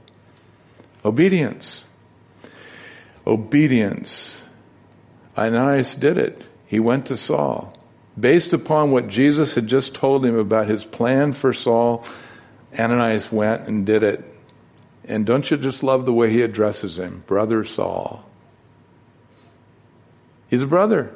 Obedience. 1.04 1.86
Obedience. 3.26 4.42
Ananias 5.38 5.96
did 5.96 6.18
it. 6.18 6.42
He 6.68 6.80
went 6.80 7.08
to 7.08 7.18
Saul. 7.18 7.78
Based 8.20 8.54
upon 8.54 8.92
what 8.92 9.08
Jesus 9.08 9.56
had 9.56 9.68
just 9.68 9.94
told 9.94 10.26
him 10.26 10.38
about 10.38 10.68
his 10.68 10.84
plan 10.84 11.34
for 11.34 11.54
Saul, 11.54 12.06
Ananias 12.78 13.32
went 13.32 13.68
and 13.68 13.86
did 13.86 14.04
it. 14.04 14.24
And 15.06 15.26
don't 15.26 15.50
you 15.50 15.58
just 15.58 15.84
love 15.84 16.06
the 16.06 16.14
way 16.14 16.32
he 16.32 16.42
addresses 16.42 16.98
him? 16.98 17.24
Brother 17.26 17.64
Saul. 17.64 18.24
He's 20.50 20.64
a 20.64 20.68
brother. 20.68 21.14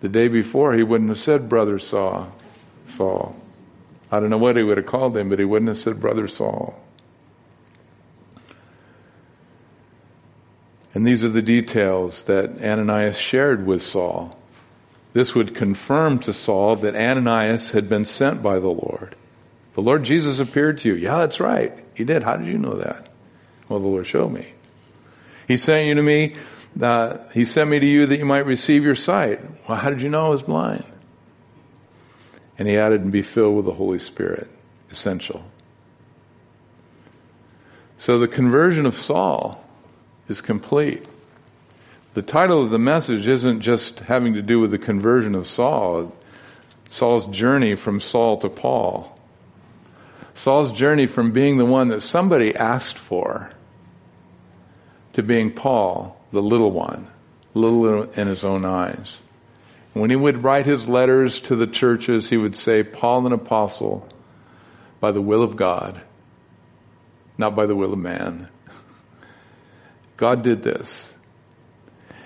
The 0.00 0.08
day 0.08 0.28
before, 0.28 0.74
he 0.74 0.84
wouldn't 0.84 1.10
have 1.10 1.18
said 1.18 1.48
Brother 1.48 1.78
Saul. 1.78 2.32
Saul. 2.86 3.34
I 4.10 4.20
don't 4.20 4.30
know 4.30 4.38
what 4.38 4.56
he 4.56 4.62
would 4.62 4.76
have 4.76 4.86
called 4.86 5.16
him, 5.16 5.28
but 5.28 5.38
he 5.38 5.44
wouldn't 5.44 5.68
have 5.68 5.78
said 5.78 6.00
Brother 6.00 6.28
Saul. 6.28 6.80
And 10.94 11.06
these 11.06 11.22
are 11.22 11.28
the 11.28 11.42
details 11.42 12.24
that 12.24 12.62
Ananias 12.62 13.16
shared 13.16 13.66
with 13.66 13.82
Saul. 13.82 14.36
This 15.12 15.34
would 15.34 15.54
confirm 15.54 16.18
to 16.20 16.32
Saul 16.32 16.76
that 16.76 16.94
Ananias 16.94 17.70
had 17.70 17.88
been 17.88 18.04
sent 18.04 18.42
by 18.42 18.58
the 18.58 18.68
Lord. 18.68 19.16
The 19.74 19.82
Lord 19.82 20.04
Jesus 20.04 20.38
appeared 20.38 20.78
to 20.78 20.88
you. 20.88 20.94
Yeah, 20.94 21.18
that's 21.18 21.40
right. 21.40 21.72
He 21.94 22.04
did. 22.04 22.22
How 22.22 22.36
did 22.36 22.46
you 22.46 22.58
know 22.58 22.74
that? 22.74 23.08
Well, 23.68 23.80
the 23.80 23.86
Lord 23.86 24.06
showed 24.06 24.32
me. 24.32 24.46
He 25.46 25.56
sent 25.56 25.86
you 25.86 25.94
to 25.94 26.02
me. 26.02 26.36
Uh, 26.80 27.18
he 27.32 27.44
sent 27.44 27.70
me 27.70 27.80
to 27.80 27.86
you 27.86 28.06
that 28.06 28.18
you 28.18 28.24
might 28.24 28.46
receive 28.46 28.84
your 28.84 28.94
sight. 28.94 29.40
Well, 29.68 29.78
how 29.78 29.90
did 29.90 30.02
you 30.02 30.08
know 30.08 30.26
I 30.26 30.28
was 30.30 30.42
blind? 30.42 30.84
And 32.58 32.66
he 32.66 32.76
added, 32.76 33.02
and 33.02 33.12
be 33.12 33.22
filled 33.22 33.56
with 33.56 33.66
the 33.66 33.72
Holy 33.72 33.98
Spirit. 33.98 34.48
Essential. 34.90 35.44
So 37.98 38.18
the 38.18 38.28
conversion 38.28 38.86
of 38.86 38.94
Saul 38.94 39.64
is 40.28 40.40
complete. 40.40 41.04
The 42.14 42.22
title 42.22 42.62
of 42.62 42.70
the 42.70 42.78
message 42.78 43.26
isn't 43.26 43.60
just 43.60 44.00
having 44.00 44.34
to 44.34 44.42
do 44.42 44.60
with 44.60 44.70
the 44.70 44.78
conversion 44.78 45.34
of 45.34 45.46
Saul, 45.46 46.14
Saul's 46.88 47.26
journey 47.26 47.74
from 47.74 48.00
Saul 48.00 48.38
to 48.38 48.48
Paul. 48.48 49.18
Saul's 50.34 50.72
journey 50.72 51.06
from 51.06 51.32
being 51.32 51.58
the 51.58 51.66
one 51.66 51.88
that 51.88 52.00
somebody 52.00 52.54
asked 52.54 52.98
for 52.98 53.50
to 55.14 55.22
being 55.22 55.52
Paul, 55.52 56.20
the 56.32 56.42
little 56.42 56.70
one, 56.70 57.08
little 57.54 58.04
in 58.04 58.26
his 58.26 58.44
own 58.44 58.64
eyes. 58.64 59.20
When 59.94 60.10
he 60.10 60.16
would 60.16 60.44
write 60.44 60.66
his 60.66 60.88
letters 60.88 61.40
to 61.40 61.56
the 61.56 61.66
churches, 61.66 62.28
he 62.28 62.36
would 62.36 62.54
say, 62.54 62.82
Paul 62.82 63.26
an 63.26 63.32
apostle 63.32 64.08
by 65.00 65.10
the 65.10 65.22
will 65.22 65.42
of 65.42 65.56
God, 65.56 66.00
not 67.36 67.56
by 67.56 67.66
the 67.66 67.74
will 67.74 67.92
of 67.92 67.98
man. 67.98 68.48
God 70.18 70.42
did 70.42 70.62
this. 70.62 71.14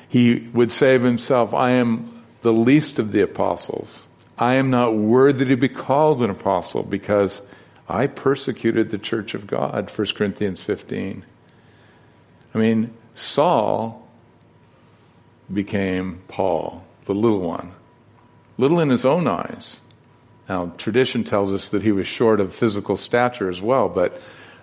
He 0.08 0.48
would 0.52 0.72
say 0.72 0.96
of 0.96 1.02
himself, 1.02 1.54
I 1.54 1.74
am 1.74 2.24
the 2.42 2.52
least 2.52 2.98
of 2.98 3.12
the 3.12 3.22
apostles. 3.22 4.04
I 4.36 4.56
am 4.56 4.70
not 4.70 4.96
worthy 4.96 5.44
to 5.46 5.56
be 5.56 5.68
called 5.68 6.22
an 6.22 6.30
apostle 6.30 6.82
because 6.82 7.40
I 7.88 8.08
persecuted 8.08 8.90
the 8.90 8.98
church 8.98 9.34
of 9.34 9.46
God, 9.46 9.90
1 9.94 10.06
Corinthians 10.14 10.60
15. 10.60 11.24
I 12.54 12.58
mean, 12.58 12.92
Saul 13.14 14.08
became 15.52 16.22
Paul, 16.28 16.84
the 17.04 17.14
little 17.14 17.40
one. 17.40 17.72
Little 18.58 18.80
in 18.80 18.90
his 18.90 19.04
own 19.04 19.26
eyes. 19.28 19.78
Now, 20.48 20.72
tradition 20.76 21.24
tells 21.24 21.52
us 21.52 21.68
that 21.70 21.82
he 21.82 21.92
was 21.92 22.06
short 22.06 22.40
of 22.40 22.54
physical 22.54 22.96
stature 22.96 23.48
as 23.48 23.62
well, 23.62 23.88
but 23.88 24.20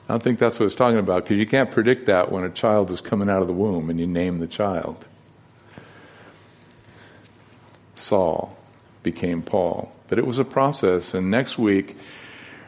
I 0.09 0.13
don't 0.13 0.23
think 0.23 0.39
that's 0.39 0.59
what 0.59 0.65
it's 0.65 0.73
talking 0.73 0.97
about 0.97 1.23
because 1.23 1.37
you 1.37 1.45
can't 1.45 1.69
predict 1.69 2.07
that 2.07 2.31
when 2.31 2.43
a 2.43 2.49
child 2.49 2.89
is 2.89 2.99
coming 2.99 3.29
out 3.29 3.41
of 3.41 3.47
the 3.47 3.53
womb 3.53 3.91
and 3.91 3.99
you 3.99 4.07
name 4.07 4.39
the 4.39 4.47
child. 4.47 5.05
Saul 7.93 8.57
became 9.03 9.43
Paul. 9.43 9.93
But 10.07 10.17
it 10.17 10.25
was 10.25 10.39
a 10.39 10.43
process 10.43 11.13
and 11.13 11.29
next 11.29 11.59
week 11.59 11.95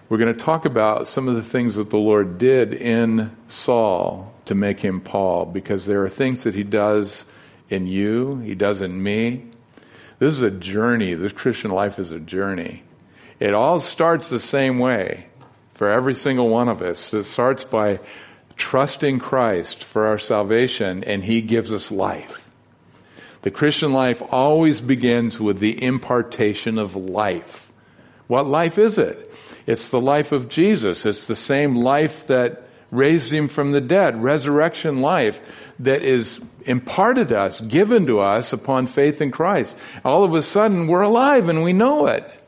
we're 0.07 0.19
going 0.19 0.31
to 0.31 0.39
talk 0.39 0.65
about 0.65 1.07
some 1.07 1.27
of 1.27 1.35
the 1.35 1.41
things 1.41 1.73
that 1.75 1.89
the 1.89 1.97
Lord 1.97 2.37
did 2.37 2.75
in 2.75 3.35
Saul 3.47 4.31
to 4.45 4.53
make 4.53 4.79
him 4.79 5.01
Paul 5.01 5.45
because 5.45 5.87
there 5.87 6.03
are 6.03 6.09
things 6.09 6.43
that 6.43 6.53
he 6.53 6.63
does 6.63 7.25
in 7.71 7.87
you, 7.87 8.37
he 8.37 8.53
does 8.53 8.81
in 8.81 9.01
me. 9.01 9.45
This 10.19 10.37
is 10.37 10.43
a 10.43 10.51
journey. 10.51 11.15
This 11.15 11.33
Christian 11.33 11.71
life 11.71 11.97
is 11.97 12.11
a 12.11 12.19
journey. 12.19 12.83
It 13.39 13.55
all 13.55 13.79
starts 13.79 14.29
the 14.29 14.39
same 14.39 14.77
way 14.77 15.25
for 15.81 15.89
every 15.89 16.13
single 16.13 16.47
one 16.47 16.69
of 16.69 16.83
us. 16.83 17.11
It 17.11 17.23
starts 17.23 17.63
by 17.63 18.01
trusting 18.55 19.17
Christ 19.17 19.83
for 19.83 20.05
our 20.05 20.19
salvation 20.19 21.03
and 21.05 21.23
He 21.23 21.41
gives 21.41 21.73
us 21.73 21.89
life. 21.89 22.47
The 23.41 23.49
Christian 23.49 23.91
life 23.91 24.21
always 24.29 24.79
begins 24.79 25.39
with 25.39 25.57
the 25.57 25.83
impartation 25.83 26.77
of 26.77 26.95
life. 26.95 27.71
What 28.27 28.45
life 28.45 28.77
is 28.77 28.99
it? 28.99 29.33
It's 29.65 29.89
the 29.89 29.99
life 29.99 30.31
of 30.31 30.49
Jesus. 30.49 31.03
It's 31.07 31.25
the 31.25 31.35
same 31.35 31.75
life 31.75 32.27
that 32.27 32.61
raised 32.91 33.31
Him 33.31 33.47
from 33.47 33.71
the 33.71 33.81
dead, 33.81 34.21
resurrection 34.21 35.01
life 35.01 35.39
that 35.79 36.03
is 36.03 36.39
imparted 36.63 37.29
to 37.29 37.39
us, 37.39 37.59
given 37.59 38.05
to 38.05 38.19
us 38.19 38.53
upon 38.53 38.85
faith 38.85 39.19
in 39.19 39.31
Christ. 39.31 39.75
All 40.05 40.23
of 40.23 40.35
a 40.35 40.43
sudden 40.43 40.85
we're 40.85 41.01
alive 41.01 41.49
and 41.49 41.63
we 41.63 41.73
know 41.73 42.05
it. 42.05 42.40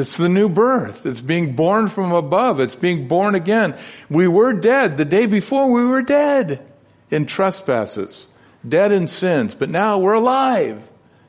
It's 0.00 0.16
the 0.16 0.28
new 0.28 0.48
birth. 0.48 1.06
It's 1.06 1.20
being 1.20 1.54
born 1.54 1.88
from 1.88 2.12
above. 2.12 2.58
It's 2.58 2.74
being 2.74 3.06
born 3.06 3.34
again. 3.34 3.78
We 4.08 4.26
were 4.26 4.52
dead. 4.52 4.96
The 4.96 5.04
day 5.04 5.26
before 5.26 5.70
we 5.70 5.84
were 5.84 6.02
dead 6.02 6.66
in 7.10 7.26
trespasses, 7.26 8.26
dead 8.66 8.92
in 8.92 9.08
sins, 9.08 9.54
but 9.54 9.68
now 9.68 9.98
we're 9.98 10.14
alive 10.14 10.82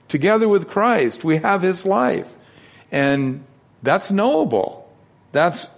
together 0.07 0.47
with 0.47 0.69
Christ. 0.69 1.23
We 1.23 1.37
have 1.37 1.61
His 1.61 1.85
life. 1.85 2.33
And 2.91 3.43
that's 3.83 4.09
knowable. 4.09 4.89
That's 5.31 5.69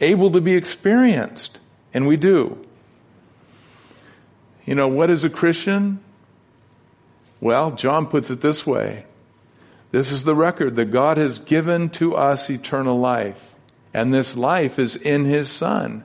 able 0.00 0.32
to 0.32 0.40
be 0.40 0.54
experienced. 0.54 1.60
And 1.92 2.06
we 2.06 2.16
do. 2.16 2.66
You 4.64 4.74
know, 4.74 4.88
what 4.88 5.10
is 5.10 5.24
a 5.24 5.30
Christian? 5.30 6.00
Well, 7.40 7.72
John 7.72 8.06
puts 8.06 8.30
it 8.30 8.40
this 8.40 8.66
way. 8.66 9.04
This 9.90 10.10
is 10.10 10.24
the 10.24 10.34
record 10.34 10.76
that 10.76 10.92
God 10.92 11.16
has 11.16 11.38
given 11.38 11.88
to 11.90 12.14
us 12.14 12.50
eternal 12.50 12.98
life. 12.98 13.54
And 13.94 14.12
this 14.12 14.36
life 14.36 14.78
is 14.78 14.96
in 14.96 15.24
His 15.24 15.48
Son. 15.48 16.04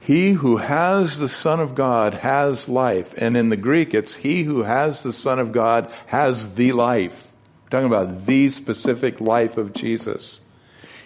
He 0.00 0.32
who 0.32 0.58
has 0.58 1.18
the 1.18 1.28
Son 1.28 1.60
of 1.60 1.74
God 1.74 2.14
has 2.14 2.68
life. 2.68 3.14
And 3.16 3.36
in 3.36 3.48
the 3.48 3.56
Greek, 3.56 3.94
it's 3.94 4.14
he 4.14 4.42
who 4.42 4.62
has 4.62 5.02
the 5.02 5.12
Son 5.12 5.38
of 5.38 5.52
God 5.52 5.90
has 6.06 6.54
the 6.54 6.72
life. 6.72 7.32
Talking 7.70 7.86
about 7.86 8.26
the 8.26 8.50
specific 8.50 9.20
life 9.20 9.56
of 9.56 9.72
Jesus. 9.72 10.40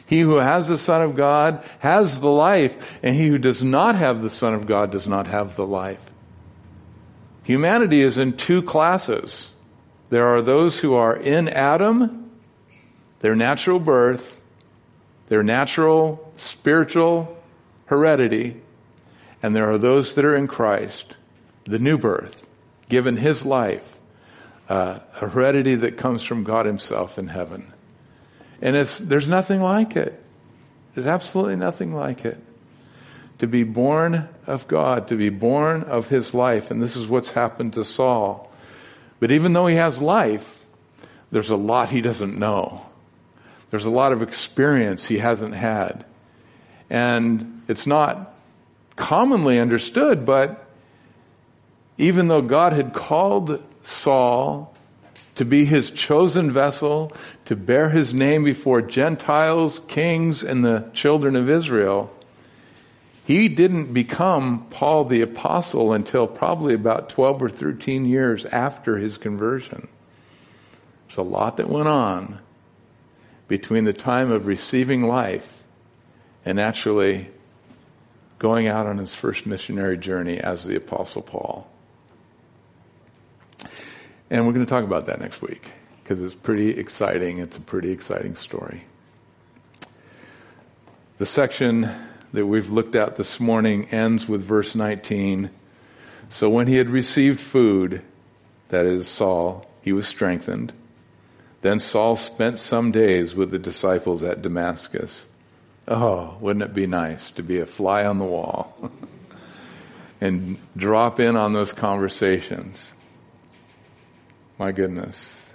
He 0.06 0.20
who 0.20 0.36
has 0.36 0.68
the 0.68 0.78
Son 0.78 1.02
of 1.02 1.16
God 1.16 1.62
has 1.80 2.18
the 2.18 2.30
life, 2.30 2.98
and 3.02 3.14
he 3.14 3.28
who 3.28 3.38
does 3.38 3.62
not 3.62 3.94
have 3.94 4.22
the 4.22 4.30
Son 4.30 4.54
of 4.54 4.66
God 4.66 4.90
does 4.90 5.06
not 5.06 5.26
have 5.26 5.54
the 5.54 5.66
life. 5.66 6.00
Humanity 7.44 8.00
is 8.00 8.18
in 8.18 8.36
two 8.36 8.62
classes. 8.62 9.48
There 10.10 10.26
are 10.28 10.42
those 10.42 10.80
who 10.80 10.94
are 10.94 11.16
in 11.16 11.48
Adam, 11.48 12.30
their 13.20 13.36
natural 13.36 13.78
birth, 13.78 14.40
their 15.28 15.42
natural 15.42 16.32
spiritual 16.36 17.36
heredity, 17.86 18.60
and 19.42 19.54
there 19.54 19.70
are 19.70 19.78
those 19.78 20.14
that 20.14 20.24
are 20.24 20.36
in 20.36 20.46
Christ, 20.46 21.14
the 21.64 21.78
new 21.78 21.98
birth, 21.98 22.46
given 22.88 23.16
his 23.16 23.44
life, 23.44 23.98
uh, 24.68 25.00
a 25.20 25.28
heredity 25.28 25.74
that 25.76 25.96
comes 25.96 26.22
from 26.22 26.44
God 26.44 26.66
himself 26.66 27.18
in 27.18 27.28
heaven. 27.28 27.72
And 28.60 28.74
it's, 28.76 28.98
there's 28.98 29.28
nothing 29.28 29.60
like 29.60 29.96
it. 29.96 30.22
There's 30.94 31.06
absolutely 31.06 31.56
nothing 31.56 31.94
like 31.94 32.24
it. 32.24 32.38
To 33.38 33.46
be 33.46 33.62
born 33.62 34.28
of 34.48 34.66
God, 34.66 35.08
to 35.08 35.16
be 35.16 35.28
born 35.28 35.84
of 35.84 36.08
His 36.08 36.34
life, 36.34 36.72
and 36.72 36.82
this 36.82 36.96
is 36.96 37.06
what's 37.06 37.30
happened 37.30 37.74
to 37.74 37.84
Saul. 37.84 38.47
But 39.20 39.30
even 39.30 39.52
though 39.52 39.66
he 39.66 39.76
has 39.76 39.98
life, 40.00 40.64
there's 41.30 41.50
a 41.50 41.56
lot 41.56 41.90
he 41.90 42.00
doesn't 42.00 42.38
know. 42.38 42.86
There's 43.70 43.84
a 43.84 43.90
lot 43.90 44.12
of 44.12 44.22
experience 44.22 45.06
he 45.06 45.18
hasn't 45.18 45.54
had. 45.54 46.04
And 46.88 47.62
it's 47.68 47.86
not 47.86 48.34
commonly 48.96 49.60
understood, 49.60 50.24
but 50.24 50.64
even 51.98 52.28
though 52.28 52.42
God 52.42 52.72
had 52.72 52.94
called 52.94 53.62
Saul 53.82 54.74
to 55.34 55.44
be 55.44 55.64
his 55.64 55.90
chosen 55.90 56.50
vessel, 56.50 57.12
to 57.44 57.54
bear 57.54 57.90
his 57.90 58.12
name 58.14 58.42
before 58.42 58.82
Gentiles, 58.82 59.80
kings, 59.86 60.42
and 60.42 60.64
the 60.64 60.90
children 60.94 61.36
of 61.36 61.48
Israel, 61.48 62.10
he 63.28 63.50
didn't 63.50 63.92
become 63.92 64.66
Paul 64.70 65.04
the 65.04 65.20
apostle 65.20 65.92
until 65.92 66.26
probably 66.26 66.72
about 66.72 67.10
12 67.10 67.42
or 67.42 67.50
13 67.50 68.06
years 68.06 68.46
after 68.46 68.96
his 68.96 69.18
conversion. 69.18 69.86
There's 71.06 71.18
a 71.18 71.22
lot 71.22 71.58
that 71.58 71.68
went 71.68 71.88
on 71.88 72.38
between 73.46 73.84
the 73.84 73.92
time 73.92 74.30
of 74.30 74.46
receiving 74.46 75.02
life 75.02 75.62
and 76.46 76.58
actually 76.58 77.28
going 78.38 78.66
out 78.66 78.86
on 78.86 78.96
his 78.96 79.12
first 79.12 79.44
missionary 79.44 79.98
journey 79.98 80.38
as 80.38 80.64
the 80.64 80.76
Apostle 80.76 81.20
Paul. 81.20 81.70
And 84.30 84.46
we're 84.46 84.54
going 84.54 84.64
to 84.64 84.70
talk 84.70 84.84
about 84.84 85.04
that 85.04 85.20
next 85.20 85.42
week 85.42 85.70
because 86.02 86.22
it's 86.22 86.34
pretty 86.34 86.70
exciting. 86.70 87.40
It's 87.40 87.58
a 87.58 87.60
pretty 87.60 87.90
exciting 87.90 88.36
story. 88.36 88.84
The 91.18 91.26
section 91.26 91.90
that 92.32 92.46
we've 92.46 92.70
looked 92.70 92.94
at 92.94 93.16
this 93.16 93.40
morning 93.40 93.86
ends 93.90 94.28
with 94.28 94.42
verse 94.42 94.74
19. 94.74 95.50
So 96.28 96.50
when 96.50 96.66
he 96.66 96.76
had 96.76 96.90
received 96.90 97.40
food, 97.40 98.02
that 98.68 98.86
is 98.86 99.08
Saul, 99.08 99.66
he 99.82 99.92
was 99.92 100.06
strengthened. 100.06 100.72
Then 101.62 101.78
Saul 101.78 102.16
spent 102.16 102.58
some 102.58 102.92
days 102.92 103.34
with 103.34 103.50
the 103.50 103.58
disciples 103.58 104.22
at 104.22 104.42
Damascus. 104.42 105.26
Oh, 105.88 106.36
wouldn't 106.40 106.64
it 106.64 106.74
be 106.74 106.86
nice 106.86 107.30
to 107.32 107.42
be 107.42 107.60
a 107.60 107.66
fly 107.66 108.04
on 108.04 108.18
the 108.18 108.24
wall 108.24 108.90
and 110.20 110.58
drop 110.76 111.18
in 111.18 111.34
on 111.34 111.54
those 111.54 111.72
conversations? 111.72 112.92
My 114.58 114.72
goodness. 114.72 115.46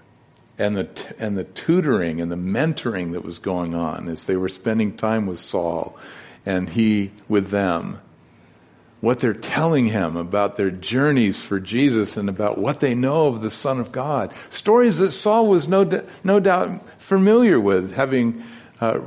And 0.58 0.76
the, 0.78 1.16
and 1.20 1.38
the 1.38 1.44
tutoring 1.44 2.20
and 2.20 2.32
the 2.32 2.36
mentoring 2.36 3.14
that 3.14 3.24
was 3.24 3.40
going 3.40 3.76
on 3.76 4.08
as 4.08 4.24
they 4.26 4.36
were 4.36 4.50
spending 4.50 4.98
time 4.98 5.28
with 5.28 5.40
Saul 5.40 5.98
and 6.46 6.70
he 6.70 7.12
with 7.28 7.50
them 7.50 8.00
what 9.04 9.20
they're 9.20 9.34
telling 9.34 9.88
him 9.88 10.16
about 10.16 10.56
their 10.56 10.72
journeys 10.72 11.42
for 11.42 11.60
Jesus 11.60 12.16
and 12.16 12.30
about 12.30 12.58
what 12.58 12.80
they 12.80 12.96
know 12.96 13.28
of 13.28 13.42
the 13.42 13.52
Son 13.52 13.82
of 13.82 13.92
God. 13.92 14.34
Stories 14.50 15.00
that 15.00 15.12
Saul 15.12 15.50
was 15.50 15.68
no, 15.68 15.84
no 16.24 16.40
doubt 16.40 16.82
familiar 17.02 17.60
with, 17.60 17.92
having 17.92 18.46
uh, 18.80 19.02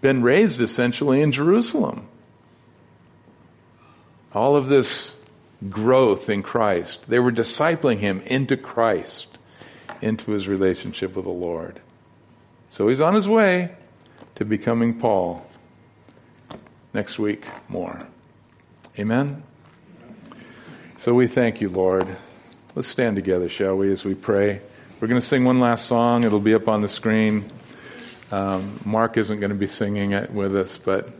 been 0.00 0.22
raised 0.22 0.60
essentially 0.60 1.22
in 1.22 1.30
Jerusalem. 1.30 2.08
All 4.32 4.56
of 4.56 4.66
this 4.66 5.14
growth 5.70 6.28
in 6.28 6.42
Christ. 6.42 7.08
They 7.08 7.20
were 7.20 7.30
discipling 7.30 7.98
him 7.98 8.20
into 8.22 8.56
Christ, 8.56 9.38
into 10.02 10.32
his 10.32 10.48
relationship 10.48 11.14
with 11.14 11.26
the 11.26 11.30
Lord. 11.30 11.80
So 12.70 12.88
he's 12.88 13.00
on 13.00 13.14
his 13.14 13.28
way 13.28 13.70
to 14.34 14.44
becoming 14.44 14.98
Paul. 14.98 15.47
Next 16.94 17.18
week, 17.18 17.44
more. 17.68 17.98
Amen? 18.98 19.42
So 20.96 21.14
we 21.14 21.26
thank 21.26 21.60
you, 21.60 21.68
Lord. 21.68 22.08
Let's 22.74 22.88
stand 22.88 23.16
together, 23.16 23.48
shall 23.48 23.76
we, 23.76 23.92
as 23.92 24.04
we 24.04 24.14
pray. 24.14 24.60
We're 25.00 25.08
going 25.08 25.20
to 25.20 25.26
sing 25.26 25.44
one 25.44 25.60
last 25.60 25.86
song. 25.86 26.24
It'll 26.24 26.40
be 26.40 26.54
up 26.54 26.66
on 26.66 26.80
the 26.80 26.88
screen. 26.88 27.52
Um, 28.32 28.80
Mark 28.84 29.16
isn't 29.16 29.38
going 29.38 29.50
to 29.50 29.56
be 29.56 29.68
singing 29.68 30.12
it 30.12 30.30
with 30.30 30.56
us, 30.56 30.76
but 30.76 31.10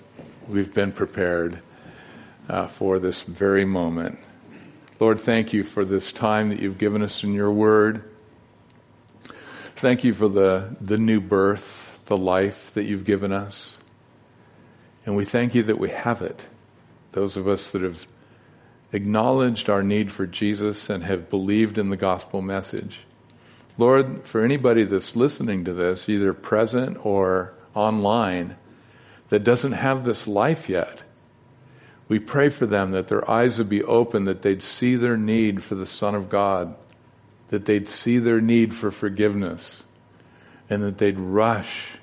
we've 0.49 0.75
been 0.75 0.93
prepared 0.93 1.61
uh, 2.49 2.67
for 2.67 2.99
this 2.99 3.23
very 3.23 3.65
moment. 3.65 4.19
Lord, 5.01 5.21
thank 5.21 5.53
you 5.53 5.63
for 5.63 5.85
this 5.85 6.11
time 6.11 6.49
that 6.49 6.61
you've 6.61 6.79
given 6.79 7.03
us 7.03 7.23
in 7.23 7.33
your 7.33 7.53
word. 7.53 8.03
Thank 9.77 10.03
you 10.03 10.13
for 10.13 10.29
the, 10.29 10.77
the 10.81 10.97
new 10.97 11.21
birth, 11.21 12.01
the 12.07 12.17
life 12.17 12.73
that 12.75 12.83
you've 12.83 13.05
given 13.05 13.33
us. 13.33 13.78
And 15.09 15.17
we 15.17 15.25
thank 15.25 15.55
you 15.55 15.63
that 15.63 15.79
we 15.79 15.89
have 15.89 16.21
it 16.21 16.45
those 17.13 17.39
of 17.39 17.49
us 17.49 17.71
that 17.71 17.81
have 17.81 18.05
acknowledged 18.93 19.71
our 19.71 19.83
need 19.83 20.13
for 20.13 20.27
Jesus 20.27 20.91
and 20.91 21.03
have 21.03 21.31
believed 21.31 21.79
in 21.79 21.89
the 21.89 21.97
gospel 21.97 22.43
message. 22.43 23.01
Lord, 23.79 24.27
for 24.27 24.45
anybody 24.45 24.85
that's 24.85 25.17
listening 25.17 25.65
to 25.65 25.73
this, 25.73 26.11
either 26.11 26.35
present 26.35 27.07
or 27.07 27.55
online, 27.75 28.59
that 29.31 29.45
doesn't 29.45 29.73
have 29.73 30.05
this 30.05 30.27
life 30.27 30.69
yet, 30.69 31.01
we 32.09 32.19
pray 32.19 32.51
for 32.51 32.67
them 32.67 32.93
that 32.93 33.09
their 33.09 33.29
eyes 33.31 33.57
would 33.57 33.71
be 33.71 33.83
open, 33.83 34.27
that 34.27 34.43
they'd 34.43 34.63
see 34.63 34.97
their 34.97 35.17
need 35.17 35.65
for 35.65 35.75
the 35.75 35.87
Son 35.87 36.15
of 36.15 36.29
God, 36.29 36.77
that 37.49 37.65
they'd 37.65 37.89
see 37.89 38.19
their 38.19 38.43
need 38.43 38.75
for 38.75 38.91
forgiveness, 38.91 39.85
and 40.69 40.83
that 40.83 40.99
they'd 40.99 41.19
rush 41.19 41.97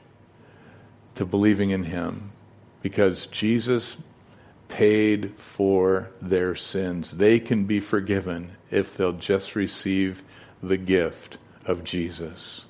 to 1.14 1.24
believing 1.24 1.70
in 1.70 1.84
Him. 1.84 2.32
Because 2.86 3.26
Jesus 3.26 3.98
paid 4.68 5.34
for 5.38 6.12
their 6.22 6.54
sins. 6.54 7.10
They 7.10 7.40
can 7.40 7.66
be 7.66 7.80
forgiven 7.80 8.52
if 8.70 8.96
they'll 8.96 9.12
just 9.12 9.56
receive 9.56 10.22
the 10.62 10.78
gift 10.78 11.40
of 11.66 11.84
Jesus. 11.84 12.62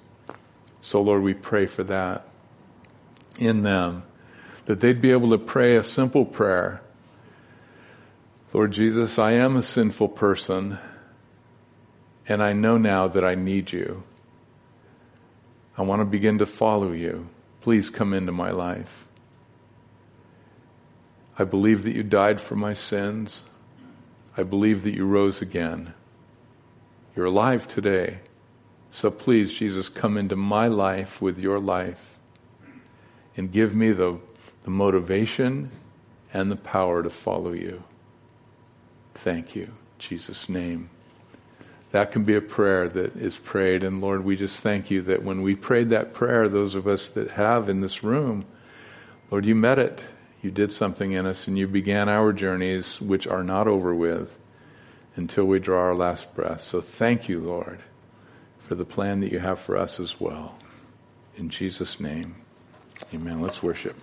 So 0.80 1.02
Lord, 1.02 1.22
we 1.22 1.34
pray 1.34 1.66
for 1.66 1.84
that 1.84 2.26
in 3.40 3.64
them, 3.64 4.04
that 4.68 4.80
they'd 4.80 5.02
be 5.02 5.12
able 5.12 5.32
to 5.32 5.38
pray 5.38 5.76
a 5.76 5.84
simple 5.84 6.24
prayer. 6.24 6.82
Lord 8.54 8.72
Jesus, 8.72 9.20
I 9.20 9.34
am 9.34 9.58
a 9.58 9.62
sinful 9.62 10.08
person 10.08 10.78
and 12.26 12.42
I 12.42 12.54
know 12.54 12.78
now 12.78 13.10
that 13.10 13.26
I 13.26 13.36
need 13.36 13.74
you. 13.74 14.04
I 15.78 15.82
want 15.82 16.00
to 16.00 16.06
begin 16.06 16.38
to 16.38 16.46
follow 16.46 16.94
you. 16.94 17.28
Please 17.60 17.90
come 17.90 18.14
into 18.14 18.32
my 18.32 18.52
life. 18.52 19.05
I 21.38 21.44
believe 21.44 21.84
that 21.84 21.96
you 21.96 22.04
died 22.04 22.40
for 22.40 22.56
my 22.56 22.74
sins. 22.74 23.44
I 24.38 24.44
believe 24.44 24.84
that 24.84 24.94
you 24.94 25.06
rose 25.06 25.42
again. 25.42 25.94
You're 27.16 27.26
alive 27.26 27.68
today. 27.68 28.20
So 28.92 29.12
please, 29.12 29.54
Jesus, 29.54 29.90
come 29.90 30.18
into 30.18 30.36
my 30.36 30.68
life 30.68 31.22
with 31.22 31.40
your 31.40 31.60
life 31.60 32.18
and 33.36 33.52
give 33.52 33.76
me 33.76 33.92
the, 33.92 34.18
the 34.64 34.70
motivation 34.70 35.72
and 36.34 36.50
the 36.50 36.56
power 36.56 37.04
to 37.04 37.10
follow 37.10 37.52
you. 37.52 37.84
Thank 39.14 39.56
you. 39.56 39.72
Jesus' 40.00 40.48
name. 40.48 40.90
That 41.92 42.12
can 42.12 42.24
be 42.24 42.36
a 42.36 42.42
prayer 42.42 42.88
that 42.90 43.16
is 43.16 43.38
prayed. 43.38 43.84
And 43.84 44.02
Lord, 44.02 44.24
we 44.24 44.36
just 44.36 44.62
thank 44.62 44.92
you 44.92 45.02
that 45.04 45.24
when 45.24 45.42
we 45.42 45.56
prayed 45.56 45.90
that 45.90 46.14
prayer, 46.14 46.48
those 46.48 46.76
of 46.76 46.88
us 46.88 47.10
that 47.10 47.32
have 47.32 47.70
in 47.70 47.82
this 47.82 48.04
room, 48.04 48.46
Lord, 49.32 49.46
you 49.46 49.56
met 49.56 49.80
it 49.80 50.00
you 50.46 50.52
did 50.52 50.72
something 50.72 51.14
in 51.14 51.26
us 51.26 51.48
and 51.48 51.58
you 51.58 51.68
began 51.68 52.08
our 52.08 52.32
journeys, 52.32 53.02
which 53.02 53.26
are 53.26 53.44
not 53.44 53.68
over 53.68 53.96
with 53.96 54.38
until 55.16 55.44
we 55.44 55.58
draw 55.58 55.80
our 55.80 55.96
last 55.96 56.36
breath. 56.36 56.62
So 56.62 56.82
thank 56.82 57.28
you, 57.28 57.40
Lord, 57.40 57.80
for 58.60 58.76
the 58.76 58.86
plan 58.86 59.22
that 59.22 59.32
you 59.32 59.40
have 59.40 59.60
for 59.60 59.76
us 59.76 60.00
as 60.00 60.22
well. 60.22 60.56
In 61.36 61.50
Jesus' 61.50 62.00
name, 62.00 62.36
amen. 63.12 63.42
Let's 63.42 63.64
worship. 63.64 63.96